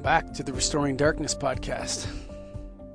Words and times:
Welcome 0.00 0.28
back 0.28 0.34
to 0.36 0.42
the 0.42 0.54
Restoring 0.54 0.96
Darkness 0.96 1.34
podcast. 1.34 2.06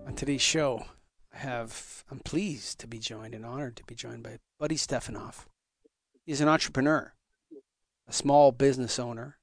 On 0.08 0.16
today's 0.16 0.42
show, 0.42 0.88
I 1.32 1.38
have 1.38 2.04
I'm 2.10 2.18
pleased 2.18 2.80
to 2.80 2.88
be 2.88 2.98
joined 2.98 3.36
and 3.36 3.46
honored 3.46 3.76
to 3.76 3.84
be 3.84 3.94
joined 3.94 4.24
by 4.24 4.40
Buddy 4.60 4.76
Stefanoff. 4.76 5.48
He's 6.26 6.42
an 6.42 6.48
entrepreneur, 6.48 7.14
a 8.08 8.12
small 8.12 8.52
business 8.52 8.98
owner, 8.98 9.38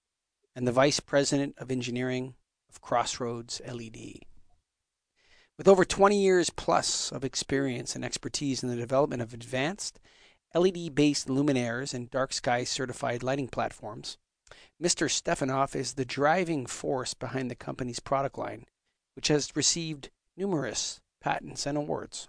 and 0.56 0.67
the 0.67 0.72
vice 0.72 0.98
president 0.98 1.54
of 1.56 1.71
engineering 1.71 2.35
of 2.69 2.80
Crossroads 2.80 3.63
LED. 3.65 4.22
With 5.56 5.69
over 5.69 5.85
20 5.85 6.21
years 6.21 6.51
plus 6.51 7.13
of 7.13 7.24
experience 7.24 7.94
and 7.94 8.04
expertise 8.04 8.65
in 8.65 8.71
the 8.71 8.76
development 8.76 9.22
of 9.22 9.33
advanced 9.33 10.01
LED 10.53 10.97
based 10.97 11.29
luminaires 11.29 11.94
and 11.94 12.10
dark 12.10 12.33
sky 12.33 12.65
certified 12.65 13.22
lighting 13.22 13.47
platforms, 13.47 14.19
Mr. 14.82 15.10
Stefanoff 15.10 15.76
is 15.76 15.94
the 15.94 16.05
driving 16.05 16.66
force 16.66 17.14
behind 17.14 17.50
the 17.50 17.55
company's 17.55 18.00
product 18.00 18.38
line, 18.38 18.66
which 19.14 19.28
has 19.28 19.56
received 19.56 20.10
numerous 20.36 21.00
patents 21.20 21.66
and 21.66 21.78
awards, 21.78 22.28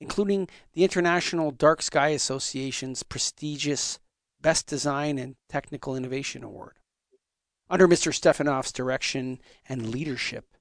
including 0.00 0.48
the 0.72 0.84
International 0.84 1.50
Dark 1.50 1.82
Sky 1.82 2.08
Association's 2.08 3.02
prestigious 3.02 3.98
Best 4.40 4.66
Design 4.66 5.18
and 5.18 5.36
Technical 5.48 5.96
Innovation 5.96 6.44
Award. 6.44 6.78
Under 7.68 7.88
Mr. 7.88 8.14
Stefanoff's 8.14 8.72
direction 8.72 9.40
and 9.68 9.90
leadership, 9.90 10.56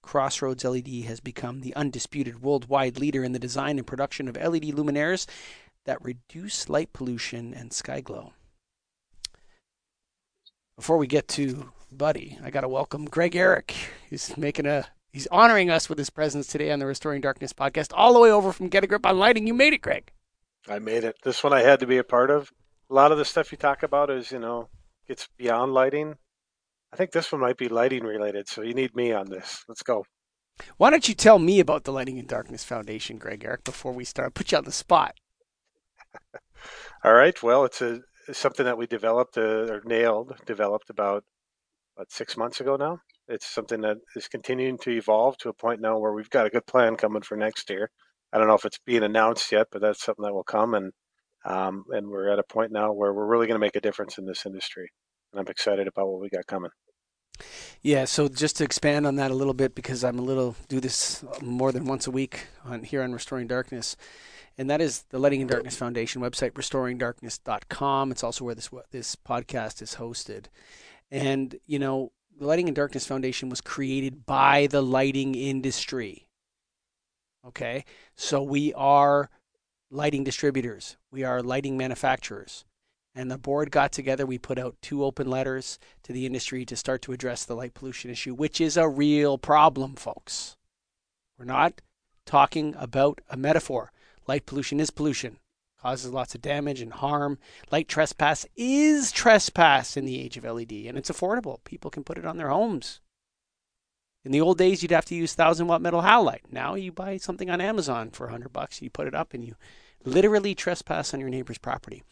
Crossroads 0.00 0.64
LED 0.64 1.04
has 1.06 1.20
become 1.20 1.60
the 1.60 1.74
undisputed 1.74 2.40
worldwide 2.40 2.98
leader 2.98 3.24
in 3.24 3.32
the 3.32 3.38
design 3.38 3.76
and 3.76 3.86
production 3.86 4.28
of 4.28 4.36
LED 4.36 4.62
luminaires 4.62 5.26
that 5.84 6.02
reduce 6.02 6.68
light 6.68 6.92
pollution 6.92 7.52
and 7.52 7.72
sky 7.72 8.00
glow. 8.00 8.32
Before 10.76 10.98
we 10.98 11.06
get 11.06 11.26
to 11.28 11.72
Buddy, 11.90 12.38
I 12.44 12.50
got 12.50 12.60
to 12.60 12.68
welcome 12.68 13.06
Greg 13.06 13.32
Ehrich. 13.32 13.72
He's 14.10 14.36
making 14.36 14.66
a 14.66 14.86
he's 15.10 15.26
honoring 15.28 15.70
us 15.70 15.88
with 15.88 15.96
his 15.96 16.10
presence 16.10 16.46
today 16.46 16.70
on 16.70 16.80
the 16.80 16.84
Restoring 16.84 17.22
Darkness 17.22 17.54
podcast, 17.54 17.92
all 17.94 18.12
the 18.12 18.20
way 18.20 18.30
over 18.30 18.52
from 18.52 18.68
Get 18.68 18.84
a 18.84 18.86
Grip 18.86 19.06
on 19.06 19.18
Lighting. 19.18 19.46
You 19.46 19.54
made 19.54 19.72
it, 19.72 19.80
Greg. 19.80 20.12
I 20.68 20.78
made 20.78 21.04
it. 21.04 21.16
This 21.24 21.42
one 21.42 21.54
I 21.54 21.62
had 21.62 21.80
to 21.80 21.86
be 21.86 21.96
a 21.96 22.04
part 22.04 22.30
of. 22.30 22.50
A 22.90 22.94
lot 22.94 23.10
of 23.10 23.16
the 23.16 23.24
stuff 23.24 23.52
you 23.52 23.56
talk 23.56 23.84
about 23.84 24.10
is, 24.10 24.30
you 24.30 24.38
know, 24.38 24.68
gets 25.08 25.30
beyond 25.38 25.72
lighting. 25.72 26.16
I 26.92 26.96
think 26.96 27.10
this 27.10 27.32
one 27.32 27.40
might 27.40 27.56
be 27.56 27.70
lighting 27.70 28.04
related, 28.04 28.46
so 28.46 28.60
you 28.60 28.74
need 28.74 28.94
me 28.94 29.12
on 29.12 29.30
this. 29.30 29.64
Let's 29.68 29.82
go. 29.82 30.04
Why 30.76 30.90
don't 30.90 31.08
you 31.08 31.14
tell 31.14 31.38
me 31.38 31.58
about 31.58 31.84
the 31.84 31.92
Lighting 31.92 32.18
and 32.18 32.28
Darkness 32.28 32.64
Foundation, 32.64 33.16
Greg 33.16 33.42
Ehrich, 33.42 33.64
before 33.64 33.92
we 33.92 34.04
start? 34.04 34.26
I'll 34.26 34.30
Put 34.32 34.52
you 34.52 34.58
on 34.58 34.64
the 34.64 34.72
spot. 34.72 35.14
All 37.04 37.14
right. 37.14 37.42
Well, 37.42 37.64
it's 37.64 37.80
a 37.80 38.00
something 38.32 38.66
that 38.66 38.78
we 38.78 38.86
developed 38.86 39.38
uh, 39.38 39.66
or 39.72 39.82
nailed, 39.84 40.36
developed 40.46 40.90
about 40.90 41.24
about 41.96 42.12
six 42.12 42.36
months 42.36 42.60
ago 42.60 42.76
now. 42.76 42.98
It's 43.28 43.46
something 43.46 43.80
that 43.80 43.96
is 44.14 44.28
continuing 44.28 44.78
to 44.78 44.90
evolve 44.90 45.38
to 45.38 45.48
a 45.48 45.54
point 45.54 45.80
now 45.80 45.98
where 45.98 46.12
we've 46.12 46.30
got 46.30 46.46
a 46.46 46.50
good 46.50 46.66
plan 46.66 46.96
coming 46.96 47.22
for 47.22 47.36
next 47.36 47.70
year. 47.70 47.90
I 48.32 48.38
don't 48.38 48.48
know 48.48 48.54
if 48.54 48.64
it's 48.64 48.78
being 48.84 49.02
announced 49.02 49.50
yet, 49.50 49.68
but 49.72 49.80
that's 49.80 50.04
something 50.04 50.24
that 50.24 50.34
will 50.34 50.44
come, 50.44 50.74
and 50.74 50.92
um, 51.44 51.84
and 51.90 52.08
we're 52.08 52.30
at 52.30 52.38
a 52.38 52.44
point 52.44 52.72
now 52.72 52.92
where 52.92 53.12
we're 53.12 53.26
really 53.26 53.46
going 53.46 53.58
to 53.58 53.64
make 53.64 53.76
a 53.76 53.80
difference 53.80 54.18
in 54.18 54.26
this 54.26 54.44
industry, 54.44 54.90
and 55.32 55.40
I'm 55.40 55.50
excited 55.50 55.86
about 55.86 56.08
what 56.08 56.20
we 56.20 56.28
got 56.28 56.46
coming. 56.46 56.70
Yeah, 57.82 58.06
so 58.06 58.28
just 58.28 58.56
to 58.56 58.64
expand 58.64 59.06
on 59.06 59.16
that 59.16 59.30
a 59.30 59.34
little 59.34 59.54
bit, 59.54 59.74
because 59.74 60.02
I'm 60.02 60.18
a 60.18 60.22
little 60.22 60.56
do 60.68 60.80
this 60.80 61.24
more 61.42 61.72
than 61.72 61.84
once 61.84 62.06
a 62.06 62.10
week 62.10 62.46
on 62.64 62.82
here 62.82 63.02
on 63.02 63.12
Restoring 63.12 63.46
Darkness 63.46 63.96
and 64.58 64.70
that 64.70 64.80
is 64.80 65.02
the 65.10 65.18
Lighting 65.18 65.42
in 65.42 65.46
Darkness 65.46 65.76
Foundation 65.76 66.22
website, 66.22 66.52
restoringdarkness.com. 66.52 68.10
It's 68.10 68.24
also 68.24 68.44
where 68.44 68.54
this 68.54 68.70
this 68.90 69.16
podcast 69.16 69.82
is 69.82 69.96
hosted. 69.96 70.46
And 71.10 71.56
you 71.66 71.78
know, 71.78 72.12
the 72.38 72.46
Lighting 72.46 72.68
in 72.68 72.74
Darkness 72.74 73.06
Foundation 73.06 73.48
was 73.48 73.60
created 73.60 74.26
by 74.26 74.66
the 74.66 74.82
lighting 74.82 75.34
industry. 75.34 76.26
Okay, 77.46 77.84
so 78.16 78.42
we 78.42 78.72
are 78.74 79.30
lighting 79.90 80.24
distributors, 80.24 80.96
we 81.10 81.22
are 81.22 81.42
lighting 81.42 81.76
manufacturers. 81.76 82.64
And 83.14 83.30
the 83.30 83.38
board 83.38 83.70
got 83.70 83.92
together. 83.92 84.26
We 84.26 84.36
put 84.36 84.58
out 84.58 84.76
two 84.82 85.02
open 85.02 85.30
letters 85.30 85.78
to 86.02 86.12
the 86.12 86.26
industry 86.26 86.66
to 86.66 86.76
start 86.76 87.00
to 87.02 87.12
address 87.12 87.46
the 87.46 87.56
light 87.56 87.72
pollution 87.72 88.10
issue, 88.10 88.34
which 88.34 88.60
is 88.60 88.76
a 88.76 88.86
real 88.86 89.38
problem, 89.38 89.94
folks. 89.96 90.58
We're 91.38 91.46
not 91.46 91.80
talking 92.26 92.74
about 92.76 93.22
a 93.30 93.38
metaphor. 93.38 93.90
Light 94.26 94.44
pollution 94.44 94.80
is 94.80 94.90
pollution, 94.90 95.38
causes 95.80 96.12
lots 96.12 96.34
of 96.34 96.42
damage 96.42 96.80
and 96.80 96.92
harm. 96.92 97.38
Light 97.70 97.86
trespass 97.86 98.44
is 98.56 99.12
trespass 99.12 99.96
in 99.96 100.04
the 100.04 100.20
age 100.20 100.36
of 100.36 100.44
LED, 100.44 100.72
and 100.72 100.98
it's 100.98 101.10
affordable. 101.10 101.62
People 101.64 101.90
can 101.90 102.02
put 102.02 102.18
it 102.18 102.26
on 102.26 102.36
their 102.36 102.48
homes. 102.48 103.00
In 104.24 104.32
the 104.32 104.40
old 104.40 104.58
days, 104.58 104.82
you'd 104.82 104.90
have 104.90 105.04
to 105.04 105.14
use 105.14 105.34
thousand 105.34 105.68
watt 105.68 105.80
metal 105.80 106.02
halide. 106.02 106.50
Now 106.50 106.74
you 106.74 106.90
buy 106.90 107.16
something 107.18 107.48
on 107.48 107.60
Amazon 107.60 108.10
for 108.10 108.28
hundred 108.28 108.52
bucks, 108.52 108.82
you 108.82 108.90
put 108.90 109.06
it 109.06 109.14
up, 109.14 109.32
and 109.32 109.44
you 109.44 109.54
literally 110.04 110.54
trespass 110.54 111.14
on 111.14 111.20
your 111.20 111.28
neighbor's 111.28 111.58
property. 111.58 112.02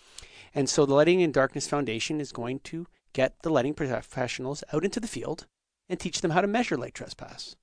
And 0.55 0.69
so 0.69 0.87
the 0.87 0.95
Lighting 0.95 1.21
in 1.21 1.33
Darkness 1.33 1.67
Foundation 1.67 2.21
is 2.21 2.31
going 2.31 2.61
to 2.61 2.87
get 3.13 3.43
the 3.43 3.51
lighting 3.51 3.75
professionals 3.75 4.63
out 4.73 4.85
into 4.85 5.01
the 5.01 5.09
field 5.09 5.47
and 5.89 5.99
teach 5.99 6.21
them 6.21 6.31
how 6.31 6.41
to 6.41 6.47
measure 6.47 6.77
light 6.77 6.95
trespass 6.95 7.57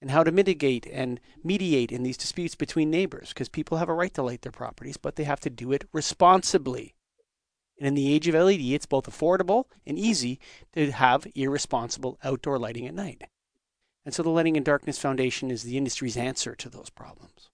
and 0.00 0.10
how 0.10 0.24
to 0.24 0.32
mitigate 0.32 0.86
and 0.86 1.20
mediate 1.44 1.92
in 1.92 2.02
these 2.02 2.16
disputes 2.16 2.54
between 2.54 2.90
neighbors 2.90 3.30
because 3.30 3.48
people 3.48 3.78
have 3.78 3.88
a 3.88 3.94
right 3.94 4.14
to 4.14 4.22
light 4.22 4.42
their 4.42 4.52
properties, 4.52 4.96
but 4.96 5.16
they 5.16 5.24
have 5.24 5.40
to 5.40 5.50
do 5.50 5.72
it 5.72 5.84
responsibly. 5.92 6.94
And 7.78 7.86
in 7.86 7.94
the 7.94 8.12
age 8.12 8.28
of 8.28 8.34
LED, 8.34 8.60
it's 8.60 8.86
both 8.86 9.10
affordable 9.10 9.64
and 9.86 9.98
easy 9.98 10.38
to 10.74 10.90
have 10.92 11.26
irresponsible 11.34 12.18
outdoor 12.22 12.58
lighting 12.58 12.86
at 12.86 12.94
night. 12.94 13.24
And 14.04 14.14
so 14.14 14.22
the 14.22 14.30
Lighting 14.30 14.56
in 14.56 14.62
Darkness 14.62 14.98
Foundation 14.98 15.50
is 15.50 15.62
the 15.62 15.76
industry's 15.76 16.16
answer 16.16 16.54
to 16.54 16.68
those 16.68 16.90
problems. 16.90 17.50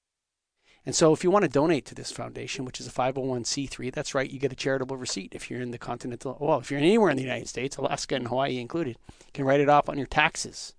And 0.85 0.95
so 0.95 1.13
if 1.13 1.25
you 1.25 1.31
want 1.33 1.43
to 1.43 1.49
donate 1.49 1.85
to 1.87 1.97
this 1.97 2.13
foundation, 2.13 2.65
which 2.65 2.79
is 2.79 2.87
a 2.87 2.93
501c3, 2.93 3.93
that's 3.93 4.15
right, 4.15 4.31
you 4.31 4.39
get 4.39 4.53
a 4.53 4.57
charitable 4.57 4.97
receipt 4.97 5.33
if 5.35 5.51
you're 5.51 5.61
in 5.61 5.73
the 5.73 5.79
continental, 5.79 6.37
well, 6.41 6.61
if 6.61 6.71
you're 6.71 6.79
anywhere 6.79 7.11
in 7.11 7.17
the 7.17 7.25
United 7.25 7.49
States, 7.49 7.77
Alaska 7.77 8.15
and 8.15 8.29
Hawaii 8.29 8.61
included, 8.61 8.97
you 9.19 9.33
can 9.35 9.45
write 9.45 9.61
it 9.61 9.69
off 9.69 9.89
on 9.89 9.99
your 9.99 10.07
taxes. 10.07 10.75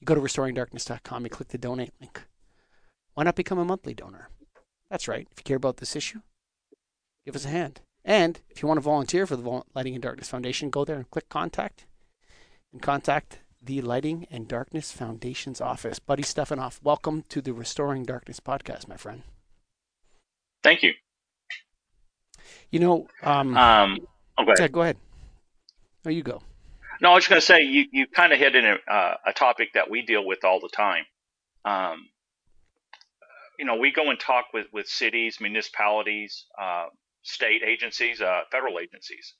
You 0.00 0.04
go 0.04 0.14
to 0.14 0.20
restoringdarkness.com, 0.20 1.24
you 1.24 1.30
click 1.30 1.48
the 1.48 1.58
donate 1.58 1.92
link. 2.00 2.22
Why 3.14 3.24
not 3.24 3.36
become 3.36 3.58
a 3.58 3.64
monthly 3.64 3.94
donor? 3.94 4.28
That's 4.90 5.08
right. 5.08 5.26
If 5.32 5.38
you 5.38 5.44
care 5.44 5.56
about 5.56 5.78
this 5.78 5.96
issue, 5.96 6.20
give 7.24 7.34
us 7.34 7.46
a 7.46 7.48
hand. 7.48 7.80
And 8.04 8.40
if 8.50 8.62
you 8.62 8.68
want 8.68 8.78
to 8.78 8.82
volunteer 8.82 9.26
for 9.26 9.36
the 9.36 9.62
Lighting 9.74 9.94
and 9.94 10.02
Darkness 10.02 10.28
Foundation, 10.28 10.70
go 10.70 10.84
there 10.84 10.96
and 10.96 11.10
click 11.10 11.28
contact 11.28 11.86
and 12.72 12.80
contact 12.80 13.40
the 13.60 13.80
Lighting 13.80 14.26
and 14.30 14.46
Darkness 14.46 14.92
Foundation's 14.92 15.60
office. 15.60 15.98
Buddy 15.98 16.22
Stefanoff, 16.22 16.78
welcome 16.84 17.24
to 17.30 17.40
the 17.40 17.52
Restoring 17.52 18.04
Darkness 18.04 18.38
podcast, 18.38 18.86
my 18.86 18.96
friend. 18.96 19.22
Thank 20.62 20.82
you. 20.82 20.92
You 22.70 22.80
know, 22.80 23.08
um, 23.22 23.56
um 23.56 23.98
oh, 24.38 24.44
go 24.44 24.54
yeah, 24.58 24.68
go 24.68 24.82
ahead. 24.82 24.98
Oh, 26.04 26.10
you 26.10 26.22
go. 26.22 26.42
No, 27.00 27.10
I 27.12 27.14
was 27.14 27.24
just 27.24 27.30
going 27.30 27.40
to 27.40 27.46
say 27.46 27.62
you, 27.62 27.86
you 27.92 28.06
kind 28.06 28.32
of 28.32 28.38
hit 28.38 28.56
in 28.56 28.64
a, 28.66 28.76
uh, 28.92 29.16
a 29.26 29.32
topic 29.32 29.70
that 29.74 29.90
we 29.90 30.02
deal 30.02 30.24
with 30.26 30.44
all 30.44 30.60
the 30.60 30.70
time. 30.70 31.04
Um, 31.64 32.08
you 33.58 33.64
know, 33.64 33.76
we 33.76 33.92
go 33.92 34.10
and 34.10 34.18
talk 34.20 34.46
with, 34.54 34.66
with 34.72 34.86
cities, 34.88 35.38
municipalities, 35.40 36.46
uh, 36.60 36.86
state 37.22 37.62
agencies, 37.66 38.20
uh, 38.20 38.42
federal 38.52 38.78
agencies, 38.78 39.34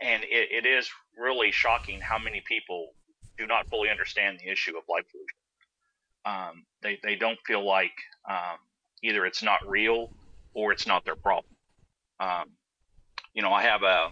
and 0.00 0.22
it, 0.24 0.64
it 0.64 0.66
is 0.68 0.88
really 1.18 1.52
shocking 1.52 2.00
how 2.00 2.18
many 2.18 2.42
people 2.46 2.90
do 3.38 3.46
not 3.46 3.68
fully 3.70 3.90
understand 3.90 4.38
the 4.40 4.50
issue 4.50 4.76
of 4.76 4.84
light 4.88 5.04
pollution. 5.10 5.38
Um, 6.24 6.64
they 6.82 6.98
they 7.02 7.16
don't 7.16 7.38
feel 7.46 7.66
like 7.66 7.92
um, 8.28 8.58
either 9.02 9.26
it's 9.26 9.42
not 9.42 9.60
real 9.66 10.08
or 10.54 10.72
it's 10.72 10.86
not 10.86 11.04
their 11.04 11.16
problem. 11.16 11.54
Um, 12.20 12.50
you 13.34 13.42
know, 13.42 13.52
I 13.52 13.62
have 13.62 13.82
a, 13.82 14.08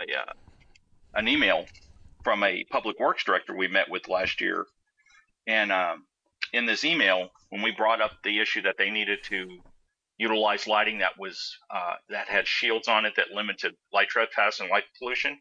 a, 0.00 0.02
uh, 0.02 0.32
an 1.16 1.28
email 1.28 1.66
from 2.22 2.42
a 2.42 2.64
public 2.70 3.00
works 3.00 3.24
director 3.24 3.56
we 3.56 3.68
met 3.68 3.90
with 3.90 4.08
last 4.08 4.40
year. 4.40 4.66
And 5.46 5.72
um, 5.72 6.04
in 6.52 6.66
this 6.66 6.84
email, 6.84 7.30
when 7.50 7.62
we 7.62 7.70
brought 7.72 8.00
up 8.00 8.12
the 8.22 8.40
issue 8.40 8.62
that 8.62 8.76
they 8.78 8.90
needed 8.90 9.20
to 9.24 9.46
utilize 10.18 10.66
lighting 10.66 10.98
that 10.98 11.18
was 11.18 11.56
uh, 11.74 11.94
that 12.10 12.28
had 12.28 12.46
shields 12.46 12.88
on 12.88 13.04
it 13.04 13.14
that 13.16 13.30
limited 13.32 13.74
light 13.92 14.08
trespass 14.08 14.60
and 14.60 14.70
light 14.70 14.84
pollution, 14.98 15.38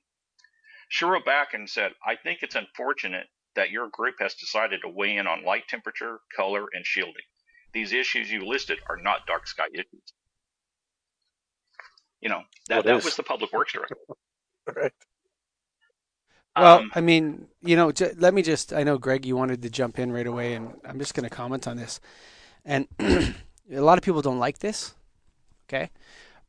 she 0.89 1.05
wrote 1.05 1.25
back 1.25 1.53
and 1.53 1.69
said, 1.69 1.91
"I 2.05 2.15
think 2.15 2.39
it's 2.41 2.55
unfortunate 2.55 3.27
that 3.55 3.71
your 3.71 3.89
group 3.89 4.15
has 4.19 4.35
decided 4.35 4.81
to 4.81 4.89
weigh 4.89 5.17
in 5.17 5.27
on 5.27 5.43
light 5.43 5.67
temperature, 5.67 6.19
color, 6.35 6.65
and 6.73 6.85
shielding. 6.85 7.25
These 7.73 7.93
issues 7.93 8.31
you 8.31 8.45
listed 8.45 8.79
are 8.89 8.97
not 8.97 9.25
dark 9.27 9.47
sky 9.47 9.67
issues." 9.73 10.13
You 12.21 12.29
know 12.29 12.43
that 12.69 12.85
that 12.85 13.03
was 13.03 13.15
the 13.15 13.23
public 13.23 13.51
works 13.53 13.73
director. 13.73 13.97
right. 14.75 14.93
Well, 16.55 16.79
um, 16.79 16.91
I 16.95 17.01
mean, 17.01 17.47
you 17.61 17.75
know, 17.75 17.91
j- 17.91 18.13
let 18.17 18.33
me 18.33 18.41
just, 18.41 18.71
I 18.73 18.83
know, 18.83 18.97
Greg, 18.97 19.25
you 19.25 19.35
wanted 19.35 19.61
to 19.63 19.69
jump 19.69 19.99
in 19.99 20.11
right 20.11 20.27
away, 20.27 20.53
and 20.53 20.73
I'm 20.85 20.99
just 20.99 21.13
going 21.13 21.27
to 21.27 21.35
comment 21.35 21.67
on 21.67 21.77
this. 21.77 21.99
And 22.63 22.87
a 22.99 23.33
lot 23.69 23.97
of 23.97 24.03
people 24.03 24.21
don't 24.21 24.39
like 24.39 24.59
this, 24.59 24.95
okay? 25.67 25.89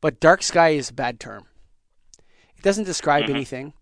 But 0.01 0.21
dark 0.21 0.43
sky 0.43 0.71
is 0.71 0.91
a 0.91 0.95
bad 0.95 1.19
term. 1.19 1.47
It 2.57 2.63
doesn't 2.63 2.85
describe 2.85 3.25
mm-hmm. 3.25 3.35
anything, 3.35 3.73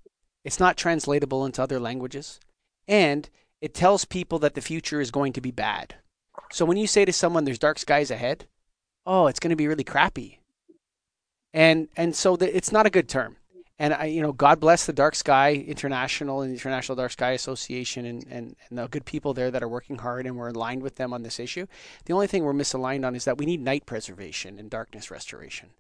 it's 0.45 0.61
not 0.61 0.77
translatable 0.77 1.45
into 1.45 1.63
other 1.63 1.81
languages. 1.81 2.41
and 2.87 3.29
it 3.61 3.73
tells 3.73 4.05
people 4.05 4.39
that 4.41 4.53
the 4.55 4.61
future 4.61 5.01
is 5.01 5.11
going 5.11 5.33
to 5.33 5.41
be 5.41 5.51
bad. 5.51 5.95
So 6.53 6.67
when 6.67 6.77
you 6.77 6.87
say 6.87 7.07
to 7.07 7.13
someone, 7.15 7.45
"There's 7.45 7.59
dark 7.59 7.79
skies 7.79 8.11
ahead," 8.11 8.47
oh, 9.07 9.27
it's 9.27 9.41
going 9.41 9.51
to 9.51 9.57
be 9.57 9.67
really 9.67 9.85
crappy. 9.85 10.41
And 11.55 11.89
and 11.97 12.15
so 12.15 12.37
the, 12.37 12.55
it's 12.55 12.73
not 12.73 12.85
a 12.85 12.91
good 12.91 13.09
term. 13.09 13.39
And 13.79 13.93
I, 13.93 14.05
you 14.05 14.23
know, 14.23 14.33
God 14.33 14.61
bless 14.61 14.87
the 14.87 14.93
Dark 14.93 15.17
Sky 15.17 15.53
International 15.55 16.43
and 16.43 16.51
the 16.51 16.55
International 16.55 16.95
Dark 16.95 17.11
Sky 17.11 17.33
Association 17.33 18.07
and, 18.07 18.25
and, 18.31 18.57
and 18.69 18.79
the 18.79 18.87
good 18.87 19.05
people 19.05 19.35
there 19.35 19.51
that 19.51 19.65
are 19.65 19.69
working 19.69 19.99
hard 19.99 20.27
and 20.27 20.37
we're 20.37 20.51
aligned 20.51 20.83
with 20.83 20.95
them 20.95 21.13
on 21.13 21.25
this 21.25 21.41
issue. 21.41 21.67
The 22.05 22.13
only 22.13 22.29
thing 22.29 22.45
we're 22.45 22.53
misaligned 22.53 23.05
on 23.05 23.17
is 23.17 23.25
that 23.25 23.37
we 23.37 23.47
need 23.47 23.61
night 23.61 23.85
preservation 23.85 24.61
and 24.61 24.71
darkness 24.71 25.11
restoration. 25.11 25.71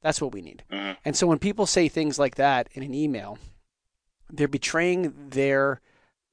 That's 0.00 0.20
what 0.20 0.32
we 0.32 0.42
need. 0.42 0.64
Mhm. 0.72 0.96
And 1.04 1.16
so 1.16 1.26
when 1.28 1.38
people 1.38 1.66
say 1.66 1.88
things 1.88 2.18
like 2.18 2.34
that 2.34 2.68
in 2.72 2.82
an 2.82 2.94
email, 2.94 3.38
they're 4.28 4.48
betraying 4.48 5.28
their 5.30 5.80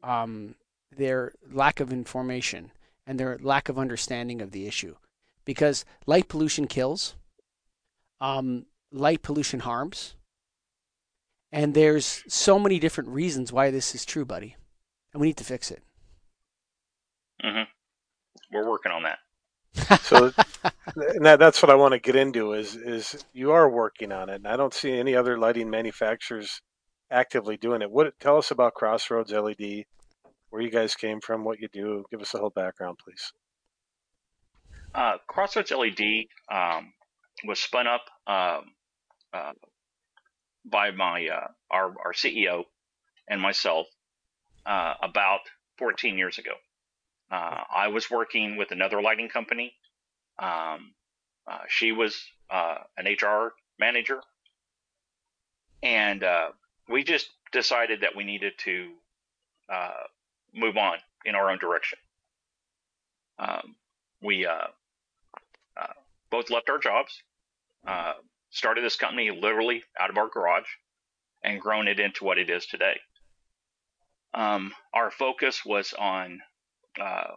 um, 0.04 0.56
their 0.96 1.34
lack 1.52 1.80
of 1.80 1.92
information 1.92 2.72
and 3.06 3.20
their 3.20 3.38
lack 3.40 3.70
of 3.70 3.78
understanding 3.78 4.42
of 4.42 4.52
the 4.52 4.68
issue, 4.68 4.96
because 5.46 5.86
light 6.06 6.28
pollution 6.28 6.66
kills, 6.66 7.16
um, 8.22 8.66
light 8.92 9.22
pollution 9.22 9.62
harms, 9.62 10.16
and 11.52 11.74
there's 11.74 12.24
so 12.28 12.60
many 12.60 12.80
different 12.80 13.10
reasons 13.10 13.52
why 13.52 13.72
this 13.72 13.96
is 13.96 14.06
true, 14.06 14.26
buddy, 14.26 14.56
and 15.14 15.22
we 15.22 15.28
need 15.28 15.38
to 15.38 15.44
fix 15.44 15.72
it. 15.72 15.84
hmm 17.42 17.64
We're 18.52 18.68
working 18.68 18.92
on 18.92 19.04
that. 19.04 19.20
So 20.02 20.32
that, 20.96 21.38
that's 21.40 21.62
what 21.62 21.70
I 21.70 21.76
want 21.76 21.94
to 21.94 22.00
get 22.00 22.16
into 22.16 22.54
is 22.54 22.76
is 22.76 23.26
you 23.34 23.52
are 23.52 23.70
working 23.70 24.12
on 24.12 24.30
it, 24.30 24.36
and 24.36 24.48
I 24.48 24.56
don't 24.58 24.74
see 24.74 24.92
any 24.94 25.16
other 25.16 25.38
lighting 25.38 25.70
manufacturers 25.70 26.62
actively 27.12 27.58
doing 27.58 27.82
it. 27.82 27.92
What 27.92 28.20
tell 28.20 28.38
us 28.38 28.52
about 28.52 28.74
Crossroads 28.74 29.32
LED, 29.32 29.86
where 30.50 30.62
you 30.62 30.72
guys 30.72 30.96
came 30.96 31.20
from, 31.22 31.44
what 31.44 31.60
you 31.60 31.68
do. 31.72 32.06
Give 32.12 32.22
us 32.22 32.34
a 32.34 32.40
whole 32.40 32.50
background, 32.52 32.98
please. 33.04 33.32
Uh, 34.94 35.18
Crossroads 35.28 35.72
LED 35.72 36.26
um, 36.52 36.94
was 37.46 37.60
spun 37.60 37.88
up 37.88 38.02
um, 38.28 38.72
uh, 39.34 39.54
by 40.70 40.92
my 40.92 41.28
uh, 41.28 41.48
our 41.72 41.94
our 42.04 42.14
CEO 42.14 42.66
and 43.28 43.42
myself 43.42 43.88
uh, 44.66 44.94
about 45.02 45.42
14 45.78 46.18
years 46.18 46.38
ago. 46.38 46.54
Uh, 47.32 47.64
I 47.76 47.90
was 47.90 48.10
working 48.10 48.58
with 48.58 48.72
another 48.72 49.02
lighting 49.02 49.30
company. 49.30 49.74
Um, 50.40 50.94
uh, 51.48 51.60
she 51.68 51.92
was 51.92 52.22
uh, 52.50 52.78
an 52.98 53.06
HR 53.06 53.54
manager, 53.80 54.22
and 55.84 56.24
uh, 56.24 56.50
we 56.90 57.04
just 57.04 57.30
decided 57.52 58.02
that 58.02 58.16
we 58.16 58.24
needed 58.24 58.54
to 58.60 58.92
move 60.54 60.78
on 60.78 60.98
in 61.26 61.36
our 61.36 61.52
own 61.52 61.60
direction. 61.60 62.00
Um, 63.40 63.76
we 64.22 64.48
both 66.30 66.50
left 66.50 66.70
our 66.70 66.80
jobs, 66.80 67.22
started 68.50 68.84
this 68.84 68.96
company 68.96 69.32
literally 69.32 69.84
out 70.00 70.10
of 70.10 70.18
our 70.18 70.30
garage, 70.30 70.68
and 71.44 71.62
grown 71.62 71.88
it 71.88 72.00
into 72.00 72.24
what 72.24 72.38
it 72.38 72.50
is 72.50 72.66
today. 72.66 73.00
Um, 74.34 74.74
our 74.94 75.12
focus 75.12 75.64
was 75.66 75.94
on 75.98 76.42
uh, 77.00 77.32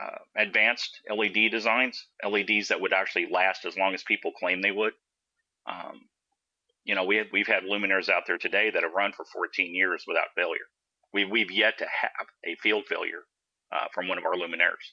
uh, 0.00 0.18
advanced 0.36 1.00
LED 1.10 1.50
designs, 1.50 2.06
LEDs 2.24 2.68
that 2.68 2.80
would 2.80 2.92
actually 2.92 3.28
last 3.30 3.64
as 3.64 3.76
long 3.76 3.94
as 3.94 4.02
people 4.02 4.32
claim 4.32 4.62
they 4.62 4.70
would. 4.70 4.92
Um, 5.66 6.02
you 6.84 6.94
know, 6.94 7.04
we 7.04 7.16
had, 7.16 7.26
we've 7.32 7.46
had 7.46 7.64
luminaires 7.64 8.08
out 8.08 8.22
there 8.26 8.38
today 8.38 8.70
that 8.70 8.82
have 8.82 8.92
run 8.92 9.12
for 9.12 9.24
14 9.24 9.74
years 9.74 10.04
without 10.06 10.28
failure. 10.34 10.66
We've, 11.12 11.28
we've 11.28 11.50
yet 11.50 11.78
to 11.78 11.84
have 11.84 12.26
a 12.46 12.56
field 12.62 12.84
failure 12.88 13.24
uh, 13.72 13.88
from 13.92 14.08
one 14.08 14.18
of 14.18 14.24
our 14.24 14.34
luminaires. 14.34 14.92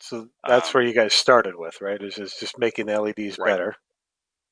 So 0.00 0.28
that's 0.46 0.72
Um, 0.72 0.74
where 0.74 0.82
you 0.82 0.92
guys 0.94 1.12
started 1.14 1.54
with, 1.56 1.80
right? 1.80 2.02
Is 2.02 2.18
is 2.18 2.34
just 2.34 2.58
making 2.58 2.86
the 2.86 2.94
LEDs 2.94 3.38
Right. 3.38 3.38
better, 3.38 3.76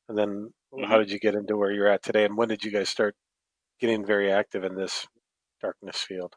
and 0.08 0.18
then 0.18 0.54
Mhm. 0.72 0.86
how 0.86 0.98
did 0.98 1.10
you 1.10 1.18
get 1.20 1.34
into 1.36 1.56
where 1.56 1.72
you're 1.72 1.88
at 1.88 2.02
today, 2.02 2.24
and 2.26 2.36
when 2.36 2.48
did 2.48 2.64
you 2.64 2.70
guys 2.72 2.88
start 2.90 3.16
getting 3.80 4.06
very 4.06 4.32
active 4.32 4.64
in 4.64 4.76
this 4.76 5.08
darkness 5.62 6.02
field? 6.02 6.36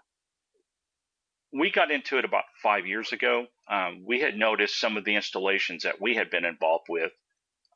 we 1.52 1.72
got 1.72 1.92
into 1.92 2.18
it 2.18 2.26
about 2.26 2.46
five 2.62 2.86
years 2.86 3.12
ago. 3.12 3.48
Um, 3.68 4.04
we 4.06 4.20
had 4.20 4.36
noticed 4.38 4.80
some 4.80 4.98
of 4.98 5.06
the 5.06 5.16
installations 5.16 5.84
that 5.84 6.00
we 6.02 6.16
had 6.16 6.30
been 6.30 6.46
involved 6.46 6.86
with 6.90 7.12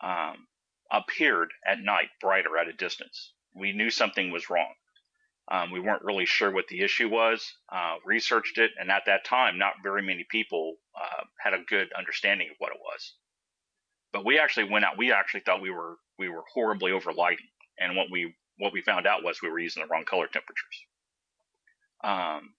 um, 0.02 0.48
appeared 0.92 1.52
at 1.66 1.80
night 1.80 2.10
brighter 2.22 2.58
at 2.58 2.68
a 2.68 2.74
distance. 2.74 3.34
We 3.56 3.72
knew 3.74 3.90
something 3.90 4.32
was 4.32 4.50
wrong. 4.50 4.74
Um, 5.52 5.72
we 5.72 5.80
weren't 5.80 6.04
really 6.04 6.26
sure 6.26 6.52
what 6.52 6.68
the 6.70 6.82
issue 6.82 7.10
was. 7.10 7.54
Uh, 7.72 7.96
researched 8.06 8.58
it, 8.58 8.72
and 8.80 8.90
at 8.90 9.04
that 9.08 9.26
time, 9.26 9.58
not 9.58 9.74
very 9.84 10.02
many 10.02 10.26
people 10.30 10.76
uh, 10.96 11.24
had 11.40 11.54
a 11.54 11.64
good 11.68 11.90
understanding 11.98 12.48
of 12.50 12.56
what 12.60 12.72
it 12.72 12.80
was. 12.80 13.14
But 14.14 14.26
we 14.26 14.40
actually 14.40 14.70
went 14.72 14.86
out. 14.86 14.98
We 14.98 15.12
actually 15.12 15.42
thought 15.42 15.62
we 15.62 15.72
were 15.72 15.98
we 16.18 16.30
were 16.30 16.44
horribly 16.54 16.92
overlighting, 16.92 17.50
and 17.80 17.98
what 17.98 18.08
we 18.12 18.36
what 18.58 18.72
we 18.72 18.82
found 18.82 19.06
out 19.06 19.24
was 19.24 19.42
we 19.42 19.50
were 19.50 19.60
using 19.60 19.84
the 19.84 19.88
wrong 19.90 20.06
color 20.06 20.28
temperatures. 20.28 20.86
Um, 22.04 22.54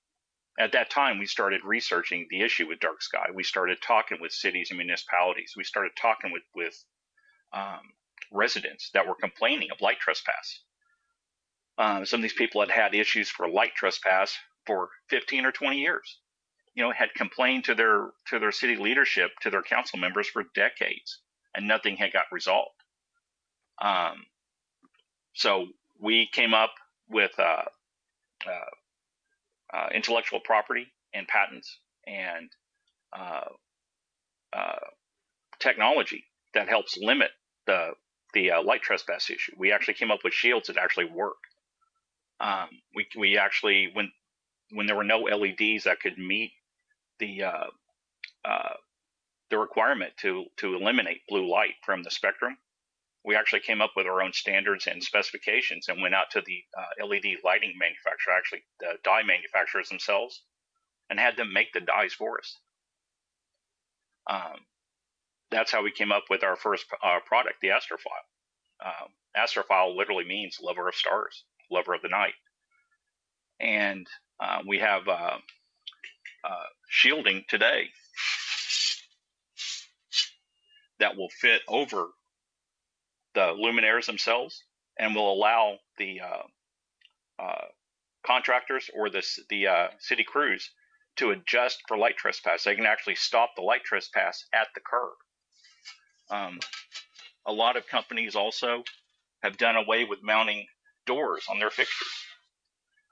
at 0.59 0.73
that 0.73 0.91
time, 0.91 1.19
we 1.19 1.27
started 1.27 1.63
researching 1.65 2.27
the 2.31 2.43
issue 2.43 2.69
with 2.69 2.81
dark 2.81 3.03
sky. 3.03 3.29
We 3.35 3.43
started 3.43 3.79
talking 3.83 4.19
with 4.21 4.33
cities 4.33 4.69
and 4.71 4.79
municipalities. 4.79 5.55
We 5.57 5.65
started 5.65 5.93
talking 6.01 6.33
with 6.33 6.43
with 6.55 6.85
um, 7.53 7.81
residents 8.31 8.91
that 8.95 9.07
were 9.07 9.15
complaining 9.15 9.71
of 9.71 9.81
light 9.81 9.99
trespass. 10.01 10.61
Um, 11.79 12.07
some 12.07 12.21
of 12.21 12.23
these 12.23 12.33
people 12.33 12.61
had 12.61 12.71
had 12.71 12.95
issues 12.95 13.29
for 13.29 13.49
light 13.49 13.75
trespass 13.75 14.37
for 14.67 14.91
15 15.11 15.45
or 15.45 15.53
20 15.53 15.79
years. 15.79 16.19
You 16.75 16.85
know, 16.85 16.91
had 16.93 17.15
complained 17.15 17.65
to 17.65 17.75
their 17.75 18.11
to 18.29 18.39
their 18.39 18.53
city 18.53 18.77
leadership, 18.77 19.31
to 19.43 19.51
their 19.51 19.63
council 19.63 19.99
members 19.99 20.29
for 20.29 20.45
decades, 20.55 21.21
and 21.55 21.69
nothing 21.69 21.97
had 21.97 22.13
got 22.13 22.25
resolved. 22.33 22.75
Um, 23.81 24.25
so 25.35 25.67
we 26.01 26.29
came 26.33 26.53
up 26.55 26.73
with 27.09 27.33
uh, 27.39 27.63
uh, 28.47 28.83
uh, 29.77 29.89
intellectual 29.95 30.41
property 30.41 30.87
and 31.13 31.29
patents 31.29 31.79
and 32.07 32.51
uh, 33.17 33.49
uh, 34.53 34.87
technology 35.61 36.25
that 36.55 36.69
helps 36.69 36.97
limit 36.99 37.31
the 37.67 37.91
the 38.35 38.51
uh, 38.51 38.63
light 38.63 38.83
trespass 38.83 39.31
issue. 39.31 39.53
We 39.57 39.73
actually 39.73 39.95
came 39.95 40.11
up 40.11 40.21
with 40.25 40.33
shields 40.35 40.67
that 40.67 40.77
actually 40.77 41.07
work. 41.07 41.37
Um, 42.41 42.69
we 42.95 43.07
we 43.17 43.39
actually 43.39 43.91
when 43.93 44.11
when 44.71 44.87
there 44.87 44.97
were 44.97 45.05
no 45.05 45.21
LEDs 45.21 45.85
that 45.85 46.01
could 46.01 46.19
meet 46.19 46.53
the 47.19 47.45
uh, 47.45 47.67
uh, 48.45 48.75
the 49.51 49.59
requirement 49.59 50.13
to 50.19 50.45
to 50.59 50.75
eliminate 50.75 51.23
blue 51.29 51.51
light 51.51 51.75
from 51.85 52.03
the 52.03 52.11
spectrum, 52.11 52.57
we 53.25 53.37
actually 53.37 53.61
came 53.61 53.81
up 53.81 53.93
with 53.97 54.07
our 54.07 54.23
own 54.23 54.33
standards 54.33 54.87
and 54.87 55.03
specifications 55.03 55.89
and 55.89 56.03
went 56.03 56.15
out 56.15 56.31
to 56.33 56.43
the 56.45 56.63
uh, 56.77 57.07
LED 57.07 57.37
lighting 57.45 57.75
manufacturer, 57.79 58.35
actually 58.37 58.65
the 58.81 58.95
dye 59.03 59.23
manufacturers 59.23 59.89
themselves, 59.89 60.43
and 61.09 61.19
had 61.19 61.37
them 61.37 61.53
make 61.53 61.73
the 61.73 61.81
dyes 61.81 62.13
for 62.13 62.39
us. 62.39 62.59
Um, 64.29 64.61
that's 65.51 65.71
how 65.73 65.83
we 65.83 65.91
came 65.91 66.13
up 66.13 66.25
with 66.29 66.43
our 66.43 66.57
first 66.57 66.87
uh, 67.03 67.21
product, 67.27 67.57
the 67.63 67.69
Astrophile. 67.69 68.85
Um, 68.85 69.09
Astrophile 69.37 69.97
literally 69.97 70.25
means 70.25 70.59
lover 70.61 70.89
of 70.89 70.95
stars, 70.95 71.45
lover 71.71 71.95
of 71.95 72.03
the 72.03 72.09
night, 72.09 72.35
and 73.61 74.07
uh, 74.41 74.61
we 74.67 74.79
have 74.79 75.09
uh, 75.09 75.39
uh, 76.45 76.67
shielding 76.89 77.45
today 77.49 77.89
that 81.01 81.17
will 81.17 81.31
fit 81.31 81.63
over 81.69 82.09
the 83.35 83.55
luminaires 83.61 84.07
themselves 84.07 84.63
and 84.99 85.15
will 85.15 85.33
allow 85.33 85.79
the 85.99 86.21
uh, 86.21 87.43
uh, 87.43 87.65
contractors 88.27 88.91
or 88.95 89.11
the 89.11 89.23
the 89.51 89.67
uh, 89.67 89.89
city 89.99 90.25
crews 90.25 90.71
to 91.17 91.31
adjust 91.31 91.83
for 91.87 91.97
light 91.97 92.17
trespass. 92.17 92.65
They 92.65 92.75
can 92.75 92.87
actually 92.87 93.17
stop 93.17 93.51
the 93.57 93.63
light 93.63 93.85
trespass 93.85 94.47
at 94.55 94.69
the 94.75 94.81
curb. 94.81 95.13
Um, 96.31 96.59
a 97.47 97.53
lot 97.53 97.77
of 97.77 97.87
companies 97.87 98.35
also 98.35 98.83
have 99.43 99.57
done 99.57 99.77
away 99.77 100.05
with 100.05 100.23
mounting 100.23 100.67
doors 101.07 101.45
on 101.51 101.59
their 101.59 101.71
fixtures. 101.71 102.09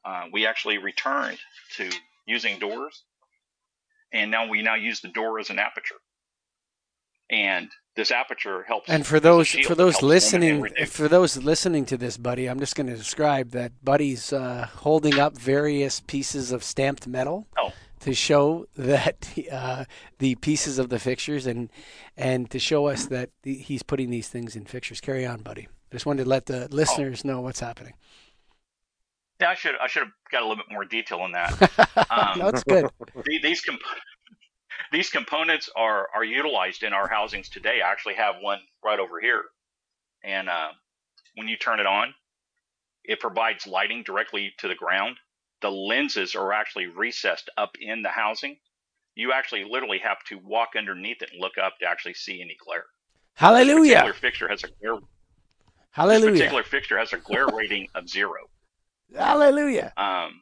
Uh, 0.04 0.24
we 0.32 0.46
actually 0.46 0.78
returned 0.78 1.38
to 1.76 1.90
using 2.26 2.58
doors, 2.58 3.04
and 4.12 4.30
now 4.30 4.48
we 4.48 4.62
now 4.62 4.74
use 4.74 5.00
the 5.00 5.08
door 5.08 5.38
as 5.38 5.50
an 5.50 5.58
aperture. 5.58 5.96
And 7.30 7.70
this 7.96 8.10
aperture 8.10 8.62
helps. 8.64 8.88
And 8.90 9.06
for 9.06 9.18
those 9.20 9.48
for 9.50 9.74
those 9.74 9.94
helps 9.94 10.02
limit 10.02 10.44
and 10.44 10.60
listening 10.60 10.86
for 10.86 11.08
those 11.08 11.36
listening 11.38 11.86
to 11.86 11.96
this, 11.96 12.16
buddy, 12.18 12.46
I'm 12.48 12.58
just 12.58 12.74
going 12.74 12.88
to 12.88 12.96
describe 12.96 13.50
that 13.52 13.72
Buddy's 13.82 14.32
uh, 14.32 14.66
holding 14.78 15.18
up 15.18 15.38
various 15.38 16.00
pieces 16.00 16.52
of 16.52 16.62
stamped 16.62 17.06
metal 17.06 17.46
Oh. 17.58 17.72
to 18.00 18.12
show 18.12 18.66
that 18.76 19.28
uh, 19.50 19.84
the 20.18 20.34
pieces 20.36 20.78
of 20.78 20.88
the 20.90 20.98
fixtures 20.98 21.46
and 21.46 21.70
and 22.16 22.50
to 22.50 22.58
show 22.58 22.86
us 22.88 23.06
that 23.06 23.30
he's 23.44 23.82
putting 23.82 24.10
these 24.10 24.28
things 24.28 24.54
in 24.56 24.64
fixtures. 24.66 25.00
Carry 25.00 25.24
on, 25.24 25.40
buddy. 25.42 25.68
Just 25.92 26.06
wanted 26.06 26.24
to 26.24 26.28
let 26.28 26.46
the 26.46 26.68
listeners 26.70 27.24
know 27.24 27.40
what's 27.42 27.60
happening. 27.60 27.92
Yeah, 29.40 29.50
I 29.50 29.54
should 29.54 29.74
I 29.80 29.86
should 29.86 30.04
have 30.04 30.12
got 30.30 30.42
a 30.42 30.46
little 30.46 30.56
bit 30.64 30.72
more 30.72 30.84
detail 30.84 31.18
on 31.18 31.32
that. 31.32 31.52
Um, 32.10 32.38
That's 32.40 32.62
good. 32.64 32.90
These 33.42 33.62
comp- 33.62 33.80
these 34.90 35.08
components 35.08 35.70
are 35.74 36.08
are 36.14 36.24
utilized 36.24 36.82
in 36.82 36.92
our 36.92 37.08
housings 37.08 37.48
today. 37.48 37.80
I 37.84 37.90
actually 37.90 38.14
have 38.14 38.36
one 38.40 38.58
right 38.84 38.98
over 38.98 39.20
here, 39.20 39.44
and 40.22 40.48
uh, 40.48 40.68
when 41.36 41.48
you 41.48 41.56
turn 41.56 41.80
it 41.80 41.86
on, 41.86 42.14
it 43.04 43.18
provides 43.18 43.66
lighting 43.66 44.02
directly 44.02 44.52
to 44.58 44.68
the 44.68 44.74
ground. 44.74 45.16
The 45.62 45.70
lenses 45.70 46.34
are 46.34 46.52
actually 46.52 46.86
recessed 46.86 47.48
up 47.56 47.76
in 47.80 48.02
the 48.02 48.10
housing. 48.10 48.56
You 49.14 49.32
actually 49.32 49.64
literally 49.64 49.98
have 49.98 50.18
to 50.28 50.38
walk 50.44 50.70
underneath 50.76 51.22
it 51.22 51.30
and 51.32 51.40
look 51.40 51.56
up 51.62 51.78
to 51.80 51.86
actually 51.86 52.14
see 52.14 52.40
any 52.42 52.56
glare. 52.62 52.84
Hallelujah. 53.34 53.82
This 53.82 53.88
particular 53.90 54.14
fixture 54.14 54.48
has 54.48 54.64
a 54.64 54.68
glare. 54.80 55.00
Hallelujah. 55.92 56.32
This 56.32 56.40
particular 56.40 56.62
fixture 56.64 56.98
has 56.98 57.12
a 57.12 57.18
glare 57.18 57.46
rating 57.54 57.88
of 57.94 58.08
zero. 58.08 58.48
Hallelujah. 59.14 59.92
Um, 59.96 60.40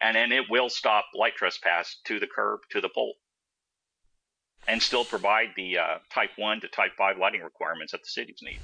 and 0.00 0.16
then 0.16 0.32
it 0.32 0.50
will 0.50 0.68
stop 0.68 1.04
light 1.14 1.36
trespass 1.36 1.96
to 2.04 2.18
the 2.18 2.26
curb 2.26 2.60
to 2.70 2.80
the 2.80 2.88
pole, 2.88 3.14
and 4.66 4.82
still 4.82 5.04
provide 5.04 5.50
the 5.56 5.78
uh, 5.78 5.98
Type 6.12 6.30
One 6.36 6.60
to 6.60 6.68
Type 6.68 6.92
Five 6.98 7.18
lighting 7.18 7.42
requirements 7.42 7.92
that 7.92 8.02
the 8.02 8.08
cities 8.08 8.40
need. 8.42 8.58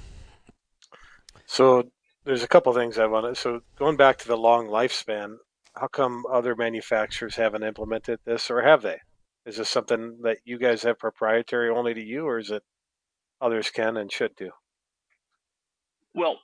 So 1.46 1.90
there's 2.24 2.42
a 2.42 2.48
couple 2.48 2.72
things 2.72 2.98
I 2.98 3.06
want 3.06 3.26
to. 3.26 3.40
So 3.40 3.60
going 3.78 3.96
back 3.96 4.18
to 4.18 4.28
the 4.28 4.36
long 4.36 4.66
lifespan, 4.66 5.36
how 5.76 5.86
come 5.86 6.24
other 6.30 6.56
manufacturers 6.56 7.36
haven't 7.36 7.62
implemented 7.62 8.18
this, 8.24 8.50
or 8.50 8.62
have 8.62 8.82
they? 8.82 8.98
Is 9.46 9.56
this 9.56 9.70
something 9.70 10.18
that 10.22 10.38
you 10.44 10.58
guys 10.58 10.82
have 10.82 10.98
proprietary 10.98 11.70
only 11.70 11.94
to 11.94 12.04
you, 12.04 12.26
or 12.26 12.38
is 12.38 12.50
it 12.50 12.64
others 13.40 13.70
can 13.70 13.96
and 13.96 14.10
should 14.10 14.34
do? 14.34 14.50
Well, 16.18 16.40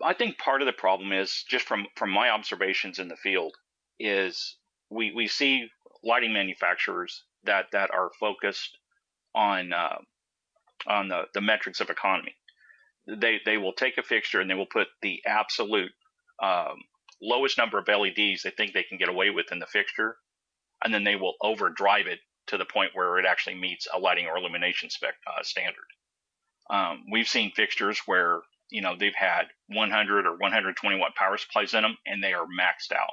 I 0.00 0.14
think 0.14 0.38
part 0.38 0.62
of 0.62 0.66
the 0.66 0.72
problem 0.72 1.12
is 1.12 1.44
just 1.48 1.66
from 1.66 1.88
from 1.96 2.10
my 2.10 2.30
observations 2.30 3.00
in 3.00 3.08
the 3.08 3.16
field 3.16 3.56
is 3.98 4.56
we 4.88 5.12
we 5.12 5.26
see 5.26 5.68
lighting 6.04 6.32
manufacturers 6.32 7.24
that 7.42 7.66
that 7.72 7.90
are 7.90 8.12
focused 8.20 8.78
on 9.34 9.72
uh, 9.72 9.98
on 10.86 11.08
the 11.08 11.24
the 11.34 11.40
metrics 11.40 11.80
of 11.80 11.90
economy. 11.90 12.36
They 13.08 13.40
they 13.44 13.58
will 13.58 13.72
take 13.72 13.98
a 13.98 14.04
fixture 14.04 14.40
and 14.40 14.48
they 14.48 14.54
will 14.54 14.72
put 14.72 14.86
the 15.02 15.20
absolute 15.26 15.90
um, 16.40 16.84
lowest 17.20 17.58
number 17.58 17.78
of 17.78 17.88
LEDs 17.88 18.44
they 18.44 18.50
think 18.50 18.74
they 18.74 18.84
can 18.84 18.98
get 18.98 19.08
away 19.08 19.30
with 19.30 19.50
in 19.50 19.58
the 19.58 19.66
fixture, 19.66 20.18
and 20.84 20.94
then 20.94 21.02
they 21.02 21.16
will 21.16 21.34
overdrive 21.42 22.06
it 22.06 22.20
to 22.46 22.58
the 22.58 22.64
point 22.64 22.92
where 22.94 23.18
it 23.18 23.26
actually 23.26 23.56
meets 23.56 23.88
a 23.92 23.98
lighting 23.98 24.26
or 24.26 24.38
illumination 24.38 24.88
spec 24.88 25.14
uh, 25.26 25.42
standard. 25.42 25.90
Um, 26.70 27.06
we've 27.10 27.28
seen 27.28 27.50
fixtures 27.50 27.98
where 28.06 28.42
you 28.70 28.82
know 28.82 28.94
they've 28.98 29.14
had 29.14 29.44
100 29.68 30.26
or 30.26 30.32
120 30.32 30.98
watt 30.98 31.14
power 31.14 31.36
supplies 31.36 31.74
in 31.74 31.82
them, 31.82 31.96
and 32.06 32.22
they 32.22 32.32
are 32.32 32.46
maxed 32.46 32.94
out. 32.94 33.12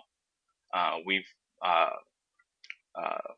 Uh, 0.73 0.99
we've 1.05 1.27
uh, 1.63 1.89
uh, 2.99 3.33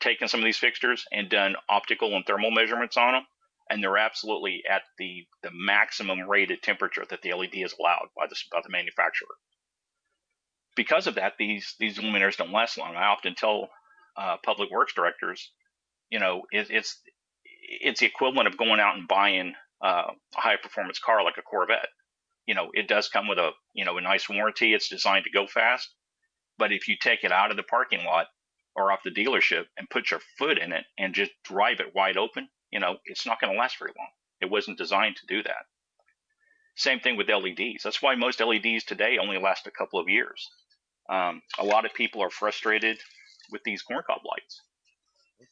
taken 0.00 0.28
some 0.28 0.40
of 0.40 0.44
these 0.44 0.58
fixtures 0.58 1.04
and 1.12 1.30
done 1.30 1.56
optical 1.68 2.14
and 2.14 2.24
thermal 2.26 2.50
measurements 2.50 2.96
on 2.96 3.12
them, 3.12 3.22
and 3.70 3.82
they're 3.82 3.98
absolutely 3.98 4.62
at 4.68 4.82
the 4.98 5.26
the 5.42 5.50
maximum 5.52 6.28
rated 6.28 6.62
temperature 6.62 7.04
that 7.08 7.22
the 7.22 7.32
LED 7.32 7.54
is 7.54 7.74
allowed 7.78 8.08
by 8.16 8.26
the 8.28 8.36
by 8.52 8.60
the 8.62 8.70
manufacturer. 8.70 9.28
Because 10.76 11.06
of 11.06 11.16
that, 11.16 11.34
these 11.38 11.74
these 11.78 11.98
luminaires 11.98 12.36
don't 12.36 12.52
last 12.52 12.78
long. 12.78 12.96
I 12.96 13.06
often 13.06 13.34
tell 13.34 13.70
uh, 14.16 14.36
public 14.44 14.70
works 14.70 14.94
directors, 14.94 15.50
you 16.10 16.18
know, 16.18 16.42
it, 16.50 16.68
it's 16.70 17.00
it's 17.82 18.00
the 18.00 18.06
equivalent 18.06 18.48
of 18.48 18.58
going 18.58 18.80
out 18.80 18.96
and 18.96 19.08
buying 19.08 19.54
uh, 19.82 20.12
a 20.36 20.40
high 20.40 20.56
performance 20.56 20.98
car 20.98 21.22
like 21.24 21.38
a 21.38 21.42
Corvette. 21.42 21.88
You 22.46 22.54
know, 22.54 22.70
it 22.72 22.88
does 22.88 23.08
come 23.08 23.28
with 23.28 23.38
a 23.38 23.50
you 23.74 23.84
know 23.84 23.98
a 23.98 24.00
nice 24.00 24.28
warranty. 24.28 24.74
It's 24.74 24.88
designed 24.88 25.24
to 25.24 25.30
go 25.30 25.46
fast, 25.46 25.88
but 26.58 26.72
if 26.72 26.88
you 26.88 26.96
take 27.00 27.24
it 27.24 27.32
out 27.32 27.50
of 27.50 27.56
the 27.56 27.62
parking 27.62 28.04
lot 28.04 28.26
or 28.76 28.92
off 28.92 29.02
the 29.04 29.10
dealership 29.10 29.64
and 29.76 29.90
put 29.90 30.10
your 30.10 30.20
foot 30.38 30.58
in 30.58 30.72
it 30.72 30.84
and 30.98 31.14
just 31.14 31.32
drive 31.44 31.80
it 31.80 31.94
wide 31.94 32.16
open, 32.16 32.48
you 32.70 32.80
know, 32.80 32.96
it's 33.04 33.26
not 33.26 33.40
going 33.40 33.52
to 33.52 33.58
last 33.58 33.78
very 33.78 33.92
long. 33.96 34.08
It 34.40 34.50
wasn't 34.50 34.78
designed 34.78 35.16
to 35.16 35.26
do 35.26 35.42
that. 35.42 35.66
Same 36.76 37.00
thing 37.00 37.16
with 37.16 37.28
LEDs. 37.28 37.82
That's 37.82 38.00
why 38.00 38.14
most 38.14 38.40
LEDs 38.40 38.84
today 38.84 39.18
only 39.20 39.38
last 39.38 39.66
a 39.66 39.70
couple 39.70 40.00
of 40.00 40.08
years. 40.08 40.48
Um, 41.10 41.42
a 41.58 41.64
lot 41.64 41.84
of 41.84 41.92
people 41.92 42.22
are 42.22 42.30
frustrated 42.30 42.98
with 43.50 43.62
these 43.64 43.82
corncob 43.82 44.22
lights. 44.24 44.62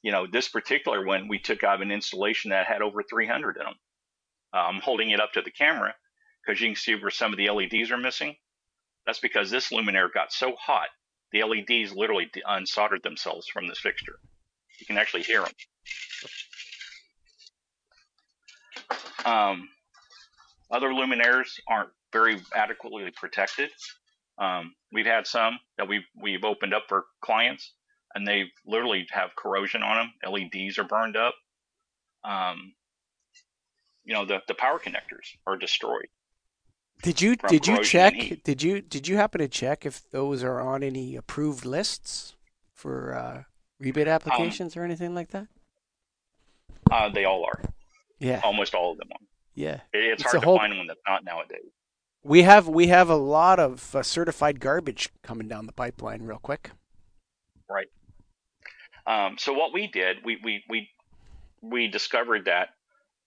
You 0.02 0.12
know, 0.12 0.26
this 0.26 0.48
particular 0.48 1.04
one 1.04 1.28
we 1.28 1.38
took 1.38 1.64
out 1.64 1.76
of 1.76 1.80
an 1.80 1.90
installation 1.90 2.50
that 2.50 2.66
had 2.66 2.82
over 2.82 3.02
300 3.02 3.56
in 3.56 3.64
them. 3.64 3.74
I'm 4.52 4.80
holding 4.80 5.10
it 5.10 5.20
up 5.20 5.32
to 5.32 5.42
the 5.42 5.50
camera 5.50 5.94
because 6.44 6.60
you 6.60 6.68
can 6.68 6.76
see 6.76 6.94
where 6.94 7.10
some 7.10 7.32
of 7.32 7.38
the 7.38 7.50
LEDs 7.50 7.90
are 7.90 7.98
missing. 7.98 8.36
That's 9.06 9.20
because 9.20 9.50
this 9.50 9.70
luminaire 9.70 10.12
got 10.12 10.32
so 10.32 10.54
hot, 10.56 10.88
the 11.32 11.42
LEDs 11.42 11.94
literally 11.94 12.30
unsoldered 12.46 13.02
themselves 13.02 13.48
from 13.48 13.66
this 13.66 13.78
fixture. 13.78 14.18
You 14.80 14.86
can 14.86 14.98
actually 14.98 15.22
hear 15.22 15.42
them. 15.42 15.52
Um, 19.24 19.68
other 20.70 20.88
luminaires 20.88 21.58
aren't 21.68 21.90
very 22.12 22.40
adequately 22.54 23.10
protected. 23.16 23.70
Um, 24.38 24.74
we've 24.92 25.06
had 25.06 25.26
some 25.26 25.58
that 25.76 25.88
we've 25.88 26.06
we've 26.22 26.44
opened 26.44 26.72
up 26.72 26.84
for 26.88 27.06
clients, 27.20 27.72
and 28.14 28.26
they 28.26 28.44
literally 28.66 29.06
have 29.10 29.36
corrosion 29.36 29.82
on 29.82 29.96
them. 30.22 30.32
LEDs 30.32 30.78
are 30.78 30.84
burned 30.84 31.16
up. 31.16 31.34
Um, 32.24 32.74
you 34.08 34.14
know, 34.14 34.24
the 34.24 34.40
the 34.48 34.54
power 34.54 34.78
connectors 34.78 35.36
are 35.46 35.56
destroyed. 35.56 36.08
Did 37.02 37.20
you 37.20 37.36
did 37.36 37.66
you 37.66 37.84
check? 37.84 38.14
Did 38.42 38.62
you 38.62 38.80
did 38.80 39.06
you 39.06 39.16
happen 39.16 39.40
to 39.40 39.48
check 39.48 39.84
if 39.84 40.10
those 40.10 40.42
are 40.42 40.60
on 40.60 40.82
any 40.82 41.14
approved 41.14 41.66
lists 41.66 42.34
for 42.72 43.14
uh, 43.14 43.42
rebate 43.78 44.08
applications 44.08 44.76
um, 44.76 44.82
or 44.82 44.84
anything 44.86 45.14
like 45.14 45.28
that? 45.28 45.46
Uh, 46.90 47.10
they 47.10 47.26
all 47.26 47.44
are. 47.44 47.62
Yeah, 48.18 48.40
almost 48.42 48.74
all 48.74 48.92
of 48.92 48.98
them 48.98 49.08
are. 49.12 49.26
Yeah, 49.54 49.80
it, 49.92 49.98
it's, 49.98 50.22
it's 50.22 50.32
hard 50.32 50.40
to 50.40 50.46
whole... 50.46 50.56
find 50.56 50.76
one 50.76 50.86
that's 50.86 51.00
not 51.06 51.22
nowadays. 51.22 51.70
We 52.24 52.42
have 52.42 52.66
we 52.66 52.86
have 52.86 53.10
a 53.10 53.16
lot 53.16 53.60
of 53.60 53.94
uh, 53.94 54.02
certified 54.02 54.58
garbage 54.58 55.10
coming 55.22 55.48
down 55.48 55.66
the 55.66 55.72
pipeline 55.72 56.22
real 56.22 56.38
quick. 56.38 56.70
Right. 57.70 57.88
Um, 59.06 59.36
so 59.38 59.52
what 59.52 59.74
we 59.74 59.86
did, 59.86 60.16
we 60.24 60.38
we 60.42 60.64
we 60.68 60.88
we 61.60 61.88
discovered 61.88 62.46
that 62.46 62.70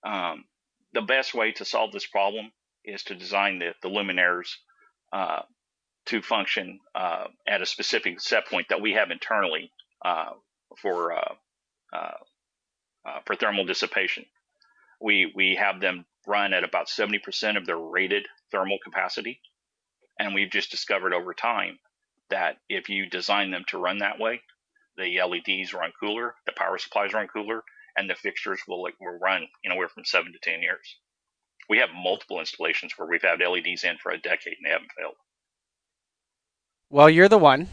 um, 0.04 0.46
the 0.94 1.02
best 1.02 1.34
way 1.34 1.52
to 1.54 1.66
solve 1.66 1.92
this 1.92 2.06
problem 2.06 2.52
is 2.84 3.04
to 3.04 3.16
design 3.16 3.60
the, 3.60 3.74
the 3.82 3.90
luminaires 3.90 4.50
uh, 5.14 5.42
to 6.08 6.22
function 6.22 6.80
uh, 6.96 7.26
at 7.48 7.62
a 7.62 7.66
specific 7.66 8.20
set 8.20 8.48
point 8.48 8.68
that 8.70 8.82
we 8.82 8.94
have 8.94 9.12
internally 9.12 9.72
uh, 10.04 10.32
for 10.82 11.14
uh, 11.14 11.34
uh, 11.94 12.18
uh, 13.06 13.20
for 13.26 13.36
thermal 13.36 13.66
dissipation. 13.66 14.26
We 15.00 15.32
we 15.36 15.56
have 15.56 15.80
them 15.80 16.06
run 16.28 16.54
at 16.54 16.64
about 16.64 16.88
70% 16.88 17.58
of 17.58 17.66
their 17.66 17.78
rated 17.78 18.28
thermal 18.52 18.78
capacity, 18.84 19.42
and 20.20 20.34
we've 20.34 20.52
just 20.52 20.72
discovered 20.72 21.14
over 21.14 21.34
time 21.34 21.80
that 22.30 22.58
if 22.70 22.90
you 22.90 23.10
design 23.10 23.52
them 23.52 23.66
to 23.68 23.78
run 23.78 24.00
that 24.00 24.20
way, 24.20 24.42
the 24.98 25.20
LEDs 25.22 25.74
run 25.74 25.92
cooler, 26.00 26.36
the 26.46 26.54
power 26.56 26.78
supplies 26.78 27.14
run 27.14 27.28
cooler, 27.28 27.64
and 27.98 28.10
the 28.10 28.16
fixtures 28.16 28.62
will 28.68 28.88
will 29.00 29.20
run 29.22 29.48
anywhere 29.66 29.90
from 29.90 30.06
seven 30.06 30.34
to 30.34 30.40
ten 30.40 30.62
years. 30.62 30.98
We 31.70 31.78
have 31.80 31.90
multiple 31.96 32.40
installations 32.40 32.94
where 32.98 33.08
we've 33.08 33.22
had 33.22 33.40
LEDs 33.40 33.84
in 33.84 33.98
for 34.02 34.12
a 34.12 34.18
decade 34.18 34.56
and 34.58 34.66
they 34.66 34.72
haven't 34.72 34.92
failed. 34.98 35.16
Well, 36.90 37.10
you're 37.10 37.30
the 37.30 37.38
one. 37.38 37.70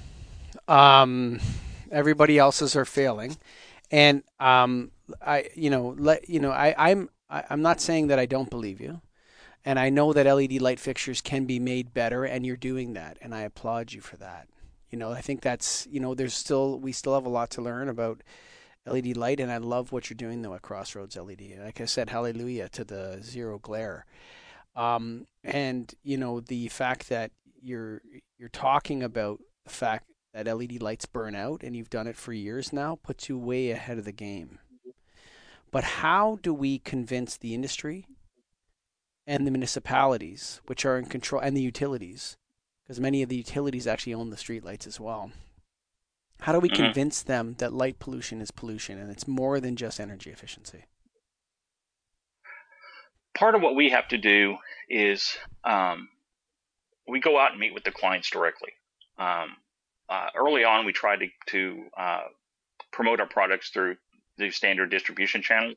Um, 0.68 1.40
everybody 1.90 2.38
else's 2.38 2.76
are 2.76 2.84
failing, 2.84 3.36
and 3.90 4.22
um, 4.38 4.92
I, 5.20 5.48
you 5.54 5.70
know, 5.70 5.94
let 5.98 6.28
you 6.28 6.40
know, 6.40 6.50
I, 6.50 6.74
I'm, 6.78 7.10
I, 7.28 7.44
I'm 7.50 7.62
not 7.62 7.80
saying 7.80 8.08
that 8.08 8.18
I 8.18 8.26
don't 8.26 8.50
believe 8.50 8.80
you, 8.80 9.00
and 9.64 9.78
I 9.78 9.90
know 9.90 10.12
that 10.12 10.32
LED 10.32 10.60
light 10.60 10.78
fixtures 10.80 11.20
can 11.20 11.44
be 11.44 11.58
made 11.58 11.92
better, 11.92 12.24
and 12.24 12.46
you're 12.46 12.56
doing 12.56 12.92
that, 12.94 13.18
and 13.20 13.34
I 13.34 13.40
applaud 13.40 13.92
you 13.92 14.00
for 14.00 14.16
that. 14.18 14.48
You 14.90 14.98
know, 14.98 15.12
I 15.12 15.20
think 15.20 15.42
that's, 15.42 15.86
you 15.90 16.00
know, 16.00 16.14
there's 16.14 16.34
still, 16.34 16.78
we 16.78 16.92
still 16.92 17.14
have 17.14 17.26
a 17.26 17.30
lot 17.30 17.50
to 17.50 17.62
learn 17.62 17.88
about 17.88 18.22
LED 18.88 19.16
light, 19.16 19.40
and 19.40 19.50
I 19.50 19.58
love 19.58 19.92
what 19.92 20.08
you're 20.08 20.16
doing 20.16 20.42
though 20.42 20.54
at 20.54 20.62
Crossroads 20.62 21.16
LED. 21.16 21.58
Like 21.62 21.80
I 21.80 21.84
said, 21.84 22.10
hallelujah 22.10 22.68
to 22.70 22.84
the 22.84 23.18
zero 23.22 23.58
glare. 23.58 24.06
Um, 24.76 25.26
and 25.42 25.92
you 26.02 26.16
know 26.16 26.40
the 26.40 26.68
fact 26.68 27.08
that 27.08 27.32
you're 27.60 28.02
you're 28.38 28.48
talking 28.48 29.02
about 29.02 29.40
the 29.64 29.70
fact 29.70 30.06
that 30.32 30.46
LED 30.46 30.80
lights 30.82 31.06
burn 31.06 31.34
out, 31.34 31.62
and 31.62 31.76
you've 31.76 31.90
done 31.90 32.06
it 32.06 32.16
for 32.16 32.32
years 32.32 32.72
now, 32.72 32.98
puts 33.02 33.28
you 33.28 33.38
way 33.38 33.70
ahead 33.70 33.98
of 33.98 34.04
the 34.04 34.12
game. 34.12 34.58
But 35.70 35.84
how 35.84 36.38
do 36.42 36.54
we 36.54 36.78
convince 36.78 37.36
the 37.36 37.54
industry 37.54 38.06
and 39.26 39.46
the 39.46 39.50
municipalities, 39.50 40.60
which 40.66 40.84
are 40.84 40.98
in 40.98 41.06
control, 41.06 41.42
and 41.42 41.56
the 41.56 41.62
utilities, 41.62 42.36
because 42.82 43.00
many 43.00 43.22
of 43.22 43.28
the 43.28 43.36
utilities 43.36 43.86
actually 43.86 44.14
own 44.14 44.30
the 44.30 44.36
streetlights 44.36 44.86
as 44.86 44.98
well, 44.98 45.30
how 46.40 46.52
do 46.52 46.60
we 46.60 46.68
mm-hmm. 46.68 46.84
convince 46.84 47.22
them 47.22 47.56
that 47.58 47.72
light 47.72 47.98
pollution 47.98 48.40
is 48.40 48.50
pollution 48.50 48.98
and 48.98 49.10
it's 49.10 49.26
more 49.26 49.60
than 49.60 49.76
just 49.76 50.00
energy 50.00 50.30
efficiency? 50.30 50.84
Part 53.36 53.54
of 53.54 53.62
what 53.62 53.74
we 53.74 53.90
have 53.90 54.08
to 54.08 54.18
do 54.18 54.56
is 54.88 55.36
um, 55.64 56.08
we 57.06 57.20
go 57.20 57.38
out 57.38 57.52
and 57.52 57.60
meet 57.60 57.74
with 57.74 57.84
the 57.84 57.90
clients 57.90 58.30
directly. 58.30 58.72
Um, 59.18 59.56
uh, 60.08 60.28
early 60.36 60.64
on, 60.64 60.86
we 60.86 60.92
tried 60.92 61.20
to, 61.20 61.26
to 61.46 61.84
uh, 61.96 62.22
promote 62.92 63.20
our 63.20 63.28
products 63.28 63.70
through 63.70 63.96
the 64.38 64.50
standard 64.50 64.90
distribution 64.90 65.42
channel, 65.42 65.74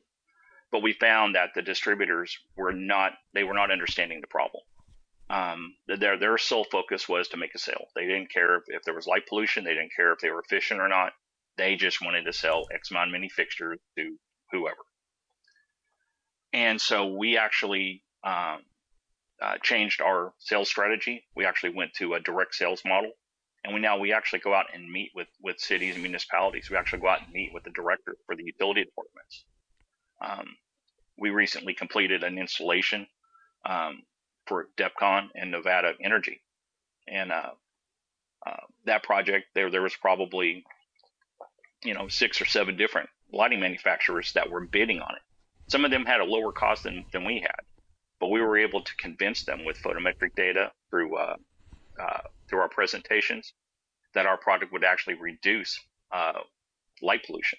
but 0.70 0.82
we 0.82 0.92
found 0.92 1.34
that 1.34 1.50
the 1.54 1.62
distributors 1.62 2.38
were 2.56 2.72
not 2.72 3.12
they 3.34 3.44
were 3.44 3.54
not 3.54 3.70
understanding 3.70 4.20
the 4.20 4.26
problem. 4.26 4.62
Um, 5.30 5.74
their 5.86 6.18
their 6.18 6.36
sole 6.38 6.64
focus 6.70 7.08
was 7.08 7.28
to 7.28 7.36
make 7.36 7.54
a 7.54 7.58
sale. 7.58 7.86
They 7.94 8.06
didn't 8.06 8.30
care 8.30 8.56
if, 8.56 8.64
if 8.68 8.82
there 8.82 8.94
was 8.94 9.06
light 9.06 9.26
pollution. 9.26 9.64
They 9.64 9.74
didn't 9.74 9.94
care 9.96 10.12
if 10.12 10.18
they 10.20 10.30
were 10.30 10.42
efficient 10.42 10.80
or 10.80 10.88
not. 10.88 11.12
They 11.56 11.76
just 11.76 12.02
wanted 12.02 12.24
to 12.24 12.32
sell 12.32 12.66
X 12.72 12.90
amount 12.90 13.12
fixtures 13.32 13.78
to 13.96 14.16
whoever. 14.50 14.84
And 16.52 16.80
so 16.80 17.06
we 17.06 17.38
actually 17.38 18.02
um, 18.24 18.60
uh, 19.40 19.56
changed 19.62 20.00
our 20.00 20.32
sales 20.38 20.68
strategy. 20.68 21.24
We 21.34 21.46
actually 21.46 21.74
went 21.74 21.94
to 21.94 22.14
a 22.14 22.20
direct 22.20 22.54
sales 22.54 22.82
model, 22.84 23.12
and 23.64 23.74
we 23.74 23.80
now 23.80 23.98
we 23.98 24.12
actually 24.12 24.40
go 24.40 24.54
out 24.54 24.66
and 24.74 24.90
meet 24.90 25.10
with 25.14 25.28
with 25.40 25.58
cities 25.58 25.94
and 25.94 26.02
municipalities. 26.02 26.68
We 26.70 26.76
actually 26.76 27.00
go 27.00 27.08
out 27.08 27.22
and 27.24 27.32
meet 27.32 27.52
with 27.54 27.64
the 27.64 27.70
director 27.70 28.16
for 28.26 28.36
the 28.36 28.44
utility 28.44 28.84
departments. 28.84 29.44
Um, 30.20 30.56
we 31.18 31.30
recently 31.30 31.74
completed 31.74 32.22
an 32.22 32.38
installation 32.38 33.06
um, 33.64 34.02
for 34.46 34.68
DEPCON 34.76 35.28
and 35.34 35.50
Nevada 35.50 35.92
Energy, 36.02 36.42
and 37.08 37.32
uh, 37.32 37.50
uh, 38.46 38.56
that 38.86 39.02
project 39.02 39.46
there 39.54 39.70
there 39.70 39.82
was 39.82 39.94
probably 39.94 40.64
you 41.84 41.94
know 41.94 42.08
six 42.08 42.40
or 42.40 42.44
seven 42.44 42.76
different 42.76 43.08
lighting 43.32 43.60
manufacturers 43.60 44.32
that 44.32 44.50
were 44.50 44.60
bidding 44.60 45.00
on 45.00 45.14
it. 45.14 45.22
Some 45.68 45.84
of 45.84 45.90
them 45.90 46.04
had 46.04 46.20
a 46.20 46.24
lower 46.24 46.52
cost 46.52 46.82
than 46.84 47.04
than 47.12 47.24
we 47.24 47.40
had, 47.40 47.60
but 48.20 48.28
we 48.28 48.40
were 48.40 48.58
able 48.58 48.82
to 48.82 48.96
convince 48.96 49.44
them 49.44 49.64
with 49.64 49.78
photometric 49.82 50.34
data 50.36 50.72
through 50.90 51.16
uh, 51.16 51.36
uh, 52.00 52.20
through 52.48 52.60
our 52.60 52.68
presentations 52.68 53.52
that 54.14 54.26
our 54.26 54.36
product 54.36 54.72
would 54.72 54.84
actually 54.84 55.14
reduce 55.14 55.80
uh, 56.12 56.40
light 57.00 57.24
pollution. 57.24 57.58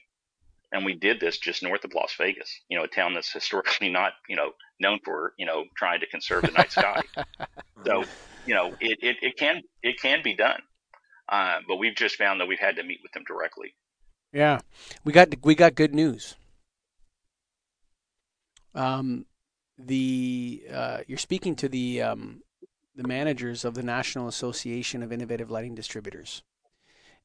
And 0.73 0.83
we 0.83 0.95
did 0.95 1.19
this 1.19 1.37
just 1.37 1.61
north 1.61 1.85
of 1.85 1.93
Las 1.93 2.15
Vegas, 2.17 2.49
you 2.67 2.77
know, 2.77 2.83
a 2.83 2.87
town 2.87 3.13
that's 3.13 3.31
historically 3.31 3.89
not, 3.91 4.13
you 4.27 4.35
know, 4.35 4.51
known 4.79 4.99
for, 5.05 5.33
you 5.37 5.45
know, 5.45 5.63
trying 5.77 6.01
to 6.01 6.07
conserve 6.07 6.41
the 6.41 6.51
night 6.51 6.71
sky. 6.71 7.01
so, 7.85 8.03
you 8.45 8.55
know, 8.55 8.73
it, 8.81 8.97
it, 9.01 9.17
it 9.21 9.37
can 9.37 9.61
it 9.83 10.01
can 10.01 10.21
be 10.23 10.35
done, 10.35 10.59
uh, 11.29 11.59
but 11.67 11.77
we've 11.77 11.95
just 11.95 12.15
found 12.15 12.41
that 12.41 12.47
we've 12.47 12.59
had 12.59 12.75
to 12.75 12.83
meet 12.83 12.99
with 13.01 13.11
them 13.13 13.23
directly. 13.25 13.75
Yeah, 14.33 14.59
we 15.05 15.13
got 15.13 15.29
we 15.43 15.53
got 15.53 15.75
good 15.75 15.93
news. 15.93 16.35
Um, 18.73 19.27
the 19.77 20.63
uh, 20.73 20.97
you're 21.07 21.19
speaking 21.19 21.55
to 21.57 21.69
the 21.69 22.01
um, 22.01 22.41
the 22.95 23.07
managers 23.07 23.63
of 23.63 23.75
the 23.75 23.83
National 23.83 24.27
Association 24.27 25.03
of 25.03 25.13
Innovative 25.13 25.51
Lighting 25.51 25.75
Distributors, 25.75 26.41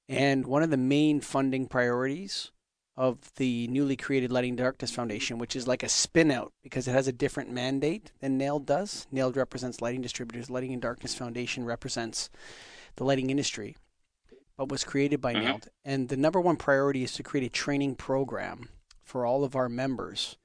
and 0.06 0.46
one 0.46 0.62
of 0.62 0.68
the 0.68 0.76
main 0.76 1.22
funding 1.22 1.66
priorities 1.66 2.50
of 2.98 3.32
the 3.36 3.68
newly 3.68 3.96
created 3.96 4.32
Lighting 4.32 4.56
Darkness 4.56 4.90
Foundation, 4.90 5.38
which 5.38 5.54
is 5.54 5.68
like 5.68 5.84
a 5.84 5.88
spin 5.88 6.32
out 6.32 6.52
because 6.64 6.88
it 6.88 6.92
has 6.92 7.06
a 7.06 7.12
different 7.12 7.48
mandate 7.48 8.10
than 8.18 8.36
NAILD 8.36 8.66
does. 8.66 9.06
NAILD 9.12 9.36
represents 9.36 9.80
lighting 9.80 10.02
distributors, 10.02 10.50
Lighting 10.50 10.72
and 10.72 10.82
Darkness 10.82 11.14
Foundation 11.14 11.64
represents 11.64 12.28
the 12.96 13.04
lighting 13.04 13.30
industry, 13.30 13.76
but 14.56 14.68
was 14.68 14.82
created 14.82 15.20
by 15.20 15.32
mm-hmm. 15.32 15.46
NAILD. 15.46 15.68
And 15.84 16.08
the 16.08 16.16
number 16.16 16.40
one 16.40 16.56
priority 16.56 17.04
is 17.04 17.12
to 17.12 17.22
create 17.22 17.46
a 17.46 17.50
training 17.50 17.94
program 17.94 18.68
for 19.04 19.24
all 19.24 19.44
of 19.44 19.54
our 19.54 19.68
members 19.68 20.36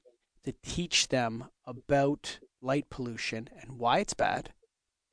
to 0.44 0.54
teach 0.62 1.08
them 1.08 1.46
about 1.66 2.38
light 2.62 2.88
pollution 2.88 3.48
and 3.60 3.80
why 3.80 3.98
it's 3.98 4.14
bad, 4.14 4.52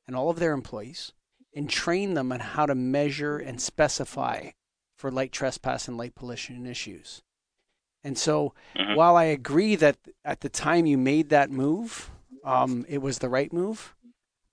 and 0.06 0.14
all 0.14 0.30
of 0.30 0.38
their 0.38 0.52
employees, 0.52 1.12
and 1.56 1.68
train 1.68 2.14
them 2.14 2.30
on 2.30 2.38
how 2.38 2.66
to 2.66 2.76
measure 2.76 3.36
and 3.36 3.60
specify 3.60 4.50
for 4.94 5.10
light 5.10 5.32
trespass 5.32 5.88
and 5.88 5.96
light 5.96 6.14
pollution 6.14 6.66
issues. 6.66 7.20
And 8.04 8.18
so, 8.18 8.54
mm-hmm. 8.76 8.94
while 8.96 9.16
I 9.16 9.24
agree 9.24 9.76
that 9.76 9.96
at 10.24 10.40
the 10.40 10.48
time 10.48 10.86
you 10.86 10.98
made 10.98 11.28
that 11.28 11.50
move, 11.50 12.10
um, 12.44 12.84
it 12.88 12.98
was 12.98 13.18
the 13.18 13.28
right 13.28 13.52
move, 13.52 13.94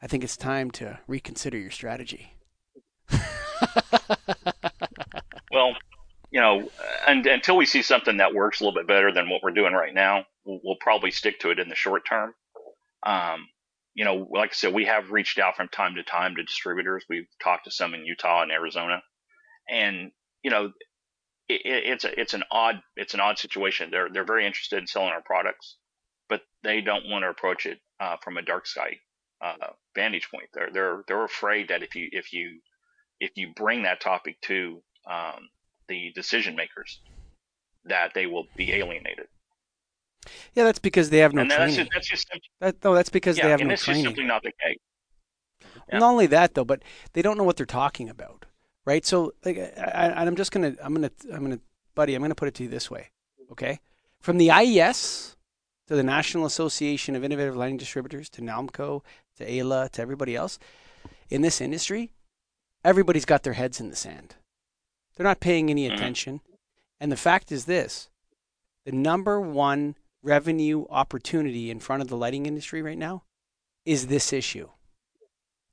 I 0.02 0.08
think 0.08 0.24
it's 0.24 0.38
time 0.38 0.72
to 0.72 1.00
reconsider 1.08 1.58
your 1.58 1.72
strategy. 1.72 2.34
well, 5.52 5.76
you 6.32 6.40
know, 6.40 6.70
and, 7.08 7.26
until 7.26 7.58
we 7.58 7.66
see 7.66 7.82
something 7.82 8.18
that 8.18 8.34
works 8.34 8.60
a 8.60 8.64
little 8.64 8.80
bit 8.80 8.88
better 8.88 9.12
than 9.12 9.30
what 9.30 9.42
we're 9.42 9.52
doing 9.52 9.74
right 9.74 9.94
now, 9.94 10.26
we'll, 10.46 10.60
we'll 10.64 10.78
probably 10.80 11.12
stick 11.12 11.40
to 11.40 11.50
it 11.50 11.60
in 11.60 11.70
the 11.70 11.76
short 11.76 12.04
term. 12.08 12.34
Um, 13.04 13.48
you 13.96 14.06
know, 14.06 14.28
like 14.32 14.52
I 14.52 14.54
said, 14.54 14.74
we 14.74 14.86
have 14.86 15.12
reached 15.12 15.40
out 15.40 15.56
from 15.56 15.68
time 15.70 15.96
to 15.96 16.04
time 16.04 16.36
to 16.36 16.44
distributors. 16.44 17.04
We've 17.10 17.28
talked 17.44 17.66
to 17.66 17.72
some 17.72 17.94
in 17.94 18.06
Utah 18.06 18.44
and 18.44 18.52
Arizona, 18.52 19.02
and 19.68 20.12
you 20.44 20.52
know, 20.52 20.72
it, 21.50 21.62
it's 21.66 22.06
a 22.06 22.20
it's 22.20 22.34
an 22.34 22.44
odd 22.52 22.82
it's 22.96 23.14
an 23.14 23.20
odd 23.20 23.38
situation. 23.38 23.90
They're 23.92 24.10
they're 24.10 24.26
very 24.26 24.46
interested 24.46 24.80
in 24.80 24.88
selling 24.88 25.10
our 25.10 25.24
products, 25.24 25.78
but 26.30 26.42
they 26.64 26.82
don't 26.82 27.10
want 27.10 27.24
to 27.24 27.30
approach 27.30 27.66
it 27.66 27.80
uh, 28.00 28.18
from 28.24 28.38
a 28.38 28.42
dark 28.42 28.68
sky 28.68 28.98
uh, 29.42 29.56
vantage 29.96 30.30
point. 30.32 30.50
They're 30.54 30.70
they're 30.72 31.04
they're 31.08 31.26
afraid 31.26 31.70
that 31.70 31.84
if 31.84 31.96
you 31.96 32.08
if 32.12 32.32
you 32.32 32.60
if 33.20 33.32
you 33.36 33.52
bring 33.56 33.84
that 33.84 34.00
topic 34.00 34.40
to 34.44 34.82
um, 35.10 35.50
the 35.88 36.12
decision 36.14 36.56
makers, 36.56 37.02
that 37.86 38.14
they 38.14 38.28
will 38.28 38.48
be 38.56 38.72
alienated. 38.74 39.28
Yeah, 40.54 40.66
that's 40.66 40.80
because 40.80 41.10
they 41.10 41.20
have 41.20 41.34
no 41.34 41.42
and 41.42 41.52
training. 41.52 41.88
That's 41.94 42.08
just, 42.08 42.28
that's 42.30 42.42
just 42.42 42.50
that, 42.60 42.84
no, 42.84 42.94
that's 42.94 43.10
because 43.10 43.38
yeah, 43.38 43.46
they 43.46 43.50
have 43.52 43.62
no 43.62 43.76
training. 43.76 44.04
simply 44.04 44.26
not 44.26 44.44
the 44.44 44.52
case. 44.64 44.78
Yeah. 45.90 46.00
Not 46.00 46.12
only 46.12 46.28
that, 46.28 46.54
though, 46.54 46.66
but 46.66 46.84
they 47.14 47.22
don't 47.22 47.38
know 47.38 47.44
what 47.44 47.58
they're 47.58 47.66
talking 47.66 48.10
about, 48.10 48.46
right? 48.90 49.06
So, 49.06 49.34
like, 49.46 49.60
I, 49.78 50.14
I'm 50.18 50.36
just 50.36 50.52
gonna, 50.52 50.74
I'm 50.82 50.96
gonna, 50.96 51.12
I'm 51.32 51.44
gonna, 51.44 51.60
buddy, 51.94 52.16
I'm 52.16 52.24
gonna 52.24 52.34
put 52.34 52.48
it 52.48 52.56
to 52.56 52.64
you 52.64 52.70
this 52.70 52.90
way, 52.90 53.12
okay? 53.52 53.82
From 54.20 54.40
the 54.40 54.50
IES 54.50 55.36
to 55.86 55.96
the 55.96 56.02
National 56.02 56.48
Association 56.48 57.16
of 57.16 57.24
Innovative 57.24 57.56
Lighting 57.56 57.78
Distributors 57.78 58.30
to 58.32 58.42
NALMCO 58.42 59.04
to 59.38 59.46
AILA 59.46 59.92
to 59.92 60.02
everybody 60.02 60.36
else 60.36 60.58
in 61.30 61.44
this 61.44 61.62
industry, 61.62 62.14
everybody's 62.84 63.26
got 63.26 63.44
their 63.44 63.54
heads 63.54 63.80
in 63.80 63.92
the 63.92 63.96
sand. 63.96 64.38
They're 65.16 65.24
not 65.24 65.40
paying 65.40 65.70
any 65.70 65.86
mm-hmm. 65.86 65.94
attention. 65.94 66.42
And 67.00 67.12
the 67.12 67.16
fact 67.16 67.52
is 67.52 67.66
this 67.66 68.10
the 68.86 68.92
number 68.92 69.40
one 69.40 69.98
revenue 70.24 70.86
opportunity 70.90 71.70
in 71.70 71.80
front 71.80 72.02
of 72.02 72.08
the 72.08 72.18
lighting 72.18 72.48
industry 72.48 72.82
right 72.82 72.98
now 72.98 73.22
is 73.86 74.08
this 74.08 74.34
issue. 74.34 74.70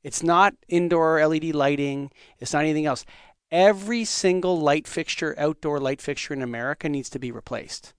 It's 0.06 0.22
not 0.22 0.54
indoor 0.68 1.26
LED 1.26 1.52
lighting, 1.52 2.12
it's 2.38 2.52
not 2.52 2.62
anything 2.62 2.86
else. 2.86 3.04
Every 3.50 4.04
single 4.04 4.56
light 4.56 4.86
fixture, 4.86 5.34
outdoor 5.36 5.80
light 5.80 6.00
fixture 6.00 6.32
in 6.32 6.42
America 6.42 6.88
needs 6.88 7.10
to 7.10 7.18
be 7.18 7.32
replaced. 7.32 7.92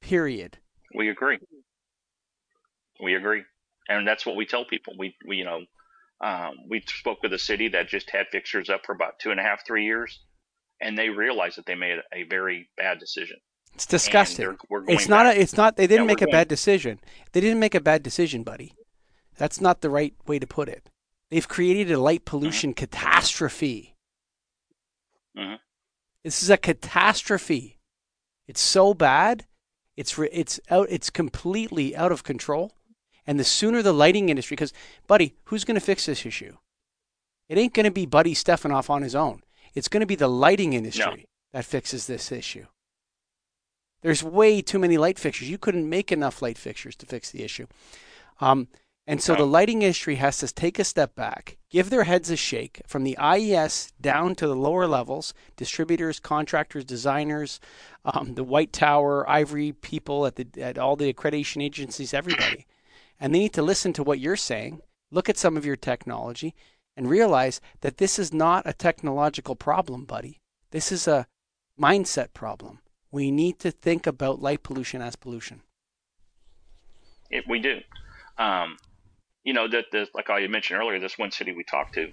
Period. 0.00 0.58
We 0.94 1.08
agree. 1.08 1.40
We 3.02 3.16
agree. 3.16 3.42
And 3.88 4.06
that's 4.06 4.24
what 4.24 4.36
we 4.36 4.46
tell 4.46 4.64
people. 4.64 4.92
We, 4.96 5.16
we 5.26 5.38
you 5.38 5.44
know, 5.44 5.62
um, 6.20 6.52
we 6.70 6.84
spoke 6.86 7.20
with 7.20 7.32
a 7.32 7.38
city 7.40 7.66
that 7.70 7.88
just 7.88 8.10
had 8.10 8.26
fixtures 8.30 8.70
up 8.70 8.82
for 8.86 8.94
about 8.94 9.18
two 9.18 9.32
and 9.32 9.40
a 9.40 9.42
half, 9.42 9.66
three 9.66 9.86
years, 9.86 10.20
and 10.80 10.96
they 10.96 11.08
realized 11.08 11.58
that 11.58 11.66
they 11.66 11.74
made 11.74 11.98
a 12.12 12.22
very 12.30 12.68
bad 12.76 13.00
decision. 13.00 13.38
It's 13.74 13.86
disgusting. 13.86 14.56
It's 14.86 15.08
not. 15.08 15.26
A, 15.26 15.40
it's 15.40 15.56
not. 15.56 15.74
They 15.74 15.88
didn't 15.88 16.06
make 16.06 16.22
a 16.22 16.28
bad 16.28 16.46
decision. 16.46 17.00
They 17.32 17.40
didn't 17.40 17.58
make 17.58 17.74
a 17.74 17.80
bad 17.80 18.04
decision, 18.04 18.44
buddy. 18.44 18.72
That's 19.36 19.60
not 19.60 19.80
the 19.80 19.90
right 19.90 20.14
way 20.28 20.38
to 20.38 20.46
put 20.46 20.68
it. 20.68 20.90
They've 21.34 21.48
created 21.48 21.90
a 21.90 21.98
light 21.98 22.24
pollution 22.24 22.70
mm-hmm. 22.70 22.84
catastrophe. 22.84 23.96
Mm-hmm. 25.36 25.56
This 26.22 26.44
is 26.44 26.48
a 26.48 26.56
catastrophe. 26.56 27.80
It's 28.46 28.60
so 28.60 28.94
bad. 28.94 29.44
It's 29.96 30.16
it's 30.16 30.60
out. 30.70 30.86
It's 30.90 31.10
completely 31.10 31.96
out 31.96 32.12
of 32.12 32.22
control. 32.22 32.70
And 33.26 33.40
the 33.40 33.42
sooner 33.42 33.82
the 33.82 33.92
lighting 33.92 34.28
industry, 34.28 34.54
because 34.54 34.72
buddy, 35.08 35.34
who's 35.46 35.64
going 35.64 35.74
to 35.74 35.80
fix 35.80 36.06
this 36.06 36.24
issue? 36.24 36.56
It 37.48 37.58
ain't 37.58 37.74
going 37.74 37.82
to 37.82 37.90
be 37.90 38.06
Buddy 38.06 38.34
Stefanoff 38.34 38.88
on 38.88 39.02
his 39.02 39.16
own. 39.16 39.42
It's 39.74 39.88
going 39.88 40.02
to 40.02 40.06
be 40.06 40.14
the 40.14 40.28
lighting 40.28 40.72
industry 40.72 41.04
no. 41.04 41.22
that 41.52 41.64
fixes 41.64 42.06
this 42.06 42.30
issue. 42.30 42.66
There's 44.02 44.22
way 44.22 44.62
too 44.62 44.78
many 44.78 44.98
light 44.98 45.18
fixtures. 45.18 45.50
You 45.50 45.58
couldn't 45.58 45.90
make 45.90 46.12
enough 46.12 46.42
light 46.42 46.58
fixtures 46.58 46.94
to 46.94 47.06
fix 47.06 47.32
the 47.32 47.42
issue. 47.42 47.66
Um, 48.40 48.68
and 49.06 49.22
so 49.22 49.34
the 49.34 49.46
lighting 49.46 49.82
industry 49.82 50.14
has 50.16 50.38
to 50.38 50.52
take 50.52 50.78
a 50.78 50.84
step 50.84 51.14
back, 51.14 51.58
give 51.70 51.90
their 51.90 52.04
heads 52.04 52.30
a 52.30 52.36
shake 52.36 52.80
from 52.86 53.04
the 53.04 53.16
IES 53.18 53.92
down 54.00 54.34
to 54.36 54.46
the 54.46 54.56
lower 54.56 54.86
levels 54.86 55.34
distributors, 55.56 56.20
contractors, 56.20 56.84
designers, 56.84 57.60
um, 58.04 58.34
the 58.34 58.44
White 58.44 58.72
Tower, 58.72 59.28
Ivory 59.28 59.72
people 59.72 60.26
at, 60.26 60.36
the, 60.36 60.46
at 60.60 60.78
all 60.78 60.96
the 60.96 61.12
accreditation 61.12 61.62
agencies, 61.62 62.14
everybody. 62.14 62.66
And 63.20 63.34
they 63.34 63.40
need 63.40 63.52
to 63.54 63.62
listen 63.62 63.92
to 63.94 64.02
what 64.02 64.20
you're 64.20 64.36
saying, 64.36 64.80
look 65.10 65.28
at 65.28 65.38
some 65.38 65.56
of 65.56 65.66
your 65.66 65.76
technology, 65.76 66.54
and 66.96 67.08
realize 67.08 67.60
that 67.82 67.98
this 67.98 68.18
is 68.18 68.32
not 68.32 68.66
a 68.66 68.72
technological 68.72 69.54
problem, 69.54 70.04
buddy. 70.04 70.40
This 70.70 70.90
is 70.90 71.06
a 71.06 71.26
mindset 71.78 72.32
problem 72.32 72.80
we 73.14 73.30
need 73.30 73.60
to 73.60 73.70
think 73.70 74.08
about 74.08 74.42
light 74.42 74.64
pollution 74.64 75.00
as 75.00 75.14
pollution. 75.14 75.62
It, 77.30 77.44
we 77.48 77.60
do. 77.60 77.78
Um, 78.38 78.76
you 79.44 79.52
know 79.52 79.68
that 79.68 79.86
the 79.92 80.08
like 80.14 80.30
I 80.30 80.46
mentioned 80.46 80.80
earlier, 80.80 80.98
this 80.98 81.18
one 81.18 81.30
city 81.30 81.52
we 81.52 81.64
talked 81.64 81.94
to, 81.94 82.10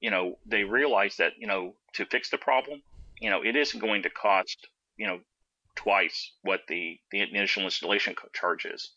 you 0.00 0.10
know, 0.10 0.38
they 0.46 0.64
realized 0.64 1.18
that 1.18 1.32
you 1.38 1.46
know 1.46 1.74
to 1.94 2.06
fix 2.06 2.30
the 2.30 2.38
problem, 2.38 2.82
you 3.20 3.30
know, 3.30 3.42
it 3.42 3.56
isn't 3.56 3.80
going 3.80 4.02
to 4.04 4.10
cost 4.10 4.68
you 4.96 5.06
know 5.06 5.20
twice 5.74 6.32
what 6.42 6.60
the 6.68 6.98
the 7.10 7.20
initial 7.20 7.64
installation 7.64 8.14
charge 8.32 8.64
is. 8.64 8.92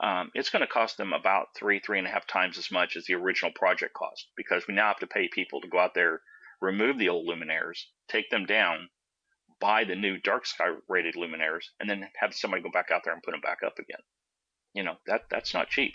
Um, 0.00 0.30
it's 0.34 0.50
going 0.50 0.60
to 0.60 0.72
cost 0.72 0.96
them 0.96 1.12
about 1.12 1.48
three 1.56 1.80
three 1.80 1.98
and 1.98 2.06
a 2.06 2.10
half 2.10 2.26
times 2.26 2.58
as 2.58 2.70
much 2.70 2.96
as 2.96 3.06
the 3.06 3.14
original 3.14 3.52
project 3.52 3.94
cost 3.94 4.26
because 4.36 4.66
we 4.66 4.74
now 4.74 4.88
have 4.88 4.98
to 4.98 5.06
pay 5.06 5.28
people 5.28 5.60
to 5.60 5.68
go 5.68 5.78
out 5.78 5.94
there, 5.94 6.20
remove 6.60 6.98
the 6.98 7.08
old 7.08 7.28
luminaires, 7.28 7.84
take 8.08 8.30
them 8.30 8.46
down, 8.46 8.88
buy 9.60 9.84
the 9.84 9.96
new 9.96 10.18
dark 10.18 10.46
sky 10.46 10.66
rated 10.88 11.14
luminaires, 11.14 11.66
and 11.80 11.90
then 11.90 12.08
have 12.20 12.34
somebody 12.34 12.62
go 12.62 12.70
back 12.70 12.90
out 12.92 13.02
there 13.04 13.12
and 13.12 13.22
put 13.22 13.32
them 13.32 13.40
back 13.40 13.58
up 13.66 13.78
again. 13.78 14.00
You 14.72 14.84
know 14.84 14.96
that 15.06 15.22
that's 15.30 15.54
not 15.54 15.68
cheap. 15.68 15.94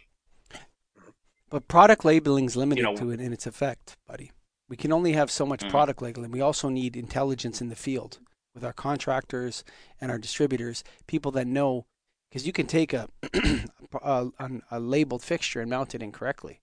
But 1.53 1.67
product 1.67 2.03
labeling 2.03 2.45
is 2.45 2.55
limited 2.55 2.81
You 2.81 2.87
know- 2.93 2.97
to 2.97 3.11
it 3.11 3.21
in 3.21 3.31
its 3.31 3.45
effect, 3.45 3.95
buddy. 4.07 4.31
We 4.69 4.75
can 4.75 4.91
only 4.91 5.13
have 5.13 5.29
so 5.29 5.45
much 5.45 5.59
Mhm. 5.63 5.69
product 5.69 6.01
labeling. 6.01 6.31
We 6.31 6.41
also 6.41 6.67
need 6.67 6.95
intelligence 6.97 7.61
in 7.61 7.69
the 7.69 7.75
field 7.75 8.17
with 8.55 8.63
our 8.65 8.73
contractors 8.73 9.63
and 10.01 10.09
our 10.09 10.17
distributors, 10.17 10.83
people 11.05 11.29
that 11.33 11.45
know, 11.45 11.85
because 12.27 12.47
you 12.47 12.53
can 12.53 12.65
take 12.65 12.91
a, 12.91 13.07
a, 14.01 14.31
a- 14.39 14.61
a 14.71 14.79
labeled 14.79 15.21
fixture 15.23 15.61
and 15.61 15.69
mount 15.69 15.93
it 15.93 16.01
incorrectly. 16.01 16.59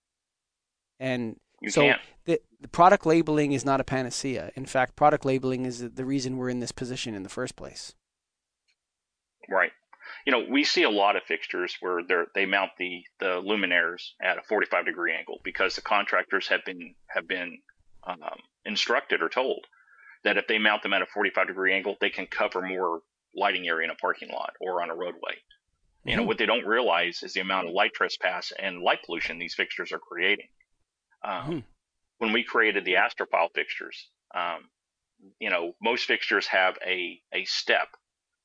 And 0.99 1.39
You 1.61 1.69
so 1.69 1.93
the, 2.25 2.41
the 2.59 2.67
product 2.67 3.05
labeling 3.05 3.53
is 3.53 3.63
not 3.63 3.79
a 3.79 3.85
panacea. 3.85 4.51
In 4.57 4.65
fact, 4.65 4.97
product 4.97 5.23
labeling 5.23 5.65
is 5.65 5.79
the 5.79 6.03
reason 6.03 6.35
we're 6.35 6.49
in 6.49 6.59
this 6.59 6.73
position 6.73 7.15
in 7.15 7.23
the 7.23 7.29
first 7.29 7.55
place. 7.55 7.95
Right. 9.47 9.71
You 10.25 10.31
know, 10.31 10.45
we 10.49 10.63
see 10.63 10.83
a 10.83 10.89
lot 10.89 11.15
of 11.15 11.23
fixtures 11.23 11.75
where 11.79 12.03
they 12.03 12.23
they 12.35 12.45
mount 12.45 12.71
the 12.77 13.03
the 13.19 13.41
luminaires 13.41 14.11
at 14.21 14.37
a 14.37 14.43
45 14.43 14.85
degree 14.85 15.13
angle 15.13 15.39
because 15.43 15.75
the 15.75 15.81
contractors 15.81 16.47
have 16.47 16.63
been 16.65 16.95
have 17.07 17.27
been 17.27 17.59
um, 18.03 18.39
instructed 18.65 19.21
or 19.21 19.29
told 19.29 19.65
that 20.23 20.37
if 20.37 20.47
they 20.47 20.59
mount 20.59 20.83
them 20.83 20.93
at 20.93 21.01
a 21.01 21.07
45 21.07 21.47
degree 21.47 21.73
angle, 21.73 21.97
they 21.99 22.09
can 22.09 22.27
cover 22.27 22.61
more 22.61 23.01
lighting 23.35 23.67
area 23.67 23.85
in 23.85 23.91
a 23.91 23.95
parking 23.95 24.29
lot 24.29 24.53
or 24.59 24.81
on 24.83 24.89
a 24.89 24.95
roadway. 24.95 25.35
You 26.05 26.15
know, 26.15 26.23
Mhm. 26.23 26.27
what 26.27 26.37
they 26.37 26.45
don't 26.45 26.65
realize 26.65 27.23
is 27.23 27.33
the 27.33 27.41
amount 27.41 27.67
of 27.67 27.73
light 27.73 27.93
trespass 27.93 28.51
and 28.57 28.81
light 28.81 28.99
pollution 29.05 29.39
these 29.39 29.55
fixtures 29.55 29.91
are 29.91 29.99
creating. 29.99 30.49
Um, 31.23 31.47
Mhm. 31.47 31.63
When 32.17 32.33
we 32.33 32.43
created 32.43 32.85
the 32.85 32.95
Astrophile 32.95 33.49
fixtures, 33.53 34.11
um, 34.35 34.69
you 35.39 35.49
know, 35.49 35.75
most 35.81 36.05
fixtures 36.05 36.47
have 36.47 36.77
a 36.85 37.21
a 37.33 37.45
step 37.45 37.95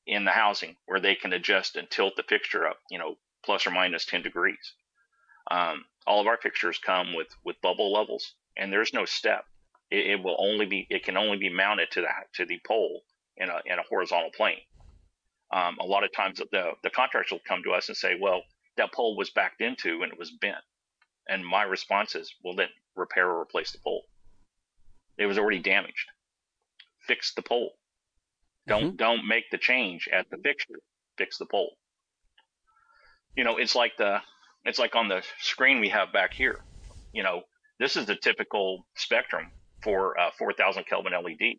in 0.07 0.23
the 0.23 0.31
housing 0.31 0.75
where 0.85 0.99
they 0.99 1.15
can 1.15 1.33
adjust 1.33 1.75
and 1.75 1.89
tilt 1.89 2.15
the 2.15 2.23
fixture 2.23 2.65
up, 2.65 2.79
you 2.89 2.97
know, 2.97 3.17
plus 3.43 3.67
or 3.67 3.71
minus 3.71 4.05
10 4.05 4.23
degrees. 4.23 4.73
Um, 5.51 5.85
all 6.07 6.21
of 6.21 6.27
our 6.27 6.37
fixtures 6.37 6.79
come 6.79 7.13
with, 7.13 7.27
with 7.43 7.61
bubble 7.61 7.91
levels 7.93 8.33
and 8.55 8.71
there's 8.71 8.93
no 8.93 9.05
step. 9.05 9.45
It, 9.91 10.07
it 10.07 10.23
will 10.23 10.37
only 10.39 10.65
be, 10.65 10.87
it 10.89 11.03
can 11.03 11.17
only 11.17 11.37
be 11.37 11.49
mounted 11.49 11.91
to 11.91 12.01
the, 12.01 12.07
to 12.35 12.45
the 12.45 12.59
pole 12.65 13.01
in 13.35 13.49
a, 13.49 13.61
in 13.65 13.79
a 13.79 13.83
horizontal 13.89 14.31
plane. 14.35 14.61
Um, 15.51 15.77
a 15.79 15.85
lot 15.85 16.03
of 16.03 16.11
times 16.13 16.39
the, 16.39 16.71
the 16.83 16.89
contractors 16.89 17.31
will 17.31 17.47
come 17.47 17.61
to 17.63 17.71
us 17.71 17.87
and 17.87 17.97
say, 17.97 18.17
well, 18.19 18.41
that 18.77 18.93
pole 18.93 19.15
was 19.17 19.29
backed 19.29 19.61
into 19.61 20.01
and 20.03 20.11
it 20.11 20.19
was 20.19 20.31
bent. 20.31 20.63
And 21.27 21.45
my 21.45 21.63
response 21.63 22.15
is, 22.15 22.33
well, 22.43 22.55
then 22.55 22.69
repair 22.95 23.29
or 23.29 23.41
replace 23.41 23.71
the 23.71 23.79
pole. 23.79 24.05
It 25.17 25.25
was 25.25 25.37
already 25.37 25.59
damaged. 25.59 26.11
Fix 27.07 27.33
the 27.33 27.41
pole. 27.41 27.73
Don't 28.67 28.97
don't 28.97 29.25
make 29.25 29.49
the 29.49 29.57
change 29.57 30.09
at 30.11 30.29
the 30.29 30.37
fixture. 30.37 30.79
Fix 31.17 31.37
the 31.37 31.45
pole. 31.45 31.75
You 33.35 33.43
know, 33.43 33.57
it's 33.57 33.75
like 33.75 33.93
the 33.97 34.19
it's 34.65 34.79
like 34.79 34.95
on 34.95 35.07
the 35.07 35.23
screen 35.39 35.79
we 35.79 35.89
have 35.89 36.11
back 36.11 36.33
here. 36.33 36.59
You 37.13 37.23
know, 37.23 37.43
this 37.79 37.95
is 37.95 38.05
the 38.05 38.15
typical 38.15 38.85
spectrum 38.95 39.51
for 39.81 40.19
uh, 40.19 40.31
4,000 40.37 40.85
Kelvin 40.85 41.13
LED, 41.13 41.55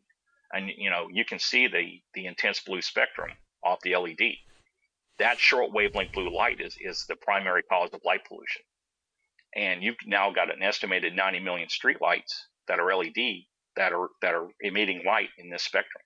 and 0.53 0.71
you 0.77 0.90
know 0.90 1.09
you 1.11 1.25
can 1.25 1.38
see 1.38 1.66
the 1.66 2.01
the 2.14 2.27
intense 2.27 2.61
blue 2.61 2.83
spectrum 2.83 3.31
off 3.64 3.81
the 3.83 3.97
LED. 3.97 4.35
That 5.18 5.38
short 5.38 5.73
wavelength 5.73 6.12
blue 6.12 6.35
light 6.35 6.61
is 6.61 6.77
is 6.79 7.07
the 7.09 7.16
primary 7.16 7.62
cause 7.62 7.90
of 7.94 8.01
light 8.05 8.27
pollution, 8.29 8.62
and 9.57 9.83
you've 9.83 9.97
now 10.05 10.31
got 10.31 10.55
an 10.55 10.62
estimated 10.62 11.14
90 11.16 11.40
million 11.40 11.68
streetlights 11.68 12.35
that 12.66 12.79
are 12.79 12.94
LED 12.94 13.44
that 13.77 13.94
are 13.94 14.09
that 14.21 14.35
are 14.35 14.49
emitting 14.61 15.05
light 15.07 15.31
in 15.38 15.49
this 15.49 15.62
spectrum 15.62 16.03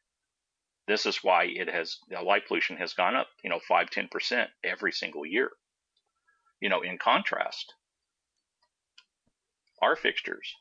this 0.88 1.06
is 1.06 1.18
why 1.22 1.44
it 1.44 1.68
has 1.68 1.98
the 2.08 2.20
light 2.20 2.46
pollution 2.46 2.76
has 2.76 2.94
gone 2.94 3.14
up 3.16 3.28
you 3.42 3.50
know 3.50 3.60
5 3.66 3.90
10% 3.90 4.46
every 4.64 4.92
single 4.92 5.26
year 5.26 5.50
you 6.60 6.68
know 6.68 6.80
in 6.82 6.98
contrast 6.98 7.74
our 9.80 9.96
fixtures 9.96 10.54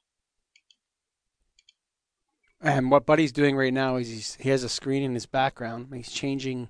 And 2.64 2.92
what 2.92 3.06
Buddy's 3.06 3.32
doing 3.32 3.56
right 3.56 3.74
now 3.74 3.96
is 3.96 4.08
he's, 4.08 4.36
he 4.36 4.50
has 4.50 4.64
a 4.64 4.70
screen 4.70 5.02
in 5.02 5.16
his 5.16 5.26
background. 5.26 5.88
He's 5.94 6.12
changing 6.12 6.70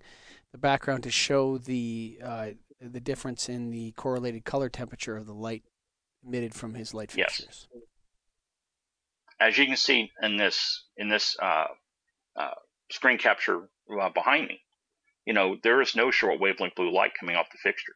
the 0.54 0.58
background 0.58 1.04
to 1.04 1.12
show 1.12 1.58
the 1.58 2.20
uh, 2.24 2.48
the 2.80 3.00
difference 3.00 3.50
in 3.50 3.72
the 3.72 3.92
correlated 3.92 4.46
color 4.46 4.70
temperature 4.70 5.18
of 5.18 5.26
the 5.26 5.34
light 5.34 5.64
emitted 6.26 6.54
from 6.54 6.76
his 6.76 6.94
light 6.94 7.12
fixtures. 7.12 7.46
Yes. 7.46 7.68
fixtures. 7.74 7.84
as 9.40 9.58
you 9.58 9.66
can 9.66 9.76
see 9.76 10.12
in 10.22 10.38
this 10.38 10.86
in 10.98 11.10
this 11.10 11.36
uh, 11.42 11.68
uh, 12.38 12.54
screen 12.92 13.18
capture 13.18 13.70
uh, 14.00 14.10
behind 14.10 14.48
me. 14.48 14.62
You 15.26 15.34
know 15.34 15.58
there 15.62 15.82
is 15.82 15.96
no 15.96 16.12
short 16.12 16.40
wavelength 16.40 16.76
blue 16.76 16.92
light 16.92 17.14
coming 17.20 17.36
off 17.36 17.52
the 17.52 17.58
fixture. 17.58 17.96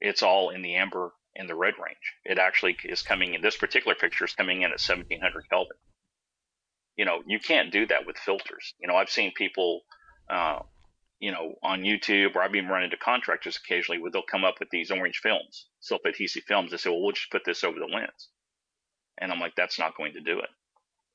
It's 0.00 0.22
all 0.22 0.50
in 0.50 0.62
the 0.62 0.76
amber 0.76 1.12
and 1.36 1.48
the 1.48 1.54
red 1.54 1.74
range. 1.82 2.14
It 2.24 2.38
actually 2.38 2.76
is 2.84 3.02
coming 3.02 3.34
in 3.34 3.42
this 3.42 3.56
particular 3.56 3.94
fixture 3.94 4.24
is 4.24 4.34
coming 4.34 4.62
in 4.62 4.72
at 4.72 4.80
1700 4.80 5.48
kelvin. 5.48 5.76
You 6.96 7.04
know 7.04 7.22
you 7.26 7.38
can't 7.38 7.72
do 7.72 7.86
that 7.86 8.06
with 8.06 8.16
filters. 8.18 8.74
You 8.80 8.88
know 8.88 8.96
i've 8.96 9.10
seen 9.10 9.32
people 9.32 9.82
uh, 10.28 10.60
you 11.20 11.30
know 11.32 11.54
on 11.62 11.82
youtube 11.82 12.34
or 12.34 12.42
i've 12.42 12.54
even 12.54 12.70
run 12.70 12.82
into 12.82 12.96
contractors 12.96 13.58
occasionally 13.62 14.00
where 14.00 14.10
they'll 14.10 14.22
come 14.22 14.44
up 14.44 14.58
with 14.58 14.70
these 14.70 14.90
orange 14.90 15.20
films 15.22 15.66
self 15.80 16.00
adhesive 16.06 16.42
films 16.44 16.70
they 16.70 16.78
say 16.78 16.90
well 16.90 17.00
we'll 17.02 17.12
just 17.12 17.30
put 17.30 17.44
this 17.44 17.62
over 17.62 17.78
the 17.78 17.86
lens. 17.86 18.28
And 19.18 19.30
i'm 19.30 19.38
like 19.38 19.54
that's 19.54 19.78
not 19.78 19.96
going 19.96 20.14
to 20.14 20.20
do 20.20 20.38
it 20.40 20.48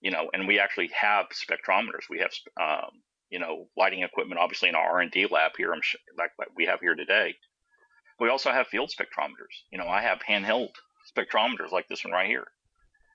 you 0.06 0.12
know 0.12 0.30
and 0.34 0.48
we 0.48 0.60
actually 0.60 0.91
have 1.02 1.26
spectrometers. 1.30 2.06
We 2.12 2.20
have 2.20 2.32
um, 2.62 2.91
you 3.32 3.39
know 3.39 3.68
lighting 3.76 4.04
equipment 4.04 4.39
obviously 4.39 4.70
in 4.70 4.76
our 4.76 5.02
r&d 5.02 5.28
lab 5.32 5.54
here 5.58 5.74
I'm 5.74 5.82
sh- 5.82 5.96
like, 6.15 6.30
like 6.38 6.50
we 6.56 6.68
have 6.68 6.80
here 6.80 6.94
today. 6.94 7.34
We 8.20 8.30
also 8.30 8.52
have 8.52 8.68
field 8.68 8.91
spectrometers. 8.91 9.56
You 9.72 9.80
know 9.80 9.88
i 9.88 10.02
have 10.02 10.20
handheld 10.20 10.70
spectrometers 11.12 11.72
like 11.72 11.88
this 11.88 12.04
one 12.06 12.13
right 12.13 12.28
here. 12.28 12.46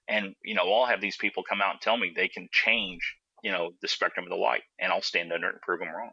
And 0.09 0.35
you 0.45 0.57
know 0.57 0.71
i'll 0.73 0.87
have 0.87 1.01
these 1.01 1.17
people 1.17 1.45
come 1.49 1.63
out 1.63 1.75
and 1.75 1.81
tell 1.81 1.97
me 1.97 2.13
they 2.15 2.27
can 2.27 2.49
change 2.51 3.15
you 3.45 3.53
know 3.53 3.71
the 3.81 3.89
spectrum 3.89 4.27
of 4.27 4.31
the 4.31 4.45
light 4.49 4.63
and 4.81 4.93
i'll 4.93 5.01
stand 5.01 5.33
under 5.33 5.47
it 5.47 5.55
and 5.55 5.63
prove 5.63 5.79
them 5.79 5.95
wrong. 5.97 6.11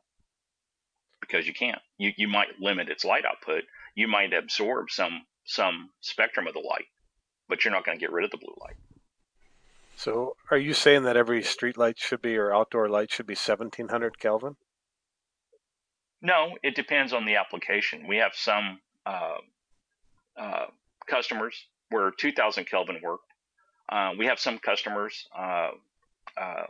Because 1.19 1.47
you 1.47 1.53
can't. 1.55 1.81
You, 1.97 2.11
you 2.15 2.27
might 2.27 2.59
limit 2.61 2.89
its 2.89 3.03
light 3.03 3.25
output. 3.25 3.63
You 3.95 4.07
might 4.07 4.31
absorb 4.31 4.91
some 4.91 5.23
some 5.43 5.89
spectrum 6.01 6.45
of 6.45 6.53
the 6.53 6.59
light 6.59 6.85
but 7.49 7.63
you're 7.63 7.73
not 7.73 7.85
going 7.85 7.97
to 7.97 8.01
get 8.01 8.11
rid 8.11 8.25
of 8.25 8.31
the 8.31 8.37
blue 8.37 8.55
light 8.61 8.75
So, 9.97 10.37
are 10.51 10.59
you 10.59 10.75
saying 10.75 11.03
that 11.03 11.17
every 11.17 11.41
street 11.41 11.75
light 11.75 11.97
should 11.97 12.21
be 12.21 12.37
or 12.37 12.53
outdoor 12.53 12.87
light 12.87 13.11
should 13.11 13.25
be 13.25 13.33
1700 13.33 14.19
Kelvin? 14.19 14.55
No, 16.21 16.55
it 16.61 16.75
depends 16.75 17.13
on 17.13 17.25
the 17.25 17.37
application. 17.37 18.05
We 18.07 18.17
have 18.17 18.35
some 18.35 18.79
uh, 19.07 19.37
uh, 20.37 20.67
customers 21.07 21.65
where 21.89 22.11
2000 22.11 22.65
Kelvin 22.65 23.01
work. 23.01 23.21
Uh, 23.89 24.11
we 24.15 24.27
have 24.27 24.39
some 24.39 24.59
customers, 24.59 25.27
uh, 25.35 25.71
uh, 26.39 26.67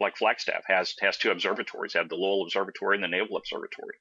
like 0.00 0.16
Flagstaff 0.16 0.64
has 0.66 0.94
has 1.02 1.18
two 1.18 1.30
observatories. 1.30 1.92
Have 1.92 2.08
the 2.08 2.16
Lowell 2.16 2.44
Observatory 2.44 2.96
and 2.96 3.04
the 3.04 3.08
Naval 3.08 3.36
Observatory, 3.36 3.96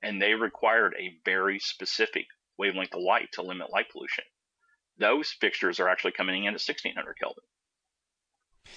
and 0.00 0.22
they 0.22 0.34
required 0.34 0.94
a 0.96 1.18
very 1.24 1.58
specific 1.58 2.26
wavelength 2.56 2.94
of 2.94 3.02
light 3.02 3.32
to 3.32 3.42
limit 3.42 3.72
light 3.72 3.90
pollution. 3.90 4.24
Those 4.98 5.32
fixtures 5.32 5.80
are 5.80 5.88
actually 5.88 6.12
coming 6.12 6.44
in 6.44 6.54
at 6.54 6.62
1600 6.62 7.18
Kelvin. 7.18 7.42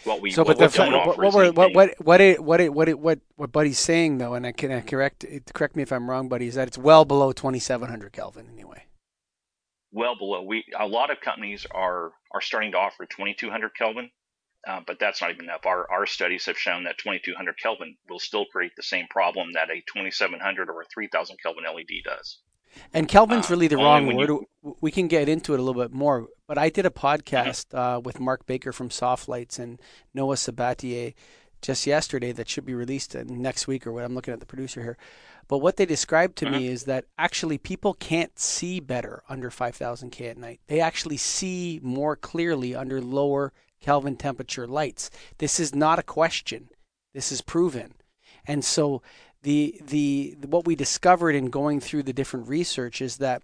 What 0.04 0.22
we 0.22 0.32
So, 0.32 0.44
what 0.44 0.58
but 0.58 0.60
the, 0.60 0.66
what, 1.06 1.18
what, 1.18 1.34
we're- 1.34 1.50
what, 1.52 1.74
what, 1.74 1.96
what, 2.00 2.22
it, 2.22 2.44
what, 2.44 2.60
it, 2.62 2.74
what, 2.74 2.90
it, 2.90 3.00
what, 3.00 3.20
what 3.36 3.52
Buddy's 3.52 3.80
saying 3.80 4.18
though, 4.20 4.34
and 4.36 4.46
I 4.48 4.52
can 4.52 4.72
I 4.72 4.82
correct 4.82 5.26
correct 5.54 5.76
me 5.76 5.84
if 5.84 5.92
I'm 5.92 6.10
wrong, 6.10 6.28
Buddy, 6.30 6.48
is 6.48 6.56
that 6.56 6.68
it's 6.68 6.78
well 6.78 7.06
below 7.06 7.32
2700 7.32 8.12
Kelvin 8.14 8.48
anyway. 8.52 8.86
well 9.92 10.16
below. 10.18 10.44
We 10.44 10.66
a 10.78 10.88
lot 10.88 11.12
of 11.12 11.22
companies 11.22 11.66
are 11.74 12.12
are 12.34 12.42
starting 12.42 12.72
to 12.74 12.78
offer 12.78 13.06
2200 13.06 13.76
Kelvin, 13.76 14.10
uh, 14.68 14.82
but 14.86 15.00
that's 15.00 15.22
not 15.22 15.32
even 15.32 15.46
enough. 15.46 15.66
Our 15.66 15.90
our 15.92 16.06
studies 16.06 16.46
have 16.46 16.58
shown 16.58 16.84
that 16.86 16.98
2200 17.00 17.58
Kelvin 17.60 17.98
will 18.10 18.20
still 18.20 18.46
create 18.46 18.74
the 18.78 18.84
same 18.84 19.08
problem 19.10 19.54
that 19.54 19.70
a 19.72 19.82
2700 19.94 20.70
or 20.70 20.82
a 20.82 20.86
3000 20.94 21.38
Kelvin 21.42 21.64
LED 21.66 22.04
does. 22.04 22.40
And 22.94 23.08
Kelvin's 23.08 23.46
Uh, 23.50 23.54
really 23.54 23.68
the 23.68 23.76
only 23.76 23.86
wrong 23.86 24.16
word. 24.16 24.30
you- 24.30 24.48
We 24.82 24.92
can 24.92 25.08
get 25.08 25.30
into 25.30 25.54
it 25.54 25.60
a 25.60 25.64
little 25.64 25.82
bit 25.82 25.92
more, 25.94 26.28
but 26.48 26.58
I 26.58 26.70
did 26.70 26.86
a 26.86 26.90
podcast 26.90 27.74
uh, 27.74 28.00
with 28.00 28.20
Mark 28.20 28.46
Baker 28.46 28.72
from 28.74 28.90
Soft 28.90 29.28
Lights 29.28 29.60
and 29.60 29.80
Noah 30.14 30.36
Sabatier 30.36 31.14
just 31.62 31.86
yesterday 31.88 32.32
that 32.32 32.50
should 32.50 32.66
be 32.66 32.74
released 32.74 33.16
uh, 33.16 33.24
next 33.28 33.68
week 33.68 33.86
or 33.86 33.92
what. 33.92 34.04
I'm 34.04 34.14
looking 34.16 34.34
at 34.34 34.40
the 34.40 34.46
producer 34.46 34.82
here. 34.82 34.98
But 35.48 35.60
what 35.60 35.78
they 35.78 35.86
described 35.86 36.36
to 36.38 36.46
Mhm. 36.48 36.52
me 36.52 36.68
is 36.68 36.84
that 36.86 37.06
actually 37.18 37.58
people 37.60 37.94
can't 37.94 38.38
see 38.40 38.80
better 38.80 39.22
under 39.30 39.52
5000 39.52 40.10
K 40.12 40.28
at 40.28 40.38
night. 40.38 40.60
They 40.68 40.80
actually 40.80 41.18
see 41.18 41.80
more 41.84 42.16
clearly 42.16 42.74
under 42.76 43.00
lower 43.02 43.54
Kelvin 43.80 44.16
temperature 44.18 44.66
lights. 44.68 45.12
This 45.38 45.60
is 45.60 45.76
not 45.76 46.00
a 46.00 46.04
question. 46.04 46.70
This 47.14 47.32
is 47.32 47.42
proven. 47.42 47.94
And 48.48 48.66
so 48.66 49.04
the 49.46 49.80
the 49.86 50.36
what 50.48 50.66
we 50.66 50.76
discovered 50.76 51.36
in 51.36 51.52
going 51.52 51.80
through 51.80 52.04
the 52.04 52.14
different 52.14 52.50
research 52.50 53.00
is 53.00 53.18
that 53.18 53.44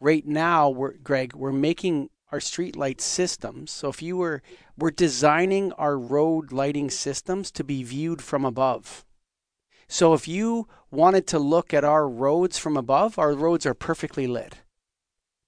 right 0.00 0.26
now 0.26 0.70
we're 0.70 0.94
Greg, 0.94 1.34
we're 1.34 1.52
making 1.52 2.08
our 2.32 2.40
street 2.40 2.76
light 2.76 3.00
systems. 3.02 3.70
So 3.70 3.90
if 3.90 4.00
you 4.00 4.16
were 4.16 4.42
we're 4.78 4.90
designing 4.90 5.72
our 5.74 5.98
road 5.98 6.50
lighting 6.50 6.90
systems 6.90 7.50
to 7.52 7.62
be 7.62 7.82
viewed 7.82 8.22
from 8.22 8.44
above. 8.44 9.04
So 9.86 10.14
if 10.14 10.26
you 10.26 10.66
wanted 10.90 11.26
to 11.28 11.38
look 11.38 11.74
at 11.74 11.84
our 11.84 12.08
roads 12.08 12.56
from 12.56 12.76
above, 12.78 13.18
our 13.18 13.34
roads 13.34 13.66
are 13.66 13.74
perfectly 13.74 14.26
lit. 14.26 14.62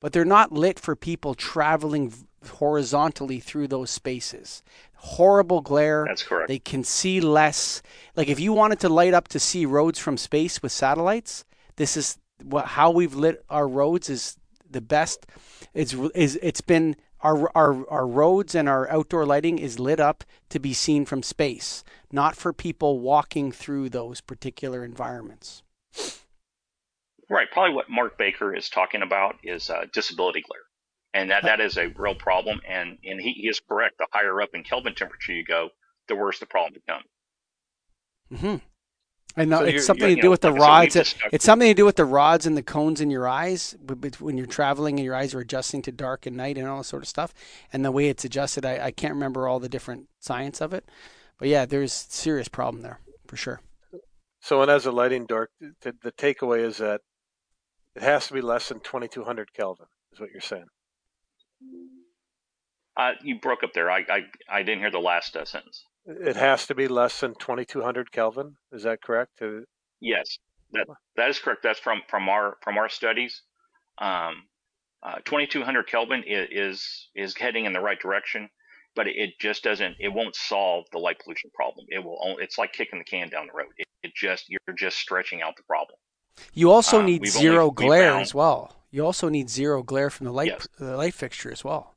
But 0.03 0.13
they're 0.13 0.27
not 0.27 0.53
lit 0.53 0.79
for 0.79 0.95
people 0.95 1.35
traveling 1.35 2.13
horizontally 2.47 3.41
through 3.41 3.69
those 3.69 3.91
spaces. 3.91 4.63
Horrible 5.07 5.61
glare. 5.61 6.05
That's 6.07 6.23
correct. 6.23 6.49
They 6.49 6.59
can 6.59 6.83
see 6.83 7.21
less. 7.21 7.81
Like 8.17 8.29
if 8.29 8.41
you 8.41 8.53
wanted 8.53 8.81
to 8.81 8.89
light 8.89 9.15
up 9.15 9.29
to 9.29 9.39
see 9.39 9.65
roads 9.65 9.99
from 9.99 10.17
space 10.17 10.63
with 10.63 10.73
satellites, 10.73 11.45
this 11.77 11.97
is 11.97 12.19
what 12.43 12.67
how 12.67 12.91
we've 12.91 13.15
lit 13.15 13.45
our 13.49 13.69
roads 13.69 14.11
is 14.11 14.37
the 14.69 14.81
best. 14.81 15.27
It's 15.75 15.95
is 16.15 16.39
it's 16.43 16.61
been 16.61 16.97
our 17.21 17.51
our 17.57 17.89
our 17.89 18.07
roads 18.07 18.55
and 18.55 18.69
our 18.69 18.91
outdoor 18.91 19.25
lighting 19.25 19.59
is 19.59 19.79
lit 19.79 20.01
up 20.01 20.25
to 20.51 20.59
be 20.59 20.73
seen 20.73 21.05
from 21.05 21.23
space, 21.23 21.85
not 22.11 22.37
for 22.37 22.53
people 22.53 22.99
walking 22.99 23.53
through 23.53 23.89
those 23.91 24.21
particular 24.21 24.85
environments. 24.85 25.63
Right. 27.31 27.51
Probably 27.51 27.75
what 27.75 27.89
Mark 27.89 28.19
Baker 28.19 28.55
is 28.55 28.69
talking 28.69 29.03
about 29.03 29.37
is 29.43 29.71
uh, 29.71 29.87
disability 29.93 30.43
glare. 30.43 30.66
And 31.17 31.31
that, 31.31 31.45
that 31.45 31.61
is 31.61 31.79
a 31.79 31.89
real 31.97 32.15
problem. 32.15 32.61
And, 32.69 32.99
and 33.05 33.21
he, 33.21 33.33
he 33.33 33.49
is 33.49 33.61
correct. 33.61 33.99
The 33.99 34.07
higher 34.13 34.41
up 34.43 34.51
in 34.55 34.65
Kelvin 34.65 34.95
temperature 34.95 35.33
you 35.33 35.45
go, 35.45 35.71
the 36.09 36.15
worse 36.17 36.39
the 36.39 36.47
problem 36.47 36.75
becomes. 36.75 37.05
hmm 38.43 38.57
And 39.37 39.55
uh, 39.55 39.59
So 39.59 39.65
it's 39.65 39.87
something 39.87 40.09
to 40.15 40.21
do 40.21 40.27
know, 40.27 40.31
with 40.31 40.43
the 40.43 40.49
like 40.51 40.57
I 40.57 40.67
said, 40.67 40.79
we've 40.81 40.93
rods. 40.95 40.97
It- 40.97 41.15
it's 41.33 41.45
something 41.45 41.69
to 41.69 41.75
do 41.75 41.87
with 41.87 41.97
the 41.97 42.05
rods 42.05 42.47
and 42.47 42.57
the 42.57 42.63
cones 42.63 43.01
in 43.01 43.11
your 43.11 43.27
eyes 43.29 43.75
b- 43.85 43.95
b- 43.95 44.11
when 44.21 44.37
you're 44.37 44.47
traveling 44.47 44.99
and 44.99 45.05
your 45.05 45.15
eyes 45.15 45.35
are 45.35 45.41
adjusting 45.41 45.83
to 45.83 45.93
dark 45.93 46.27
and 46.27 46.37
night 46.37 46.59
and 46.59 46.67
all 46.69 46.79
that 46.79 46.85
sort 46.85 47.03
of 47.03 47.09
stuff. 47.09 47.33
And 47.73 47.85
the 47.85 47.93
way 47.93 48.09
it's 48.09 48.25
adjusted, 48.25 48.67
I, 48.67 48.87
I 48.87 48.91
can't 48.91 49.15
remember 49.15 49.49
all 49.49 49.59
the 49.61 49.69
different 49.71 50.09
science 50.21 50.61
of 50.61 50.75
it. 50.75 50.85
But 51.39 51.49
yeah, 51.49 51.65
there's 51.67 51.93
serious 51.93 52.49
problem 52.49 52.83
there 52.83 53.01
for 53.27 53.37
sure. 53.37 53.61
So, 54.41 54.63
and 54.63 54.71
as 54.71 54.87
a 54.87 54.93
lighting 54.93 55.27
dork, 55.27 55.51
the, 55.61 55.95
the 56.03 56.13
takeaway 56.13 56.61
is 56.65 56.77
that 56.79 57.01
it 57.95 58.03
has 58.03 58.29
to 58.29 58.35
be 58.35 58.41
less 58.43 58.69
than 58.69 58.81
2200 58.81 59.53
Kelvin, 59.55 59.87
is 60.13 60.21
what 60.21 60.31
you're 60.31 60.41
saying. 60.41 60.67
Uh, 62.97 63.13
you 63.23 63.39
broke 63.39 63.63
up 63.63 63.73
there. 63.75 63.91
I, 63.91 64.05
I, 64.09 64.21
I 64.51 64.63
didn't 64.63 64.81
hear 64.81 64.91
the 64.91 64.99
last 64.99 65.37
uh, 65.37 65.45
sentence. 65.45 65.85
It 66.07 66.37
has 66.37 66.67
to 66.69 66.75
be 66.75 66.89
less 66.89 67.21
than 67.21 67.35
2200 67.35 68.11
Kelvin. 68.13 68.57
Is 68.73 68.85
that 68.85 69.03
correct? 69.03 69.41
Yes, 70.01 70.39
that 70.73 70.87
that 71.17 71.29
is 71.31 71.39
correct. 71.39 71.63
That's 71.63 71.81
from 71.81 72.03
from 72.09 72.29
our 72.29 72.57
from 72.63 72.79
our 72.79 72.89
studies. 72.89 73.43
Um, 73.99 74.45
uh, 75.03 75.17
2200 75.25 75.87
Kelvin 75.89 76.23
is, 76.27 76.49
is 76.53 77.09
is 77.17 77.37
heading 77.37 77.65
in 77.65 77.73
the 77.73 77.81
right 77.81 77.99
direction, 77.99 78.49
but 78.95 79.09
it 79.09 79.31
just 79.41 79.65
doesn't. 79.65 79.97
It 79.99 80.09
won't 80.13 80.37
solve 80.37 80.85
the 80.93 80.99
light 80.99 81.19
pollution 81.23 81.51
problem. 81.55 81.87
It 81.89 82.05
will. 82.05 82.19
Only, 82.25 82.45
it's 82.45 82.57
like 82.57 82.73
kicking 82.73 82.99
the 83.01 83.05
can 83.05 83.29
down 83.29 83.49
the 83.49 83.53
road. 83.59 83.69
It, 83.77 83.87
it 84.05 84.13
just 84.15 84.45
you're 84.49 84.77
just 84.77 84.99
stretching 84.99 85.43
out 85.43 85.57
the 85.57 85.65
problem. 85.65 85.99
You 86.55 86.71
also 86.71 87.01
Um, 87.01 87.07
need 87.07 87.27
zero 87.27 87.63
only- 87.65 87.75
glare 87.75 88.11
found- 88.13 88.23
as 88.23 88.33
well. 88.35 88.73
You 88.97 89.05
also 89.05 89.29
need 89.29 89.51
zero 89.51 89.83
glare 89.83 90.09
from 90.09 90.25
the 90.25 90.33
light 90.33 90.49
Yes. 90.49 90.69
the 90.79 90.97
light 90.97 91.13
fixture 91.13 91.53
as 91.53 91.63
well. 91.63 91.95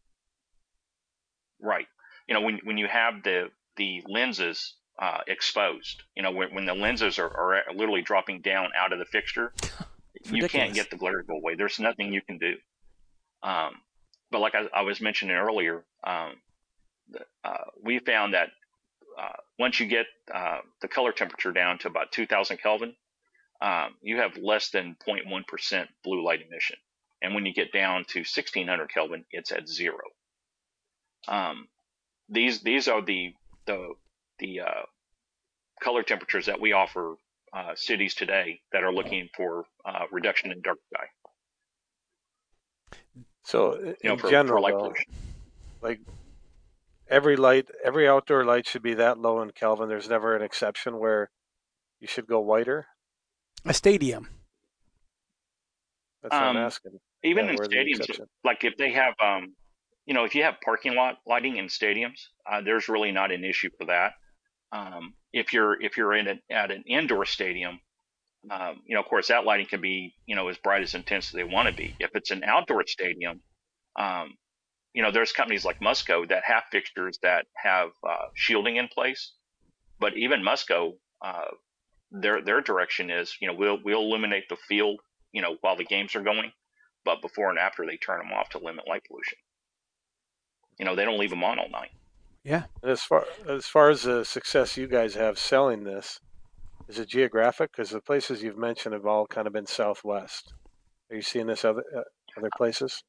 Right. 1.61 1.87
You 2.27 2.33
know, 2.33 2.41
when 2.41 2.59
when 2.65 2.77
you 2.77 2.89
have 2.89 3.23
the 3.23 3.51
the 3.77 4.03
lenses 4.05 4.75
uh, 5.01 5.21
exposed, 5.25 6.03
you 6.17 6.23
know, 6.23 6.31
when, 6.31 6.53
when 6.53 6.65
the 6.65 6.73
lenses 6.73 7.17
are, 7.17 7.29
are 7.29 7.63
literally 7.73 8.01
dropping 8.01 8.41
down 8.41 8.71
out 8.77 8.91
of 8.91 8.99
the 8.99 9.05
fixture, 9.05 9.53
you 10.25 10.45
can't 10.49 10.73
get 10.73 10.89
the 10.89 10.97
glare 10.97 11.21
to 11.21 11.23
go 11.23 11.35
away. 11.35 11.55
There's 11.55 11.79
nothing 11.79 12.11
you 12.11 12.21
can 12.21 12.37
do. 12.37 12.55
Um, 13.43 13.75
but 14.29 14.41
like 14.41 14.55
I, 14.55 14.65
I 14.73 14.81
was 14.81 14.99
mentioning 14.99 15.37
earlier, 15.37 15.85
um, 16.03 16.33
the- 17.09 17.25
uh, 17.45 17.63
we 17.81 17.99
found 17.99 18.33
that 18.33 18.49
uh, 19.17 19.37
once 19.57 19.79
you 19.79 19.85
get 19.85 20.07
uh, 20.35 20.57
the 20.81 20.89
color 20.89 21.13
temperature 21.13 21.53
down 21.53 21.77
to 21.79 21.87
about 21.87 22.11
2,000 22.11 22.57
Kelvin, 22.57 22.93
um, 23.61 23.95
you 24.01 24.17
have 24.17 24.35
less 24.35 24.69
than 24.69 24.97
0.1% 25.07 25.87
blue 26.03 26.25
light 26.25 26.41
emission. 26.45 26.75
And 27.21 27.35
when 27.35 27.45
you 27.45 27.53
get 27.53 27.71
down 27.73 28.05
to 28.09 28.19
1600 28.19 28.89
Kelvin, 28.93 29.25
it's 29.31 29.51
at 29.51 29.67
zero. 29.67 29.99
Um, 31.27 31.67
these 32.29 32.61
these 32.61 32.87
are 32.87 33.01
the 33.03 33.33
the 33.65 33.93
the 34.39 34.61
uh, 34.61 34.83
color 35.81 36.03
temperatures 36.03 36.45
that 36.45 36.61
we 36.61 36.71
offer 36.73 37.15
uh, 37.53 37.73
cities 37.75 38.13
today 38.13 38.61
that 38.71 38.83
are 38.83 38.93
looking 38.93 39.29
for 39.35 39.65
uh, 39.85 40.05
reduction 40.11 40.51
in 40.51 40.61
dark 40.61 40.77
sky. 40.93 41.05
so, 43.43 43.73
in 43.73 43.95
You 44.03 44.09
know, 44.11 44.17
for, 44.17 44.29
general, 44.29 44.63
for 44.63 44.71
light 44.71 44.81
though, 44.81 45.87
like 45.87 45.99
every 47.09 47.35
light, 47.35 47.67
every 47.83 48.07
outdoor 48.07 48.45
light 48.45 48.67
should 48.67 48.83
be 48.83 48.93
that 48.93 49.19
low 49.19 49.41
in 49.41 49.51
Kelvin. 49.51 49.89
There's 49.89 50.09
never 50.09 50.35
an 50.35 50.41
exception 50.41 50.99
where 50.99 51.31
you 51.99 52.07
should 52.07 52.27
go 52.27 52.39
whiter. 52.39 52.87
A 53.65 53.73
stadium. 53.73 54.29
That's 56.21 56.33
what 56.33 56.43
I'm 56.43 56.57
Um, 56.57 56.63
asking. 56.63 56.99
Even 57.23 57.45
Yeah, 57.45 57.51
in 57.51 57.57
stadiums, 57.57 58.19
like 58.43 58.63
if 58.63 58.77
they 58.77 58.91
have, 58.93 59.13
um, 59.21 59.55
you 60.05 60.13
know, 60.13 60.23
if 60.23 60.35
you 60.35 60.43
have 60.43 60.55
parking 60.63 60.95
lot 60.95 61.17
lighting 61.27 61.57
in 61.57 61.67
stadiums, 61.67 62.19
uh, 62.49 62.61
there's 62.61 62.87
really 62.87 63.11
not 63.11 63.31
an 63.31 63.43
issue 63.43 63.69
for 63.77 63.85
that. 63.85 64.13
Um, 64.71 65.13
if 65.33 65.53
you're 65.53 65.81
if 65.81 65.97
you're 65.97 66.13
in 66.13 66.27
a, 66.27 66.39
at 66.49 66.71
an 66.71 66.83
indoor 66.87 67.25
stadium, 67.25 67.79
um, 68.49 68.81
you 68.85 68.95
know, 68.95 69.01
of 69.01 69.07
course, 69.07 69.27
that 69.27 69.45
lighting 69.45 69.65
can 69.65 69.81
be, 69.81 70.13
you 70.25 70.35
know, 70.35 70.47
as 70.47 70.57
bright 70.57 70.81
as 70.81 70.93
intense 70.93 71.27
as 71.27 71.33
they 71.33 71.43
want 71.43 71.67
to 71.67 71.73
be. 71.73 71.95
If 71.99 72.11
it's 72.13 72.31
an 72.31 72.43
outdoor 72.43 72.85
stadium, 72.87 73.41
um, 73.97 74.35
you 74.93 75.03
know, 75.03 75.11
there's 75.11 75.31
companies 75.31 75.65
like 75.65 75.81
Musco 75.81 76.27
that 76.29 76.43
have 76.45 76.63
fixtures 76.71 77.19
that 77.21 77.45
have 77.55 77.89
uh, 78.07 78.27
shielding 78.35 78.77
in 78.77 78.87
place. 78.87 79.33
But 79.99 80.17
even 80.17 80.41
Musco, 80.41 80.93
uh, 81.23 81.51
their 82.11 82.41
their 82.41 82.61
direction 82.61 83.11
is, 83.11 83.35
you 83.41 83.47
know, 83.47 83.53
we'll 83.53 83.79
we'll 83.83 84.01
illuminate 84.01 84.47
the 84.49 84.55
field, 84.55 84.99
you 85.31 85.41
know, 85.41 85.57
while 85.61 85.75
the 85.75 85.83
games 85.83 86.15
are 86.15 86.23
going, 86.23 86.51
but 87.05 87.21
before 87.21 87.49
and 87.49 87.59
after 87.59 87.85
they 87.85 87.97
turn 87.97 88.19
them 88.19 88.31
off 88.31 88.49
to 88.49 88.57
limit 88.57 88.87
light 88.87 89.03
pollution. 89.07 89.37
You 90.77 90.85
know, 90.85 90.95
they 90.95 91.05
don't 91.05 91.19
leave 91.19 91.29
them 91.29 91.43
on 91.43 91.59
all 91.59 91.69
night. 91.69 91.91
Yeah. 92.43 92.63
And 92.81 92.91
as 92.91 93.01
far 93.01 93.25
as 93.47 93.65
far 93.65 93.89
as 93.89 94.03
the 94.03 94.23
success 94.23 94.77
you 94.77 94.87
guys 94.87 95.15
have 95.15 95.37
selling 95.37 95.83
this, 95.83 96.19
is 96.87 96.99
it 96.99 97.09
geographic? 97.09 97.71
Because 97.71 97.89
the 97.89 98.01
places 98.01 98.41
you've 98.41 98.57
mentioned 98.57 98.93
have 98.93 99.05
all 99.05 99.27
kind 99.27 99.45
of 99.45 99.53
been 99.53 99.65
Southwest. 99.65 100.53
Are 101.09 101.15
you 101.15 101.21
seeing 101.21 101.47
this 101.47 101.65
other 101.65 101.83
uh, 101.95 102.01
other 102.37 102.49
places? 102.57 103.03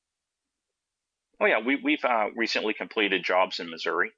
Oh 1.40 1.46
yeah, 1.46 1.60
we, 1.64 1.76
we've 1.76 2.04
uh, 2.04 2.26
recently 2.36 2.74
completed 2.74 3.24
jobs 3.24 3.60
in 3.60 3.70
Missouri. 3.70 4.10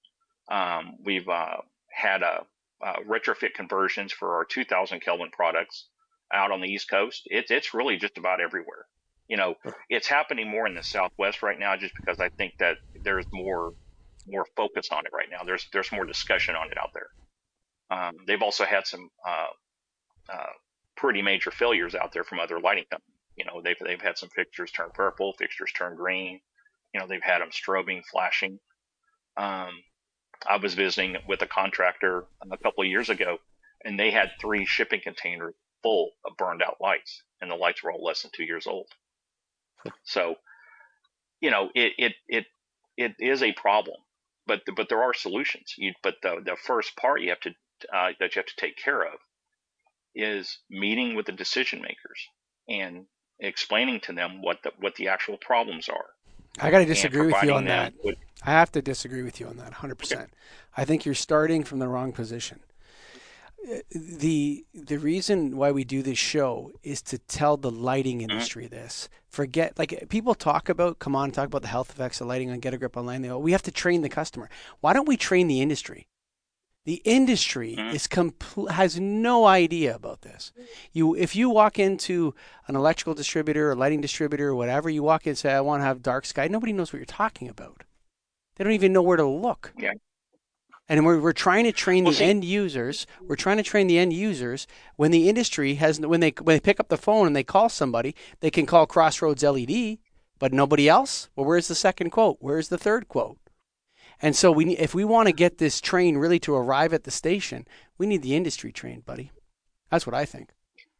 Um, 0.51 0.97
we've 1.05 1.29
uh, 1.29 1.59
had 1.89 2.23
a, 2.23 2.45
uh 2.85 2.97
retrofit 3.09 3.55
conversions 3.55 4.13
for 4.13 4.35
our 4.35 4.45
2,000 4.45 5.01
Kelvin 5.01 5.31
products 5.31 5.87
out 6.33 6.51
on 6.51 6.61
the 6.61 6.69
East 6.69 6.91
Coast. 6.91 7.23
It's 7.27 7.51
it's 7.51 7.75
really 7.75 7.97
just 7.97 8.19
about 8.19 8.41
everywhere. 8.41 8.87
You 9.29 9.37
know, 9.37 9.55
it's 9.89 10.09
happening 10.09 10.51
more 10.51 10.67
in 10.67 10.75
the 10.75 10.83
Southwest 10.83 11.43
right 11.43 11.59
now, 11.59 11.77
just 11.77 11.95
because 11.97 12.21
I 12.21 12.29
think 12.31 12.55
that 12.59 12.77
there's 13.03 13.27
more 13.33 13.73
more 14.27 14.47
focus 14.57 14.89
on 14.93 15.05
it 15.07 15.13
right 15.13 15.29
now. 15.31 15.45
There's 15.45 15.67
there's 15.73 15.91
more 15.93 16.05
discussion 16.05 16.55
on 16.55 16.71
it 16.71 16.79
out 16.79 16.91
there. 16.95 17.09
Um, 17.91 18.17
they've 18.27 18.43
also 18.43 18.65
had 18.65 18.87
some 18.87 19.09
uh, 19.27 20.33
uh, 20.33 20.53
pretty 20.97 21.23
major 21.23 21.51
failures 21.51 21.95
out 21.95 22.13
there 22.13 22.25
from 22.25 22.41
other 22.41 22.61
lighting 22.61 22.85
companies. 22.91 23.09
You 23.37 23.45
know, 23.45 23.61
they've 23.63 23.77
they've 23.85 24.01
had 24.01 24.19
some 24.19 24.29
fixtures 24.31 24.71
turn 24.71 24.91
purple, 24.95 25.35
fixtures 25.39 25.73
turn 25.73 25.97
green. 25.97 26.41
You 26.95 27.01
know, 27.01 27.07
they've 27.07 27.23
had 27.23 27.41
them 27.41 27.51
strobing, 27.51 28.03
flashing. 28.11 28.59
Um, 29.37 29.71
I 30.47 30.57
was 30.57 30.75
visiting 30.75 31.17
with 31.27 31.41
a 31.43 31.47
contractor 31.47 32.25
a 32.51 32.59
couple 32.59 32.83
of 32.83 32.91
years 32.91 33.09
ago, 33.09 33.39
and 33.85 33.99
they 33.99 34.11
had 34.11 34.33
three 34.41 34.67
shipping 34.67 35.01
containers 35.03 35.55
full 35.83 36.13
of 36.25 36.37
burned 36.37 36.63
out 36.63 36.77
lights, 36.81 37.23
and 37.41 37.51
the 37.51 37.55
lights 37.57 37.83
were 37.83 37.93
all 37.93 38.05
less 38.05 38.23
than 38.23 38.31
two 38.35 38.45
years 38.45 38.67
old. 38.67 38.87
So, 40.05 40.37
you 41.41 41.51
know, 41.51 41.71
it 41.75 41.93
it 41.99 42.13
it 42.29 42.47
it 42.97 43.13
is 43.19 43.43
a 43.43 43.53
problem, 43.53 43.97
but 44.47 44.63
but 44.77 44.89
there 44.89 45.03
are 45.03 45.15
solutions. 45.15 45.75
You, 45.77 45.93
but 46.03 46.17
the 46.23 46.41
the 46.45 46.57
first 46.57 46.97
part 46.97 47.21
you 47.23 47.31
have 47.31 47.41
to 47.41 47.51
uh, 47.93 48.11
that 48.21 48.35
you 48.35 48.41
have 48.41 48.47
to 48.47 48.57
take 48.57 48.77
care 48.77 49.03
of 49.03 49.19
is 50.15 50.59
meeting 50.71 51.15
with 51.17 51.27
the 51.27 51.33
decision 51.33 51.81
makers 51.81 52.29
and 52.69 53.07
explaining 53.41 54.01
to 54.01 54.13
them 54.13 54.43
what 54.43 54.59
the 54.63 54.73
what 54.79 54.95
the 54.97 55.09
actual 55.09 55.37
problems 55.39 55.89
are. 55.89 56.07
I 56.61 56.71
got 56.71 56.81
to 56.81 56.85
disagree 56.87 57.27
with 57.27 57.43
you 57.43 57.55
on 57.55 57.65
that. 57.65 57.95
with- 58.05 58.19
I 58.45 58.51
have 58.51 58.73
to 58.73 58.83
disagree 58.83 59.23
with 59.23 59.39
you 59.41 59.47
on 59.47 59.57
that 59.59 59.73
100%. 59.75 60.27
I 60.77 60.85
think 60.85 61.05
you're 61.05 61.15
starting 61.15 61.63
from 61.63 61.79
the 61.79 61.87
wrong 61.87 62.13
position. 62.13 62.59
The 63.91 64.65
the 64.75 64.99
reason 64.99 65.57
why 65.57 65.71
we 65.71 65.85
do 65.85 66.03
this 66.03 66.19
show 66.19 66.73
is 66.83 67.01
to 67.03 67.19
tell 67.19 67.57
the 67.57 67.71
lighting 67.71 68.19
Mm-hmm. 68.19 68.31
industry 68.31 68.67
this. 68.67 69.09
Forget 69.29 69.79
like 69.79 70.09
people 70.09 70.35
talk 70.35 70.69
about 70.69 70.99
come 70.99 71.15
on 71.17 71.31
talk 71.31 71.47
about 71.47 71.63
the 71.63 71.69
health 71.69 71.91
effects 71.91 72.21
of 72.21 72.27
lighting 72.27 72.51
on 72.51 72.59
Get 72.61 72.75
a 72.75 72.79
Grip 72.79 72.97
Online. 72.97 73.23
They 73.23 73.29
go, 73.29 73.39
we 73.39 73.53
have 73.53 73.63
to 73.63 73.71
train 73.71 74.03
the 74.03 74.09
customer. 74.09 74.51
Why 74.81 74.93
don't 74.93 75.09
we 75.09 75.17
train 75.17 75.47
the 75.47 75.61
industry? 75.61 76.07
The 76.85 77.01
industry 77.05 77.77
Mhm. 77.79 77.95
is 77.95 78.09
compl- 78.09 78.71
has 78.73 78.99
no 78.99 79.47
idea 79.47 79.95
about 79.95 80.23
this. 80.23 80.53
You 80.93 81.15
if 81.15 81.37
you 81.37 81.49
walk 81.49 81.79
into 81.79 82.35
an 82.67 82.75
electrical 82.77 83.15
distributor 83.15 83.71
or 83.71 83.77
lighting 83.77 84.01
distributor 84.01 84.49
or 84.49 84.55
whatever, 84.57 84.91
you 84.91 85.03
walk 85.03 85.27
in 85.27 85.31
and 85.31 85.39
say 85.39 85.53
I 85.53 85.61
want 85.61 85.81
to 85.81 85.85
have 85.85 86.03
dark 86.03 86.27
sky. 86.27 86.49
Nobody 86.49 86.73
knows 86.73 86.93
what 86.93 86.99
you're 86.99 87.07
talking 87.07 87.49
about. 87.49 87.85
They 88.57 88.65
don't 88.65 88.73
even 88.73 88.93
know 88.93 89.03
where 89.03 89.17
to 89.17 89.25
look. 89.27 89.73
Yeah. 89.79 89.93
And 90.89 91.07
we're, 91.07 91.21
we're 91.21 91.33
trying 91.33 91.65
to 91.65 91.73
train 91.73 92.05
Well, 92.05 92.13
the 92.13 92.19
see- 92.19 92.25
end 92.25 92.45
users. 92.45 93.07
We're 93.23 93.37
trying 93.37 93.57
to 93.57 93.63
train 93.63 93.87
the 93.87 93.99
end 93.99 94.13
users 94.13 94.67
when 94.97 95.11
the 95.11 95.29
industry 95.29 95.75
has 95.75 96.01
when 96.01 96.21
they 96.21 96.31
when 96.43 96.57
they 96.57 96.61
pick 96.61 96.81
up 96.81 96.89
the 96.89 96.97
phone 96.97 97.27
and 97.27 97.37
they 97.37 97.45
call 97.45 97.69
somebody, 97.69 98.15
they 98.41 98.51
can 98.51 98.67
call 98.67 98.87
Crossroads 98.87 99.43
LED, 99.43 99.99
but 100.39 100.53
nobody 100.53 100.89
else. 100.89 101.29
Well, 101.37 101.47
where's 101.47 101.69
the 101.69 101.75
second 101.75 102.11
quote? 102.11 102.39
Where's 102.41 102.69
the 102.69 102.79
third 102.79 103.09
quote? 103.09 103.39
And 104.21 104.37
so 104.37 104.53
we, 104.53 104.77
if 104.77 104.95
we 104.95 105.05
want 105.05 105.27
to 105.29 105.33
get 105.33 105.59
this 105.59 105.81
train 105.81 106.17
really 106.17 106.39
to 106.41 106.55
arrive 106.55 106.93
at 106.93 107.05
the 107.05 107.11
station, 107.11 107.67
we 107.99 108.07
need 108.07 108.23
the 108.23 108.37
industry 108.37 108.71
trained, 108.71 109.05
buddy. 109.05 109.33
That's 109.91 110.07
what 110.07 110.15
I 110.15 110.25
think. 110.25 110.51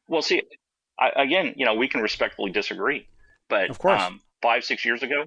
Well, 0.09 0.23
see, 0.23 0.43
I, 0.99 1.11
again, 1.23 1.55
you 1.57 1.65
know, 1.65 1.75
we 1.75 1.87
can 1.87 2.01
respectfully 2.01 2.51
disagree, 2.51 3.07
but 3.49 3.71
Of 3.71 3.79
course. 3.79 4.03
Um, 4.03 4.21
five, 4.43 4.65
six 4.65 4.85
years 4.85 5.05
ago, 5.05 5.27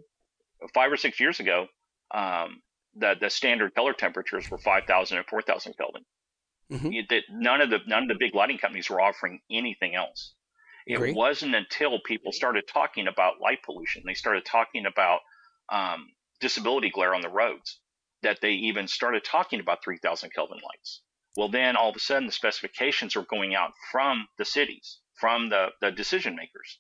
five 0.74 0.92
or 0.92 0.98
six 0.98 1.22
years 1.22 1.40
ago, 1.40 1.68
um, 2.14 2.62
the 2.96 3.16
the 3.20 3.30
standard 3.30 3.76
color 3.76 3.94
temperatures 3.94 4.50
were 4.50 4.58
5,000 4.58 5.18
and 5.18 5.28
4,000 5.28 5.74
Kelvin. 5.78 6.06
Mhm. 6.72 6.94
You, 6.94 7.04
that 7.10 7.24
none 7.30 7.62
of 7.62 7.70
the 7.70 7.80
none 7.86 8.04
of 8.04 8.10
the 8.10 8.18
big 8.18 8.34
lighting 8.34 8.58
companies 8.58 8.90
were 8.90 9.02
offering 9.02 9.42
anything 9.52 9.96
else. 9.96 10.34
It 10.88 10.96
Agree. 10.96 11.14
wasn't 11.14 11.56
until 11.56 12.00
people 12.00 12.32
started 12.32 12.66
talking 12.68 13.08
about 13.08 13.42
light 13.42 13.64
pollution, 13.64 14.04
they 14.06 14.14
started 14.14 14.46
talking 14.46 14.86
about 14.86 15.22
um, 15.70 16.12
disability 16.40 16.90
glare 16.90 17.16
on 17.16 17.22
the 17.22 17.30
roads, 17.30 17.80
that 18.22 18.40
they 18.42 18.52
even 18.52 18.88
started 18.88 19.24
talking 19.24 19.60
about 19.60 19.84
3,000 19.84 20.32
Kelvin 20.34 20.58
lights. 20.58 21.02
Well, 21.36 21.50
then 21.50 21.76
all 21.76 21.90
of 21.90 21.96
a 21.96 22.00
sudden 22.00 22.28
the 22.28 22.32
specifications 22.32 23.16
were 23.16 23.26
going 23.26 23.56
out 23.56 23.72
from 23.92 24.28
the 24.38 24.46
cities, 24.46 25.00
from 25.20 25.50
the, 25.50 25.70
the 25.82 25.92
decision 25.92 26.36
makers, 26.36 26.80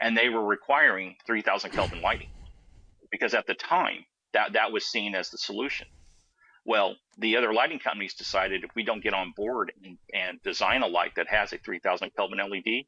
and 0.00 0.16
they 0.16 0.28
were 0.28 0.44
requiring 0.44 1.16
3,000 1.26 1.70
Kelvin 1.70 2.02
lighting 2.02 2.30
because 3.10 3.34
at 3.34 3.46
the 3.46 3.54
time 3.54 4.04
that, 4.32 4.52
that 4.54 4.72
was 4.72 4.84
seen 4.84 5.14
as 5.14 5.30
the 5.30 5.38
solution. 5.38 5.86
Well, 6.64 6.96
the 7.16 7.36
other 7.36 7.54
lighting 7.54 7.78
companies 7.78 8.14
decided 8.14 8.62
if 8.62 8.70
we 8.74 8.82
don't 8.84 9.02
get 9.02 9.14
on 9.14 9.32
board 9.34 9.72
and, 9.82 9.96
and 10.12 10.42
design 10.42 10.82
a 10.82 10.86
light 10.86 11.14
that 11.16 11.28
has 11.28 11.52
a 11.52 11.58
3000 11.58 12.10
Kelvin 12.14 12.38
LED, 12.38 12.84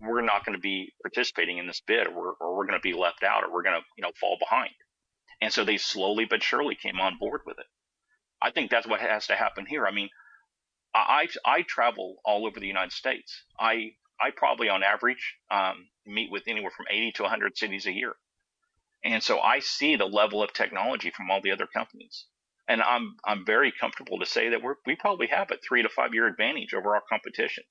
we're 0.00 0.20
not 0.22 0.44
going 0.44 0.56
to 0.56 0.60
be 0.60 0.92
participating 1.02 1.58
in 1.58 1.66
this 1.66 1.80
bid, 1.86 2.06
or 2.06 2.12
we're, 2.14 2.32
or 2.32 2.56
we're 2.56 2.66
going 2.66 2.78
to 2.78 2.82
be 2.82 2.92
left 2.92 3.22
out, 3.22 3.44
or 3.44 3.52
we're 3.52 3.62
going 3.62 3.78
to 3.78 3.86
you 3.96 4.02
know 4.02 4.12
fall 4.18 4.36
behind. 4.38 4.74
And 5.40 5.52
so 5.52 5.64
they 5.64 5.76
slowly 5.76 6.24
but 6.24 6.42
surely 6.42 6.74
came 6.74 7.00
on 7.00 7.18
board 7.18 7.42
with 7.46 7.58
it. 7.58 7.66
I 8.42 8.50
think 8.50 8.70
that's 8.70 8.86
what 8.86 9.00
has 9.00 9.26
to 9.28 9.36
happen 9.36 9.66
here. 9.66 9.86
I 9.86 9.92
mean, 9.92 10.08
I 10.94 11.28
I 11.44 11.62
travel 11.62 12.16
all 12.24 12.46
over 12.46 12.58
the 12.58 12.66
United 12.66 12.92
States. 12.92 13.44
I 13.58 13.92
I 14.20 14.30
probably 14.34 14.68
on 14.68 14.82
average 14.82 15.36
um, 15.50 15.88
meet 16.06 16.30
with 16.30 16.44
anywhere 16.46 16.72
from 16.74 16.86
80 16.90 17.12
to 17.12 17.22
100 17.22 17.56
cities 17.56 17.86
a 17.86 17.92
year, 17.92 18.14
and 19.04 19.22
so 19.22 19.40
I 19.40 19.60
see 19.60 19.96
the 19.96 20.06
level 20.06 20.42
of 20.42 20.52
technology 20.52 21.10
from 21.10 21.30
all 21.30 21.40
the 21.40 21.52
other 21.52 21.66
companies 21.66 22.26
and 22.70 22.80
I'm 22.80 23.16
I'm 23.24 23.44
very 23.44 23.72
comfortable 23.72 24.20
to 24.20 24.26
say 24.26 24.50
that 24.50 24.62
we're 24.62 24.76
we 24.86 24.94
probably 24.94 25.26
have 25.26 25.50
a 25.50 25.56
three 25.56 25.82
to 25.82 25.88
five 25.88 26.14
year 26.14 26.26
advantage 26.28 26.72
over 26.72 26.94
our 26.94 27.02
competition. 27.08 27.64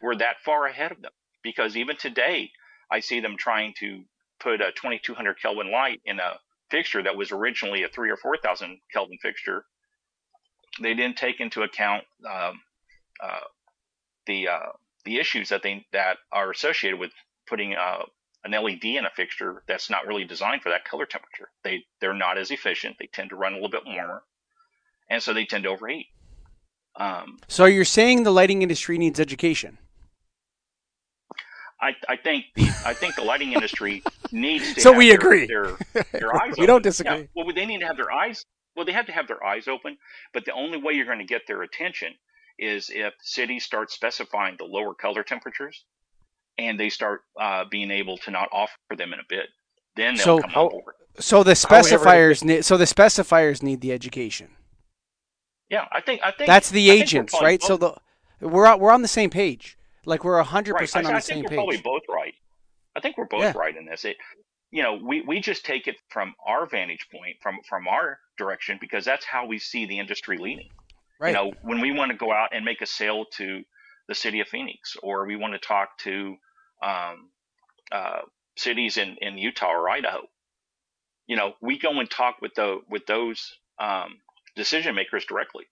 We're 0.00 0.16
that 0.16 0.36
far 0.44 0.66
ahead 0.66 0.92
of 0.92 1.02
them 1.02 1.10
because 1.42 1.76
even 1.76 1.96
today 1.96 2.52
I 2.90 3.00
see 3.00 3.20
them 3.20 3.36
trying 3.36 3.74
to 3.80 4.04
put 4.40 4.60
a 4.60 4.70
2200 4.70 5.42
Kelvin 5.42 5.72
light 5.72 6.00
in 6.04 6.20
a 6.20 6.38
fixture 6.70 7.02
that 7.02 7.16
was 7.16 7.32
originally 7.32 7.82
a 7.82 7.88
three 7.88 8.10
or 8.10 8.16
four 8.16 8.36
thousand 8.36 8.78
Kelvin 8.92 9.18
fixture. 9.20 9.64
They 10.80 10.94
didn't 10.94 11.16
take 11.16 11.40
into 11.40 11.62
account 11.62 12.04
um, 12.24 12.60
uh, 13.20 13.40
the 14.26 14.48
uh, 14.48 14.72
the 15.04 15.18
issues 15.18 15.48
that 15.48 15.64
they 15.64 15.84
that 15.92 16.18
are 16.30 16.52
associated 16.52 17.00
with 17.00 17.10
putting 17.48 17.74
uh, 17.74 18.04
an 18.52 18.62
LED 18.64 18.84
in 18.84 19.04
a 19.04 19.10
fixture 19.10 19.62
that's 19.66 19.90
not 19.90 20.06
really 20.06 20.24
designed 20.24 20.62
for 20.62 20.70
that 20.70 20.84
color 20.84 21.06
temperature. 21.06 21.48
They 21.64 21.84
they're 22.00 22.14
not 22.14 22.38
as 22.38 22.50
efficient. 22.50 22.96
They 22.98 23.06
tend 23.06 23.30
to 23.30 23.36
run 23.36 23.52
a 23.52 23.56
little 23.56 23.70
bit 23.70 23.82
warmer, 23.86 24.22
and 25.10 25.22
so 25.22 25.32
they 25.32 25.44
tend 25.44 25.64
to 25.64 25.70
overheat. 25.70 26.06
Um, 26.96 27.38
So 27.48 27.64
you're 27.66 27.84
saying 27.84 28.24
the 28.24 28.32
lighting 28.32 28.62
industry 28.62 28.98
needs 28.98 29.20
education? 29.20 29.78
I, 31.80 31.94
I 32.08 32.16
think 32.16 32.46
the 32.56 32.68
I 32.84 32.92
think 32.92 33.14
the 33.14 33.22
lighting 33.22 33.52
industry 33.52 34.02
needs 34.32 34.74
to. 34.74 34.80
So 34.80 34.90
have 34.90 34.98
we 34.98 35.08
their- 35.08 35.16
agree. 35.16 35.46
Their, 35.46 35.76
their 36.12 36.34
eyes. 36.42 36.54
We 36.58 36.66
don't 36.66 36.82
disagree. 36.82 37.18
Yeah. 37.18 37.26
Well, 37.44 37.54
they 37.54 37.66
need 37.66 37.80
to 37.80 37.86
have 37.86 37.96
their 37.96 38.10
eyes. 38.10 38.44
Well, 38.74 38.84
they 38.84 38.92
have 38.92 39.06
to 39.06 39.12
have 39.12 39.28
their 39.28 39.44
eyes 39.44 39.68
open. 39.68 39.96
But 40.34 40.44
the 40.44 40.52
only 40.52 40.78
way 40.78 40.94
you're 40.94 41.06
going 41.06 41.18
to 41.20 41.24
get 41.24 41.42
their 41.46 41.62
attention 41.62 42.14
is 42.58 42.90
if 42.92 43.14
cities 43.22 43.64
start 43.64 43.90
specifying 43.92 44.56
the 44.58 44.64
lower 44.64 44.92
color 44.94 45.22
temperatures, 45.22 45.84
and 46.58 46.78
they 46.78 46.88
start 46.88 47.22
uh, 47.40 47.64
being 47.70 47.90
able 47.90 48.18
to 48.18 48.30
not 48.30 48.48
offer 48.52 48.74
them 48.96 49.12
in 49.12 49.20
a 49.20 49.24
bid. 49.28 49.46
Then 49.96 50.16
they'll 50.16 50.24
So 50.24 50.40
come 50.40 50.50
on 50.54 50.68
board. 50.70 50.94
So 51.18 51.42
the 51.42 51.52
specifiers 51.52 52.44
need. 52.44 52.64
So 52.64 52.76
the 52.76 52.84
specifiers 52.84 53.62
need 53.62 53.80
the 53.80 53.92
education. 53.92 54.48
Yeah, 55.70 55.86
I 55.92 56.00
think 56.00 56.20
I 56.24 56.30
think 56.30 56.46
That's 56.46 56.70
the 56.70 56.90
I 56.90 56.94
agents, 56.94 57.34
right? 57.40 57.62
So 57.62 57.76
the 57.76 57.94
we're 58.40 58.66
on- 58.66 58.78
we're 58.80 58.92
on 58.92 59.02
the 59.02 59.08
same 59.08 59.30
page. 59.30 59.76
Like 60.06 60.24
we're 60.24 60.40
hundred 60.42 60.74
right. 60.74 60.80
percent 60.82 61.06
I, 61.06 61.10
on 61.10 61.14
I 61.16 61.18
the 61.18 61.22
same 61.22 61.36
think 61.38 61.50
we're 61.50 61.56
probably 61.56 61.76
both 61.78 62.02
right. 62.08 62.34
I 62.96 63.00
think 63.00 63.18
we're 63.18 63.26
both 63.26 63.42
Yeah. 63.42 63.52
right 63.56 63.76
in 63.76 63.84
this. 63.84 64.04
It, 64.04 64.16
you 64.70 64.82
know, 64.82 64.98
we, 65.02 65.22
we 65.22 65.40
just 65.40 65.64
take 65.64 65.86
it 65.86 65.96
from 66.10 66.34
our 66.46 66.66
vantage 66.66 67.08
point, 67.10 67.36
from 67.42 67.58
from 67.68 67.88
our 67.88 68.18
direction, 68.38 68.78
because 68.80 69.04
that's 69.04 69.24
how 69.24 69.46
we 69.46 69.58
see 69.58 69.86
the 69.86 69.98
industry 69.98 70.38
leading. 70.38 70.68
Right. 71.20 71.30
You 71.30 71.34
know, 71.34 71.52
when 71.62 71.80
we 71.80 71.90
want 71.92 72.12
to 72.12 72.16
go 72.16 72.32
out 72.32 72.50
and 72.52 72.64
make 72.64 72.80
a 72.80 72.86
sale 72.86 73.24
to 73.38 73.62
the 74.08 74.14
city 74.14 74.40
of 74.40 74.48
Phoenix, 74.48 74.96
or 75.02 75.26
we 75.26 75.36
want 75.36 75.52
to 75.54 75.58
talk 75.58 75.98
to 75.98 76.36
um, 76.82 77.30
uh, 77.92 78.20
cities 78.56 78.96
in, 78.96 79.16
in 79.20 79.38
Utah 79.38 79.72
or 79.72 79.88
Idaho, 79.88 80.22
you 81.26 81.36
know, 81.36 81.54
we 81.60 81.78
go 81.78 81.98
and 82.00 82.10
talk 82.10 82.36
with 82.40 82.54
the 82.54 82.80
with 82.88 83.06
those 83.06 83.52
um, 83.80 84.18
decision 84.56 84.94
makers 84.94 85.24
directly. 85.24 85.64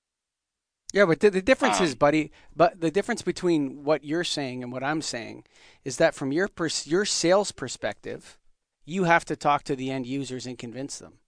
Yeah, 0.92 1.05
but 1.07 1.21
the, 1.21 1.31
the 1.31 1.42
difference 1.42 1.81
is, 1.81 1.92
Um, 1.92 1.99
buddy. 1.99 2.31
But 2.55 2.81
the 2.81 2.90
difference 2.90 3.23
between 3.23 3.85
what 3.85 4.05
you're 4.05 4.25
saying 4.25 4.62
and 4.62 4.73
what 4.73 4.85
I'm 4.85 5.03
saying 5.03 5.45
is 5.85 5.97
that 5.97 6.14
from 6.14 6.33
your 6.33 6.49
pers- 6.49 6.87
your 6.87 7.05
sales 7.05 7.53
perspective, 7.53 8.38
you 8.85 9.05
have 9.05 9.25
to 9.27 9.37
talk 9.37 9.64
to 9.64 9.77
the 9.77 9.90
end 9.90 10.07
users 10.07 10.47
and 10.47 10.59
convince 10.59 10.99
them. 10.99 11.19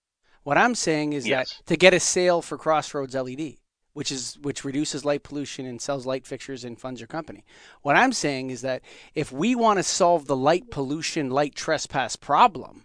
What 0.44 0.56
I'm 0.56 0.74
saying 0.74 1.12
is 1.12 1.26
Yes. 1.26 1.56
that 1.58 1.66
to 1.66 1.76
get 1.76 1.92
a 1.92 2.00
sale 2.00 2.40
for 2.40 2.56
Crossroads 2.56 3.14
LED, 3.14 3.56
which 3.98 4.12
is 4.12 4.38
which 4.42 4.64
reduces 4.64 5.04
light 5.04 5.24
pollution 5.24 5.66
and 5.66 5.82
sells 5.82 6.06
light 6.06 6.24
fixtures 6.24 6.62
and 6.62 6.78
funds 6.78 7.00
your 7.00 7.08
company. 7.08 7.42
What 7.82 7.96
I'm 7.96 8.12
saying 8.12 8.50
is 8.50 8.60
that 8.60 8.80
if 9.12 9.32
we 9.32 9.56
want 9.56 9.80
to 9.80 9.82
solve 9.82 10.28
the 10.28 10.36
light 10.36 10.70
pollution, 10.70 11.30
light 11.30 11.56
trespass 11.56 12.14
problem, 12.14 12.84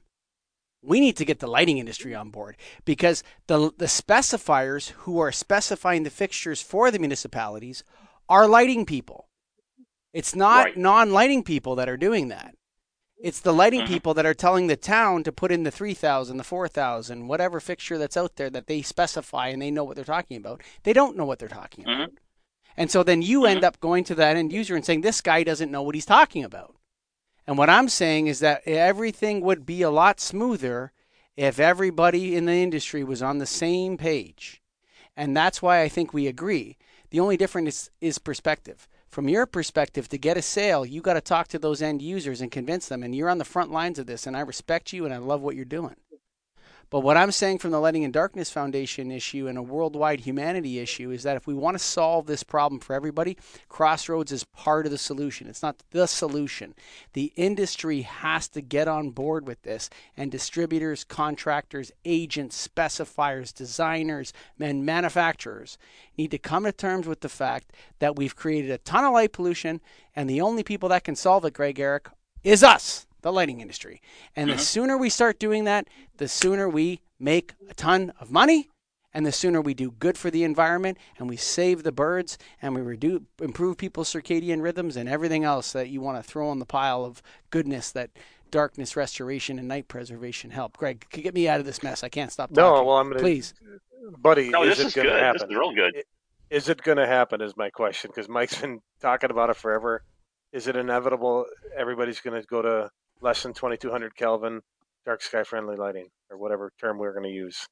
we 0.82 1.00
need 1.00 1.16
to 1.18 1.24
get 1.24 1.38
the 1.40 1.46
lighting 1.46 1.78
industry 1.78 2.16
on 2.16 2.32
board 2.32 2.58
because 2.84 3.22
the 3.46 3.72
the 3.78 3.86
specifiers 3.86 4.90
who 5.06 5.20
are 5.20 5.32
specifying 5.32 6.02
the 6.02 6.10
fixtures 6.10 6.64
for 6.64 6.90
the 6.90 6.98
municipalities 6.98 7.84
are 8.28 8.48
lighting 8.48 8.84
people. 8.84 9.28
It's 10.14 10.34
not 10.34 10.66
Right. 10.66 10.78
non-lighting 10.78 11.44
people 11.44 11.76
that 11.76 11.90
are 11.90 11.98
doing 12.08 12.30
that. 12.30 12.56
It's 13.24 13.40
the 13.40 13.54
lighting 13.54 13.84
Mhm. 13.84 13.88
people 13.88 14.14
that 14.16 14.26
are 14.26 14.34
telling 14.34 14.68
the 14.68 14.76
town 14.76 15.24
to 15.24 15.32
put 15.32 15.50
in 15.50 15.64
the 15.64 15.72
3000, 15.72 16.36
the 16.36 16.44
4000, 16.44 17.30
whatever 17.30 17.62
fixture 17.62 17.98
that's 17.98 18.18
out 18.18 18.36
there 18.36 18.50
that 18.50 18.68
they 18.68 18.82
specify 18.82 19.48
and 19.48 19.62
they 19.62 19.72
know 19.72 19.86
what 19.86 19.96
they're 19.96 20.04
talking 20.04 20.36
about. 20.36 20.62
They 20.84 20.92
don't 20.92 21.16
know 21.16 21.24
what 21.24 21.40
they're 21.40 21.48
talking 21.48 21.86
Mhm. 21.86 22.04
about. 22.04 22.18
And 22.76 22.92
so 22.92 23.02
then 23.02 23.22
you 23.22 23.46
end 23.46 23.64
up 23.64 23.80
going 23.80 24.04
to 24.06 24.16
that 24.16 24.36
end 24.36 24.52
user 24.52 24.76
and 24.76 24.86
saying 24.86 25.02
this 25.02 25.22
guy 25.22 25.44
doesn't 25.44 25.72
know 25.72 25.82
what 25.82 25.96
he's 25.96 26.06
talking 26.06 26.44
about. 26.44 26.76
And 27.48 27.58
what 27.58 27.70
I'm 27.70 27.88
saying 27.88 28.28
is 28.28 28.40
that 28.40 28.62
everything 28.68 29.40
would 29.40 29.66
be 29.66 29.82
a 29.84 29.90
lot 29.90 30.20
smoother 30.20 30.92
if 31.38 31.60
everybody 31.60 32.36
in 32.36 32.46
the 32.46 32.54
industry 32.56 33.06
was 33.06 33.22
on 33.22 33.38
the 33.38 33.46
same 33.46 33.98
page. 33.98 34.62
And 35.16 35.38
that's 35.38 35.62
why 35.62 35.80
I 35.82 35.88
think 35.88 36.14
we 36.14 36.28
agree. 36.28 36.78
The 37.10 37.22
only 37.22 37.38
difference 37.38 37.70
is, 37.70 37.92
is 38.02 38.18
perspective. 38.18 38.90
From 39.14 39.30
your 39.30 39.46
perspective, 39.46 40.10
to 40.10 40.18
get 40.18 40.38
a 40.38 40.42
sale, 40.42 40.88
you 40.88 41.00
got 41.00 41.14
to 41.14 41.22
talk 41.22 41.48
to 41.50 41.60
those 41.60 41.84
end 41.84 42.02
users 42.02 42.42
and 42.42 42.52
convince 42.52 42.88
them. 42.88 43.04
And 43.04 43.14
you're 43.14 43.30
on 43.30 43.38
the 43.38 43.46
front 43.46 43.70
lines 43.72 44.00
of 44.00 44.08
this. 44.08 44.26
And 44.26 44.36
I 44.36 44.40
respect 44.40 44.92
you 44.92 45.06
and 45.06 45.14
I 45.14 45.18
love 45.18 45.42
what 45.42 45.56
you're 45.56 45.66
doing. 45.66 45.98
But 46.94 47.00
what 47.00 47.18
I'm 47.18 47.32
saying 47.32 47.58
from 47.58 47.72
the 47.72 47.80
Lighting 47.80 48.04
in 48.04 48.12
Darkness 48.12 48.52
Foundation 48.52 49.10
issue 49.10 49.48
and 49.48 49.58
a 49.58 49.64
worldwide 49.64 50.20
humanity 50.20 50.78
issue 50.78 51.10
is 51.10 51.24
that 51.24 51.36
if 51.36 51.48
we 51.48 51.56
want 51.56 51.74
to 51.74 51.84
solve 51.84 52.28
this 52.28 52.44
problem 52.44 52.80
for 52.80 52.94
everybody, 52.94 53.36
Crossroads 53.68 54.32
is 54.32 54.44
part 54.44 54.86
of 54.86 54.92
the 54.92 55.00
solution. 55.00 55.48
It's 55.48 55.64
not 55.64 55.82
the 55.90 56.06
solution. 56.06 56.76
The 57.14 57.34
industry 57.36 58.04
has 58.04 58.48
to 58.50 58.62
get 58.62 58.88
on 58.88 59.10
board 59.10 59.48
with 59.48 59.64
this, 59.64 59.90
and 60.16 60.30
distributors, 60.30 61.04
contractors, 61.04 61.92
agents, 62.06 62.68
specifiers, 62.68 63.52
designers, 63.52 64.32
and 64.60 64.86
manufacturers 64.86 65.80
need 66.16 66.30
to 66.30 66.38
come 66.38 66.64
to 66.66 66.72
terms 66.72 67.08
with 67.08 67.22
the 67.22 67.28
fact 67.28 67.72
that 67.98 68.18
we've 68.18 68.36
created 68.36 68.70
a 68.70 68.78
ton 68.78 69.04
of 69.04 69.14
light 69.14 69.34
pollution, 69.34 69.82
and 70.16 70.30
the 70.30 70.42
only 70.42 70.62
people 70.62 70.90
that 70.90 71.06
can 71.06 71.16
solve 71.16 71.44
it, 71.44 71.56
Greg 71.56 71.78
Ehrich, 71.78 72.12
is 72.44 72.62
us 72.64 73.08
the 73.24 73.34
lighting 73.34 73.60
industry. 73.60 74.02
And 74.36 74.50
mm-hmm. 74.50 74.58
the 74.58 74.64
sooner 74.64 74.98
we 74.98 75.10
start 75.10 75.40
doing 75.40 75.64
that, 75.64 75.88
the 76.18 76.28
sooner 76.28 76.70
we 76.70 77.02
make 77.20 77.54
a 77.70 77.74
ton 77.74 78.14
of 78.20 78.30
money 78.30 78.70
and 79.14 79.26
the 79.26 79.32
sooner 79.32 79.62
we 79.62 79.74
do 79.74 79.92
good 79.92 80.18
for 80.18 80.30
the 80.30 80.44
environment 80.44 80.98
and 81.18 81.30
we 81.30 81.38
save 81.38 81.84
the 81.84 81.92
birds 81.92 82.38
and 82.62 82.76
we 82.76 82.82
reduce, 82.82 83.22
improve 83.42 83.78
people's 83.78 84.12
circadian 84.12 84.62
rhythms 84.62 84.98
and 84.98 85.08
everything 85.08 85.44
else 85.44 85.72
that 85.72 85.90
you 85.90 86.02
want 86.02 86.18
to 86.18 86.24
throw 86.24 86.50
on 86.50 86.60
the 86.60 86.66
pile 86.66 87.06
of 87.06 87.22
goodness 87.50 87.92
that 87.92 88.12
darkness 88.52 88.96
restoration 88.96 89.58
and 89.58 89.68
night 89.68 89.88
preservation 89.88 90.52
help. 90.52 90.78
Greg, 90.78 91.06
get 91.10 91.34
me 91.34 91.48
out 91.48 91.60
of 91.60 91.66
this 91.66 91.82
mess. 91.82 92.04
I 92.04 92.10
can't 92.10 92.32
stop 92.32 92.50
talking. 92.50 92.64
No, 92.64 92.84
well, 92.84 92.98
I'm 92.98 93.08
going 93.08 93.18
to. 93.18 93.24
Please. 93.24 93.54
Buddy, 94.20 94.50
no, 94.50 94.64
is 94.64 94.78
this 94.78 94.88
is 94.88 94.94
good. 94.94 95.06
Happen? 95.06 95.34
This 95.34 95.50
is 95.50 95.56
real 95.56 95.74
good. 95.74 96.04
Is 96.50 96.70
it 96.70 96.82
going 96.84 96.98
to 96.98 97.08
happen 97.08 97.42
is 97.42 97.56
my 97.56 97.70
question 97.70 98.12
because 98.14 98.30
Mike's 98.30 98.56
been 98.62 98.80
talking 99.02 99.32
about 99.32 99.50
it 99.50 99.56
forever. 99.56 100.04
Is 100.52 100.68
it 100.68 100.76
inevitable 100.76 101.46
everybody's 101.76 102.20
going 102.20 102.40
to 102.40 102.48
go 102.48 102.62
to 102.62 102.90
less 103.24 103.42
than 103.44 103.54
2200 103.54 104.16
Kelvin 104.16 104.62
dark 105.06 105.22
sky 105.22 105.44
friendly 105.44 105.76
lighting 105.76 106.08
or 106.30 106.38
whatever 106.38 106.72
term 106.80 106.98
we're 106.98 107.14
going 107.14 107.24
to 107.24 107.30
use? 107.30 107.68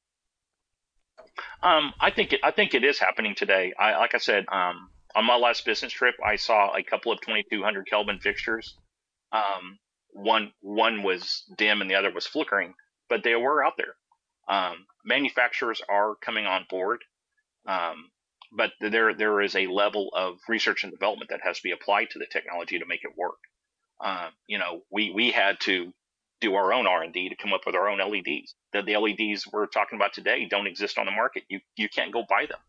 Um, 1.61 1.93
I 1.99 2.11
think 2.11 2.33
it, 2.33 2.39
I 2.43 2.51
think 2.51 2.73
it 2.73 2.83
is 2.83 2.99
happening 2.99 3.35
today. 3.35 3.73
I, 3.77 3.97
like 3.97 4.15
I 4.15 4.17
said, 4.17 4.45
um, 4.51 4.89
on 5.15 5.25
my 5.25 5.35
last 5.35 5.65
business 5.65 5.93
trip, 5.93 6.15
I 6.25 6.35
saw 6.35 6.75
a 6.75 6.83
couple 6.83 7.11
of 7.11 7.21
2200 7.21 7.87
Kelvin 7.87 8.19
fixtures. 8.19 8.75
Um, 9.31 9.77
one 10.13 10.51
one 10.61 11.03
was 11.03 11.43
dim 11.57 11.81
and 11.81 11.89
the 11.89 11.95
other 11.95 12.11
was 12.11 12.27
flickering, 12.27 12.73
but 13.09 13.23
they 13.23 13.35
were 13.35 13.63
out 13.63 13.73
there. 13.77 13.95
Um, 14.49 14.85
manufacturers 15.05 15.81
are 15.87 16.15
coming 16.15 16.45
on 16.45 16.65
board, 16.69 17.03
um, 17.65 18.09
but 18.51 18.71
there 18.81 19.13
there 19.13 19.39
is 19.41 19.55
a 19.55 19.67
level 19.67 20.09
of 20.13 20.39
research 20.49 20.83
and 20.83 20.91
development 20.91 21.29
that 21.29 21.41
has 21.43 21.57
to 21.57 21.63
be 21.63 21.71
applied 21.71 22.09
to 22.11 22.19
the 22.19 22.27
technology 22.29 22.79
to 22.79 22.85
make 22.85 23.03
it 23.03 23.17
work. 23.17 23.39
Uh, 24.01 24.29
you 24.47 24.57
know, 24.57 24.81
we 24.89 25.11
we 25.11 25.31
had 25.31 25.59
to 25.61 25.93
do 26.39 26.55
our 26.55 26.73
own 26.73 26.87
R 26.87 27.03
and 27.03 27.13
D 27.13 27.29
to 27.29 27.35
come 27.35 27.53
up 27.53 27.61
with 27.65 27.75
our 27.75 27.87
own 27.87 27.99
LEDs. 27.99 28.55
The, 28.73 28.81
the 28.81 28.97
LEDs 28.97 29.47
we're 29.47 29.67
talking 29.67 29.97
about 29.97 30.13
today 30.13 30.47
don't 30.49 30.67
exist 30.67 30.97
on 30.97 31.05
the 31.05 31.11
market. 31.11 31.43
You 31.49 31.59
you 31.75 31.87
can't 31.87 32.11
go 32.11 32.23
buy 32.27 32.47
them. 32.47 32.59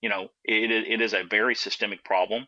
You 0.00 0.08
know, 0.08 0.28
it 0.44 0.70
it 0.70 1.00
is 1.00 1.12
a 1.12 1.24
very 1.24 1.54
systemic 1.54 2.04
problem, 2.04 2.46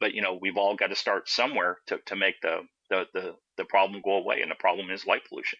but 0.00 0.14
you 0.14 0.22
know 0.22 0.38
we've 0.40 0.56
all 0.56 0.76
got 0.76 0.88
to 0.88 0.96
start 0.96 1.28
somewhere 1.28 1.78
to, 1.86 1.98
to 2.06 2.16
make 2.16 2.40
the, 2.40 2.60
the 2.88 3.06
the 3.12 3.34
the 3.58 3.64
problem 3.64 4.00
go 4.02 4.16
away, 4.16 4.40
and 4.40 4.50
the 4.50 4.56
problem 4.56 4.90
is 4.90 5.06
light 5.06 5.22
pollution. 5.28 5.58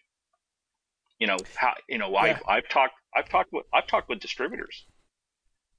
You 1.18 1.26
know 1.26 1.36
how 1.54 1.74
you 1.88 1.98
know 1.98 2.10
yeah. 2.10 2.20
I've 2.20 2.42
I've 2.48 2.68
talked 2.68 2.94
I've 3.14 3.28
talked 3.28 3.52
with 3.52 3.66
I've 3.72 3.86
talked 3.86 4.08
with 4.08 4.20
distributors, 4.20 4.86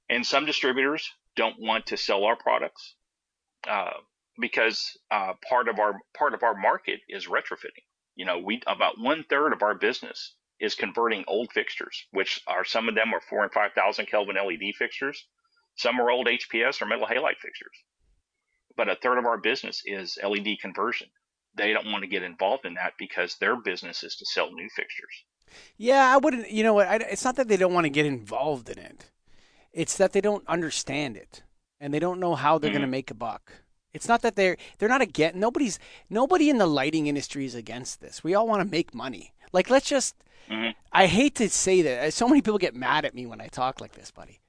and 0.08 0.24
some 0.24 0.46
distributors 0.46 1.10
don't 1.34 1.58
want 1.58 1.86
to 1.86 1.96
sell 1.96 2.24
our 2.24 2.36
products. 2.36 2.94
Uh, 3.68 3.90
because 4.40 4.96
uh, 5.10 5.32
part 5.48 5.68
of 5.68 5.78
our 5.78 5.94
part 6.16 6.34
of 6.34 6.42
our 6.42 6.54
market 6.54 7.00
is 7.08 7.26
retrofitting. 7.26 7.84
You 8.14 8.24
know, 8.24 8.38
we 8.38 8.60
about 8.66 8.98
one 8.98 9.24
third 9.28 9.52
of 9.52 9.62
our 9.62 9.74
business 9.74 10.34
is 10.58 10.74
converting 10.74 11.24
old 11.28 11.52
fixtures, 11.52 12.06
which 12.12 12.40
are 12.46 12.64
some 12.64 12.88
of 12.88 12.94
them 12.94 13.12
are 13.12 13.20
four 13.20 13.42
and 13.42 13.52
five 13.52 13.72
thousand 13.72 14.06
Kelvin 14.06 14.36
LED 14.36 14.74
fixtures, 14.78 15.26
some 15.76 16.00
are 16.00 16.10
old 16.10 16.26
HPS 16.26 16.80
or 16.80 16.86
metal 16.86 17.06
halide 17.06 17.38
fixtures. 17.38 17.76
But 18.76 18.88
a 18.88 18.96
third 18.96 19.18
of 19.18 19.26
our 19.26 19.38
business 19.38 19.82
is 19.84 20.18
LED 20.22 20.58
conversion. 20.60 21.08
They 21.54 21.72
don't 21.72 21.90
want 21.90 22.02
to 22.02 22.08
get 22.08 22.22
involved 22.22 22.66
in 22.66 22.74
that 22.74 22.94
because 22.98 23.36
their 23.36 23.56
business 23.56 24.02
is 24.02 24.16
to 24.16 24.26
sell 24.26 24.52
new 24.52 24.68
fixtures. 24.74 25.24
Yeah, 25.76 26.12
I 26.12 26.18
wouldn't. 26.18 26.50
You 26.50 26.64
know 26.64 26.74
what? 26.74 27.02
It's 27.02 27.24
not 27.24 27.36
that 27.36 27.48
they 27.48 27.56
don't 27.56 27.72
want 27.72 27.84
to 27.84 27.90
get 27.90 28.04
involved 28.04 28.68
in 28.68 28.78
it. 28.78 29.10
It's 29.72 29.96
that 29.96 30.12
they 30.12 30.20
don't 30.20 30.46
understand 30.48 31.16
it 31.16 31.42
and 31.80 31.92
they 31.92 31.98
don't 31.98 32.20
know 32.20 32.34
how 32.34 32.58
they're 32.58 32.70
mm-hmm. 32.70 32.78
going 32.78 32.88
to 32.88 32.90
make 32.90 33.10
a 33.10 33.14
buck. 33.14 33.52
It's 33.96 34.08
not 34.08 34.22
that 34.22 34.36
they're 34.36 34.56
they're 34.78 34.88
not 34.88 35.02
against 35.02 35.36
nobody's 35.36 35.78
nobody 36.08 36.48
in 36.48 36.58
the 36.58 36.66
lighting 36.66 37.06
industry 37.06 37.44
is 37.44 37.54
against 37.54 38.00
this. 38.00 38.22
We 38.22 38.34
all 38.34 38.46
want 38.46 38.62
to 38.62 38.70
make 38.70 38.94
money. 38.94 39.32
Like 39.52 39.70
let's 39.70 39.88
just 39.88 40.14
mm-hmm. 40.48 40.70
I 40.92 41.06
hate 41.06 41.34
to 41.36 41.48
say 41.48 41.82
that. 41.82 42.12
So 42.14 42.28
many 42.28 42.42
people 42.42 42.58
get 42.58 42.74
mad 42.74 43.04
at 43.04 43.14
me 43.14 43.26
when 43.26 43.40
I 43.40 43.48
talk 43.48 43.80
like 43.80 43.92
this, 43.92 44.10
buddy. 44.10 44.40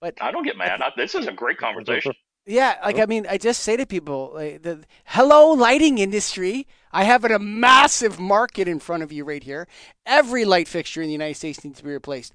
But 0.00 0.14
I 0.20 0.30
don't 0.32 0.44
get 0.44 0.56
mad. 0.56 0.80
I, 0.80 0.92
this 0.96 1.14
is 1.14 1.26
a 1.26 1.32
great 1.32 1.58
conversation. 1.58 2.12
Yeah, 2.46 2.76
like 2.82 2.98
I 2.98 3.04
mean, 3.06 3.26
I 3.28 3.36
just 3.36 3.62
say 3.62 3.76
to 3.76 3.86
people, 3.86 4.32
like, 4.34 4.62
the 4.62 4.82
hello 5.04 5.52
lighting 5.52 5.98
industry. 5.98 6.66
I 6.90 7.04
have 7.04 7.24
a 7.24 7.38
massive 7.38 8.18
market 8.18 8.66
in 8.66 8.80
front 8.80 9.02
of 9.02 9.12
you 9.12 9.24
right 9.24 9.42
here. 9.42 9.68
Every 10.06 10.44
light 10.44 10.66
fixture 10.66 11.02
in 11.02 11.08
the 11.08 11.12
United 11.12 11.34
States 11.34 11.62
needs 11.62 11.78
to 11.78 11.84
be 11.84 11.92
replaced. 11.92 12.32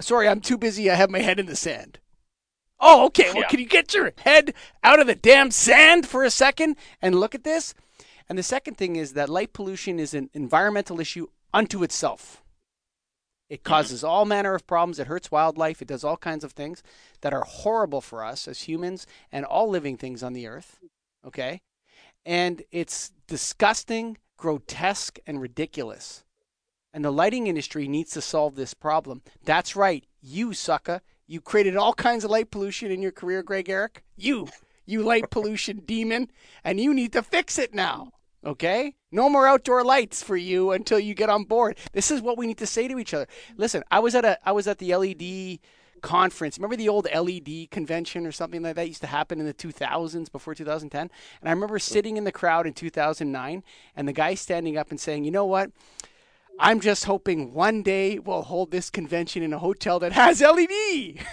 Sorry, 0.00 0.28
I'm 0.28 0.40
too 0.40 0.58
busy. 0.58 0.90
I 0.90 0.96
have 0.96 1.08
my 1.08 1.20
head 1.20 1.38
in 1.38 1.46
the 1.46 1.56
sand. 1.56 1.98
Oh, 2.80 3.06
okay. 3.06 3.30
Well, 3.32 3.42
yeah. 3.42 3.48
can 3.48 3.60
you 3.60 3.66
get 3.66 3.94
your 3.94 4.12
head 4.18 4.54
out 4.82 5.00
of 5.00 5.06
the 5.06 5.14
damn 5.14 5.50
sand 5.50 6.06
for 6.06 6.24
a 6.24 6.30
second 6.30 6.76
and 7.00 7.14
look 7.14 7.34
at 7.34 7.44
this? 7.44 7.74
And 8.28 8.38
the 8.38 8.42
second 8.42 8.76
thing 8.76 8.96
is 8.96 9.12
that 9.12 9.28
light 9.28 9.52
pollution 9.52 9.98
is 9.98 10.14
an 10.14 10.30
environmental 10.32 11.00
issue 11.00 11.28
unto 11.52 11.82
itself. 11.82 12.42
It 13.48 13.62
mm-hmm. 13.62 13.68
causes 13.68 14.02
all 14.02 14.24
manner 14.24 14.54
of 14.54 14.66
problems. 14.66 14.98
It 14.98 15.06
hurts 15.06 15.30
wildlife. 15.30 15.82
It 15.82 15.88
does 15.88 16.04
all 16.04 16.16
kinds 16.16 16.44
of 16.44 16.52
things 16.52 16.82
that 17.20 17.34
are 17.34 17.44
horrible 17.44 18.00
for 18.00 18.24
us 18.24 18.48
as 18.48 18.62
humans 18.62 19.06
and 19.30 19.44
all 19.44 19.68
living 19.68 19.96
things 19.96 20.22
on 20.22 20.32
the 20.32 20.46
earth. 20.46 20.78
Okay? 21.26 21.60
And 22.24 22.62
it's 22.70 23.12
disgusting, 23.26 24.18
grotesque, 24.36 25.18
and 25.26 25.40
ridiculous. 25.40 26.24
And 26.92 27.04
the 27.04 27.10
lighting 27.10 27.46
industry 27.46 27.88
needs 27.88 28.12
to 28.12 28.20
solve 28.20 28.54
this 28.54 28.72
problem. 28.72 29.22
That's 29.44 29.76
right. 29.76 30.04
You, 30.22 30.54
sucker. 30.54 31.02
You 31.26 31.40
created 31.40 31.76
all 31.76 31.94
kinds 31.94 32.24
of 32.24 32.30
light 32.30 32.50
pollution 32.50 32.90
in 32.90 33.00
your 33.00 33.12
career, 33.12 33.42
Greg 33.42 33.66
Ehrich. 33.66 33.98
You, 34.16 34.48
you 34.84 35.02
light 35.02 35.30
pollution 35.30 35.78
demon, 35.86 36.30
and 36.62 36.80
you 36.80 36.92
need 36.92 37.12
to 37.12 37.22
fix 37.22 37.58
it 37.58 37.74
now. 37.74 38.12
Okay? 38.44 38.94
No 39.10 39.30
more 39.30 39.46
outdoor 39.46 39.84
lights 39.84 40.22
for 40.22 40.36
you 40.36 40.72
until 40.72 40.98
you 40.98 41.14
get 41.14 41.30
on 41.30 41.44
board. 41.44 41.78
This 41.92 42.10
is 42.10 42.20
what 42.20 42.36
we 42.36 42.46
need 42.46 42.58
to 42.58 42.66
say 42.66 42.88
to 42.88 42.98
each 42.98 43.14
other. 43.14 43.26
Listen, 43.56 43.82
I 43.90 44.00
was 44.00 44.14
at 44.14 44.24
a 44.24 44.38
I 44.46 44.52
was 44.52 44.68
at 44.68 44.78
the 44.78 44.94
LED 44.94 45.60
conference. 46.02 46.58
Remember 46.58 46.76
the 46.76 46.90
old 46.90 47.06
LED 47.14 47.70
convention 47.70 48.26
or 48.26 48.32
something 48.32 48.62
like 48.62 48.76
that 48.76 48.88
used 48.88 49.00
to 49.00 49.06
happen 49.06 49.40
in 49.40 49.46
the 49.46 49.54
2000s 49.54 50.30
before 50.30 50.54
2010? 50.54 51.00
And 51.00 51.48
I 51.48 51.52
remember 51.52 51.78
sitting 51.78 52.18
in 52.18 52.24
the 52.24 52.32
crowd 52.32 52.66
in 52.66 52.74
2009 52.74 53.62
and 53.96 54.06
the 54.06 54.12
guy 54.12 54.34
standing 54.34 54.76
up 54.76 54.90
and 54.90 55.00
saying, 55.00 55.24
"You 55.24 55.30
know 55.30 55.46
what? 55.46 55.70
I'm 56.58 56.80
just 56.80 57.04
hoping 57.04 57.52
one 57.52 57.82
day 57.82 58.18
we'll 58.18 58.42
hold 58.42 58.70
this 58.70 58.90
convention 58.90 59.42
in 59.42 59.52
a 59.52 59.58
hotel 59.58 59.98
that 59.98 60.12
has 60.12 60.40
LED. 60.40 60.70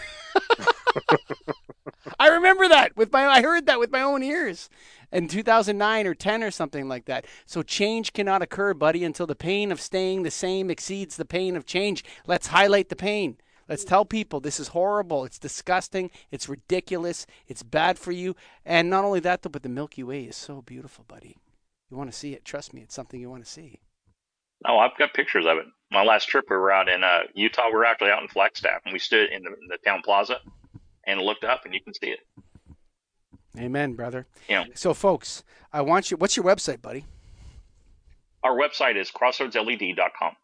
I 2.20 2.28
remember 2.28 2.68
that 2.68 2.98
with 2.98 3.12
my 3.12 3.28
I 3.28 3.42
heard 3.42 3.68
that 3.68 3.80
with 3.80 3.92
my 3.92 4.02
own 4.02 4.24
ears 4.24 4.70
in 5.12 5.28
2009 5.28 6.08
or 6.08 6.16
10 6.16 6.44
or 6.44 6.52
something 6.52 6.88
like 6.88 7.06
that. 7.06 7.26
So 7.46 7.62
change 7.62 8.14
cannot 8.14 8.42
occur, 8.42 8.74
buddy, 8.74 9.04
until 9.04 9.28
the 9.28 9.36
pain 9.36 9.72
of 9.72 9.80
staying 9.80 10.24
the 10.24 10.32
same 10.32 10.72
exceeds 10.72 11.18
the 11.18 11.26
pain 11.26 11.56
of 11.56 11.66
change. 11.66 12.04
Let's 12.26 12.48
highlight 12.48 12.90
the 12.90 12.96
pain. 12.96 13.38
Let's 13.70 13.86
tell 13.86 14.06
people 14.06 14.40
this 14.40 14.60
is 14.60 14.70
horrible. 14.70 15.24
It's 15.24 15.40
disgusting. 15.40 16.10
It's 16.32 16.50
ridiculous. 16.50 17.26
It's 17.48 17.64
bad 17.64 18.00
for 18.00 18.12
you. 18.12 18.36
And 18.66 18.90
not 18.90 19.06
only 19.06 19.20
that, 19.22 19.44
though, 19.44 19.50
but 19.50 19.64
the 19.64 19.70
Milky 19.70 20.04
Way 20.04 20.24
is 20.24 20.36
so 20.36 20.62
beautiful, 20.62 21.06
buddy. 21.08 21.38
You 21.90 21.98
want 21.98 22.12
to 22.12 22.18
see 22.18 22.34
it. 22.34 22.44
Trust 22.44 22.74
me, 22.74 22.82
it's 22.82 22.96
something 22.96 23.20
you 23.20 23.30
want 23.30 23.46
to 23.46 23.50
see. 23.50 23.80
Oh, 24.68 24.78
I've 24.78 24.98
got 24.98 25.14
pictures 25.14 25.46
of 25.46 25.58
it. 25.58 25.66
My 25.92 26.04
last 26.04 26.30
trip, 26.30 26.46
we 26.50 26.56
were 26.56 26.72
out 26.72 26.88
in 26.88 27.04
uh, 27.04 27.22
Utah. 27.34 27.68
We 27.68 27.74
were 27.74 27.86
actually 27.86 28.12
out 28.12 28.22
in 28.22 28.28
Flagstaff, 28.28 28.82
and 28.86 28.94
we 28.94 29.00
stood 29.00 29.30
in 29.32 29.44
the, 29.44 29.50
in 29.50 29.68
the 29.68 29.78
town 29.84 30.02
plaza 30.04 30.38
and 31.06 31.20
looked 31.20 31.44
up, 31.44 31.66
and 31.66 31.74
you 31.74 31.82
can 31.82 31.94
see 31.94 32.08
it. 32.08 32.20
Amen, 33.58 33.94
brother. 33.94 34.28
Yeah. 34.48 34.66
So, 34.76 34.94
folks, 34.94 35.44
I 35.74 35.82
want 35.82 36.12
you. 36.12 36.18
What's 36.18 36.38
your 36.38 36.46
website, 36.46 36.82
buddy? 36.82 37.06
Our 38.44 38.56
website 38.56 38.96
is 38.96 39.12
crossroadsled.com. 39.12 40.36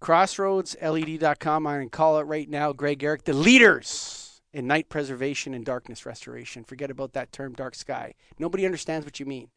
Crossroadsled.com. 0.00 1.66
I'm 1.66 1.76
going 1.76 1.86
to 1.86 1.96
call 1.96 2.18
it 2.18 2.24
right 2.24 2.48
now, 2.48 2.72
Greg 2.72 3.00
Ehrich, 3.00 3.24
the 3.24 3.32
leaders 3.32 4.40
in 4.52 4.66
night 4.66 4.88
preservation 4.88 5.54
and 5.54 5.64
darkness 5.64 6.04
restoration. 6.04 6.64
Forget 6.64 6.90
about 6.90 7.12
that 7.12 7.32
term, 7.32 7.52
dark 7.52 7.74
sky. 7.74 8.14
Nobody 8.38 8.66
understands 8.66 9.06
what 9.06 9.20
you 9.20 9.26
mean. 9.26 9.48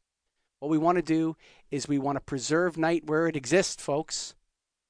What 0.64 0.70
we 0.70 0.78
want 0.78 0.96
to 0.96 1.02
do 1.02 1.36
is 1.72 1.90
we 1.90 2.00
want 2.00 2.16
to 2.16 2.22
preserve 2.22 2.78
night 2.78 3.06
where 3.06 3.28
it 3.28 3.36
exists, 3.36 3.84
folks, 3.84 4.34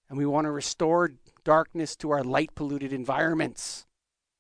and 0.08 0.20
we 0.20 0.26
want 0.28 0.46
to 0.46 0.52
restore 0.52 1.14
darkness 1.44 1.96
to 1.96 2.12
our 2.12 2.24
light 2.24 2.54
polluted 2.54 2.94
environments. 2.94 3.88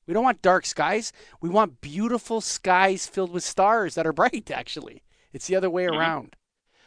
We 0.05 0.13
don't 0.13 0.23
want 0.23 0.43
dark 0.43 0.67
skies. 0.67 1.11
We 1.41 1.49
want 1.49 1.81
beautiful 1.81 2.39
skies 2.39 3.07
filled 3.07 3.31
with 3.31 3.43
stars 3.43 3.95
that 3.95 4.05
are 4.05 4.13
bright, 4.13 4.51
actually. 4.51 5.01
It's 5.31 5.47
the 5.47 5.55
other 5.55 5.71
way 5.71 5.85
mm-hmm. 5.85 5.97
around. 5.97 6.35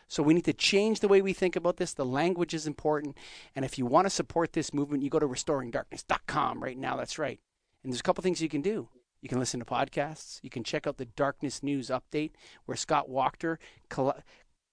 So 0.07 0.23
we 0.23 0.33
need 0.33 0.45
to 0.45 0.53
change 0.53 1.01
the 1.01 1.09
way 1.09 1.21
we 1.21 1.33
think 1.33 1.57
about 1.57 1.79
this. 1.79 1.93
The 1.93 2.05
language 2.05 2.55
is 2.55 2.69
important. 2.69 3.17
And 3.57 3.65
if 3.65 3.79
you 3.79 3.85
want 3.85 4.07
to 4.07 4.11
support 4.11 4.53
this 4.53 4.73
movement, 4.73 5.03
you 5.03 5.11
go 5.11 5.19
to 5.19 5.27
restoringdarkness.com 5.27 6.63
right 6.63 6.79
now. 6.79 6.95
That's 6.95 7.19
right. 7.19 7.41
And 7.83 7.93
there's 7.93 7.99
a 7.99 8.05
couple 8.05 8.23
things 8.23 8.41
you 8.41 8.49
can 8.49 8.63
do. 8.63 8.91
You 9.27 9.29
can 9.29 9.41
listen 9.41 9.59
to 9.59 9.67
podcasts. 9.67 10.39
You 10.45 10.51
can 10.51 10.63
check 10.63 10.87
out 10.87 10.99
the 10.99 11.05
Darkness 11.05 11.61
News 11.61 11.89
Update, 11.89 12.31
where 12.65 12.77
Scott 12.77 13.11
Wachter 13.11 13.57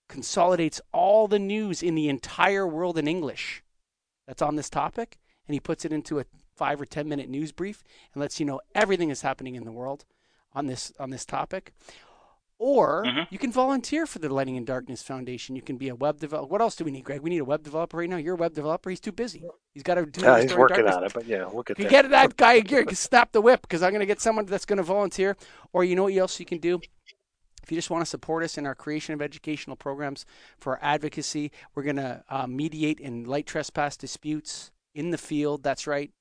consolidates 0.08 0.80
all 0.92 1.28
the 1.28 1.40
news 1.40 1.82
in 1.82 1.96
the 1.96 2.08
entire 2.08 2.68
world 2.68 3.00
in 3.00 3.08
English 3.08 3.64
that's 4.28 4.44
on 4.44 4.56
this 4.56 4.70
topic, 4.70 5.18
and 5.48 5.56
he 5.56 5.60
puts 5.60 5.86
it 5.86 5.92
into 5.92 6.20
a 6.20 6.26
five 6.56 6.80
or 6.80 6.86
ten 6.86 7.10
minute 7.10 7.30
news 7.30 7.52
brief 7.52 7.84
and 8.14 8.22
lets 8.22 8.40
you 8.40 8.46
know 8.46 8.62
everything 8.76 9.08
that's 9.08 9.24
happening 9.24 9.56
in 9.56 9.64
the 9.64 9.72
world 9.72 10.06
on 10.54 10.68
this 10.68 10.94
on 11.00 11.10
this 11.10 11.26
topic. 11.26 11.74
Or 12.60 13.04
Mhm. 13.04 13.28
you 13.30 13.38
can 13.38 13.52
volunteer 13.52 14.06
for 14.06 14.20
the 14.20 14.30
Lighting 14.30 14.56
in 14.56 14.64
Darkness 14.64 15.02
Foundation. 15.02 15.56
You 15.56 15.62
can 15.62 15.78
be 15.78 15.90
a 15.90 15.96
web 15.96 16.20
developer. 16.20 16.48
What 16.50 16.62
else 16.62 16.76
do 16.76 16.86
we 16.86 16.92
need, 16.92 17.04
Greg? 17.04 17.22
We 17.22 17.30
need 17.30 17.40
a 17.40 17.46
web 17.46 17.64
developer 17.64 17.98
right 17.98 18.10
now. 18.10 18.18
You're 18.18 18.36
a 18.36 18.38
web 18.38 18.54
developer. 18.54 18.90
He's 18.90 19.00
too 19.00 19.12
busy. 19.12 19.44
He's 19.74 19.84
got 19.84 19.96
to 19.96 20.06
do. 20.06 20.22
Yeah, 20.22 20.36
he's 20.36 20.44
Restoring 20.44 20.60
working 20.62 20.76
Darkness 20.86 20.96
on 20.96 21.04
it, 21.06 21.14
but 21.14 21.26
yeah, 21.26 21.46
we'll 21.52 21.64
get 21.64 21.78
you 21.80 21.86
there. 21.86 22.04
get 22.04 22.10
that 22.12 22.38
guy 22.38 22.62
here, 22.66 22.86
snap 22.92 23.32
the 23.32 23.42
whip 23.42 23.62
because 23.64 23.82
I'm 23.84 23.90
going 23.92 24.00
to 24.02 24.06
get 24.06 24.22
someone 24.22 24.46
that's 24.46 24.66
going 24.66 24.78
to 24.78 24.84
volunteer. 24.84 25.36
Or 25.74 25.84
you 25.84 25.96
know 25.96 26.04
what 26.04 26.14
else 26.14 26.40
you 26.40 26.46
can 26.46 26.60
do? 26.60 26.80
If 27.64 27.72
you 27.72 27.78
just 27.78 27.90
want 27.90 28.02
to 28.02 28.06
support 28.10 28.44
us 28.44 28.58
in 28.58 28.66
our 28.66 28.76
creation 28.76 29.14
of 29.14 29.22
educational 29.22 29.76
programs 29.78 30.26
for 30.60 30.74
our 30.74 30.80
advocacy, 30.84 31.52
we're 31.74 31.84
going 31.84 31.96
to 31.96 32.24
uh, 32.30 32.46
mediate 32.46 33.00
in 33.00 33.24
light 33.24 33.46
trespass 33.48 33.96
disputes 33.98 34.72
in 34.94 35.12
the 35.12 35.18
field. 35.18 35.64
That's 35.64 35.88
right. 35.88 36.12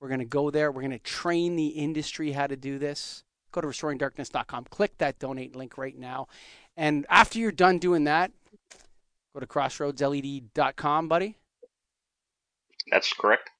We're 0.00 0.08
going 0.08 0.20
to 0.20 0.24
go 0.24 0.50
there. 0.50 0.70
We're 0.72 0.80
going 0.80 0.92
to 0.92 0.98
train 1.00 1.56
the 1.56 1.68
industry 1.68 2.32
how 2.32 2.46
to 2.46 2.56
do 2.56 2.78
this. 2.78 3.24
Go 3.52 3.60
to 3.60 3.68
restoringdarkness.com. 3.68 4.64
Click 4.70 4.98
that 4.98 5.18
donate 5.18 5.54
link 5.54 5.78
right 5.78 5.96
now. 5.96 6.26
And 6.76 7.06
after 7.08 7.38
you're 7.38 7.52
done 7.52 7.78
doing 7.78 8.04
that, 8.04 8.32
go 9.34 9.40
to 9.40 9.46
crossroadsled.com, 9.46 11.08
buddy. 11.08 11.36
That's 12.90 13.12
correct. 13.12 13.50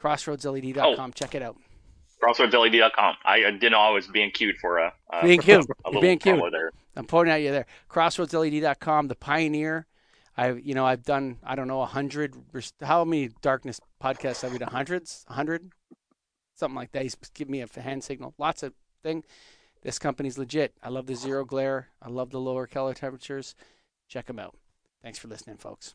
Crossroadsled.com. 0.00 1.10
Oh. 1.10 1.12
Check 1.14 1.34
it 1.34 1.42
out. 1.42 1.56
CrossroadsLED.com. 2.22 3.14
I, 3.24 3.44
I 3.44 3.50
didn't 3.50 3.72
know 3.72 3.80
I 3.80 3.90
was 3.90 4.06
being 4.06 4.30
cued 4.30 4.56
for 4.58 4.78
a, 4.78 4.92
Being 5.22 5.40
cued. 5.40 5.64
a 5.84 5.88
little 5.88 6.00
being 6.00 6.18
cued. 6.18 6.40
there. 6.52 6.70
I'm 6.94 7.06
pointing 7.06 7.32
at 7.34 7.42
you 7.42 7.50
there. 7.50 7.66
CrossroadsLED.com, 7.90 9.08
the 9.08 9.14
pioneer. 9.16 9.86
I, 10.36 10.52
you 10.52 10.74
know, 10.74 10.86
I've 10.86 11.02
done 11.02 11.38
I 11.44 11.56
don't 11.56 11.68
know 11.68 11.82
a 11.82 11.86
hundred. 11.86 12.34
How 12.80 13.04
many 13.04 13.30
darkness 13.42 13.80
podcasts 14.02 14.42
have 14.42 14.52
we 14.52 14.58
done? 14.58 14.70
Hundreds, 14.70 15.26
a 15.28 15.34
hundred, 15.34 15.72
something 16.54 16.76
like 16.76 16.92
that. 16.92 17.02
He's 17.02 17.16
giving 17.34 17.52
me 17.52 17.60
a 17.60 17.80
hand 17.80 18.02
signal. 18.02 18.34
Lots 18.38 18.62
of 18.62 18.72
thing. 19.02 19.24
This 19.82 19.98
company's 19.98 20.38
legit. 20.38 20.74
I 20.82 20.88
love 20.88 21.06
the 21.06 21.14
zero 21.14 21.44
glare. 21.44 21.88
I 22.00 22.08
love 22.08 22.30
the 22.30 22.40
lower 22.40 22.66
color 22.66 22.94
temperatures. 22.94 23.54
Check 24.08 24.26
them 24.26 24.38
out. 24.38 24.56
Thanks 25.02 25.18
for 25.18 25.28
listening, 25.28 25.56
folks. 25.56 25.94